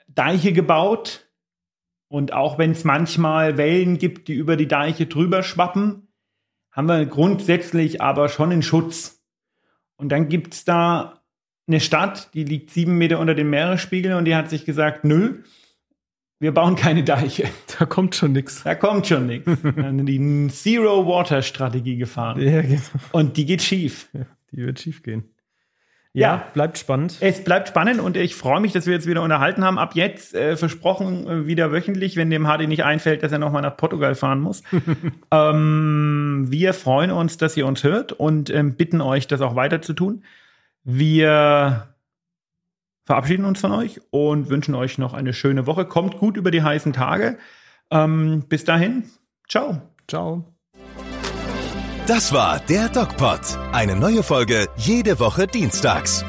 Deiche 0.08 0.52
gebaut 0.52 1.27
und 2.08 2.32
auch 2.32 2.58
wenn 2.58 2.72
es 2.72 2.84
manchmal 2.84 3.56
Wellen 3.56 3.98
gibt, 3.98 4.28
die 4.28 4.34
über 4.34 4.56
die 4.56 4.68
Deiche 4.68 5.06
drüber 5.06 5.42
schwappen, 5.42 6.08
haben 6.72 6.86
wir 6.86 7.04
grundsätzlich 7.06 8.00
aber 8.00 8.28
schon 8.28 8.52
einen 8.52 8.62
Schutz. 8.62 9.22
Und 9.96 10.10
dann 10.10 10.28
gibt 10.28 10.54
es 10.54 10.64
da 10.64 11.22
eine 11.66 11.80
Stadt, 11.80 12.30
die 12.34 12.44
liegt 12.44 12.70
sieben 12.70 12.96
Meter 12.96 13.18
unter 13.18 13.34
dem 13.34 13.50
Meeresspiegel 13.50 14.14
und 14.14 14.24
die 14.24 14.34
hat 14.34 14.48
sich 14.48 14.64
gesagt, 14.64 15.04
nö, 15.04 15.42
wir 16.40 16.54
bauen 16.54 16.76
keine 16.76 17.04
Deiche. 17.04 17.48
Da 17.78 17.86
kommt 17.86 18.16
schon 18.16 18.32
nichts. 18.32 18.64
Da 18.64 18.74
kommt 18.74 19.06
schon 19.06 19.26
nichts. 19.26 19.48
Dann 19.62 20.04
die 20.04 20.48
Zero-Water-Strategie 20.48 21.96
gefahren. 21.96 22.40
Ja, 22.40 22.62
genau. 22.62 22.80
Und 23.12 23.36
die 23.36 23.44
geht 23.44 23.62
schief. 23.62 24.08
Ja, 24.12 24.26
die 24.50 24.56
wird 24.56 24.80
schief 24.80 25.04
gehen. 25.04 25.30
Ja, 26.18 26.34
Ja. 26.34 26.50
bleibt 26.52 26.78
spannend. 26.78 27.16
Es 27.20 27.44
bleibt 27.44 27.68
spannend 27.68 28.00
und 28.00 28.16
ich 28.16 28.34
freue 28.34 28.60
mich, 28.60 28.72
dass 28.72 28.86
wir 28.86 28.94
jetzt 28.94 29.06
wieder 29.06 29.22
unterhalten 29.22 29.64
haben. 29.64 29.78
Ab 29.78 29.94
jetzt 29.94 30.34
äh, 30.34 30.56
versprochen 30.56 31.26
äh, 31.26 31.46
wieder 31.46 31.70
wöchentlich, 31.72 32.16
wenn 32.16 32.30
dem 32.30 32.46
Hardy 32.48 32.66
nicht 32.66 32.84
einfällt, 32.84 33.22
dass 33.22 33.32
er 33.32 33.38
nochmal 33.38 33.62
nach 33.62 33.76
Portugal 33.76 34.14
fahren 34.14 34.40
muss. 34.40 34.62
ähm, 35.30 36.46
wir 36.48 36.74
freuen 36.74 37.10
uns, 37.10 37.36
dass 37.36 37.56
ihr 37.56 37.66
uns 37.66 37.84
hört 37.84 38.12
und 38.12 38.50
ähm, 38.50 38.74
bitten 38.74 39.00
euch, 39.00 39.26
das 39.28 39.40
auch 39.40 39.54
weiter 39.54 39.80
zu 39.80 39.92
tun. 39.94 40.24
Wir 40.84 41.94
verabschieden 43.04 43.44
uns 43.44 43.60
von 43.60 43.72
euch 43.72 44.00
und 44.10 44.50
wünschen 44.50 44.74
euch 44.74 44.98
noch 44.98 45.14
eine 45.14 45.32
schöne 45.32 45.66
Woche. 45.66 45.84
Kommt 45.86 46.18
gut 46.18 46.36
über 46.36 46.50
die 46.50 46.62
heißen 46.62 46.92
Tage. 46.92 47.38
Ähm, 47.90 48.44
bis 48.48 48.64
dahin, 48.64 49.04
ciao. 49.48 49.80
Ciao. 50.08 50.57
Das 52.08 52.32
war 52.32 52.58
der 52.60 52.88
DocPod. 52.88 53.40
Eine 53.70 53.94
neue 53.94 54.22
Folge 54.22 54.68
jede 54.78 55.20
Woche 55.20 55.46
dienstags. 55.46 56.24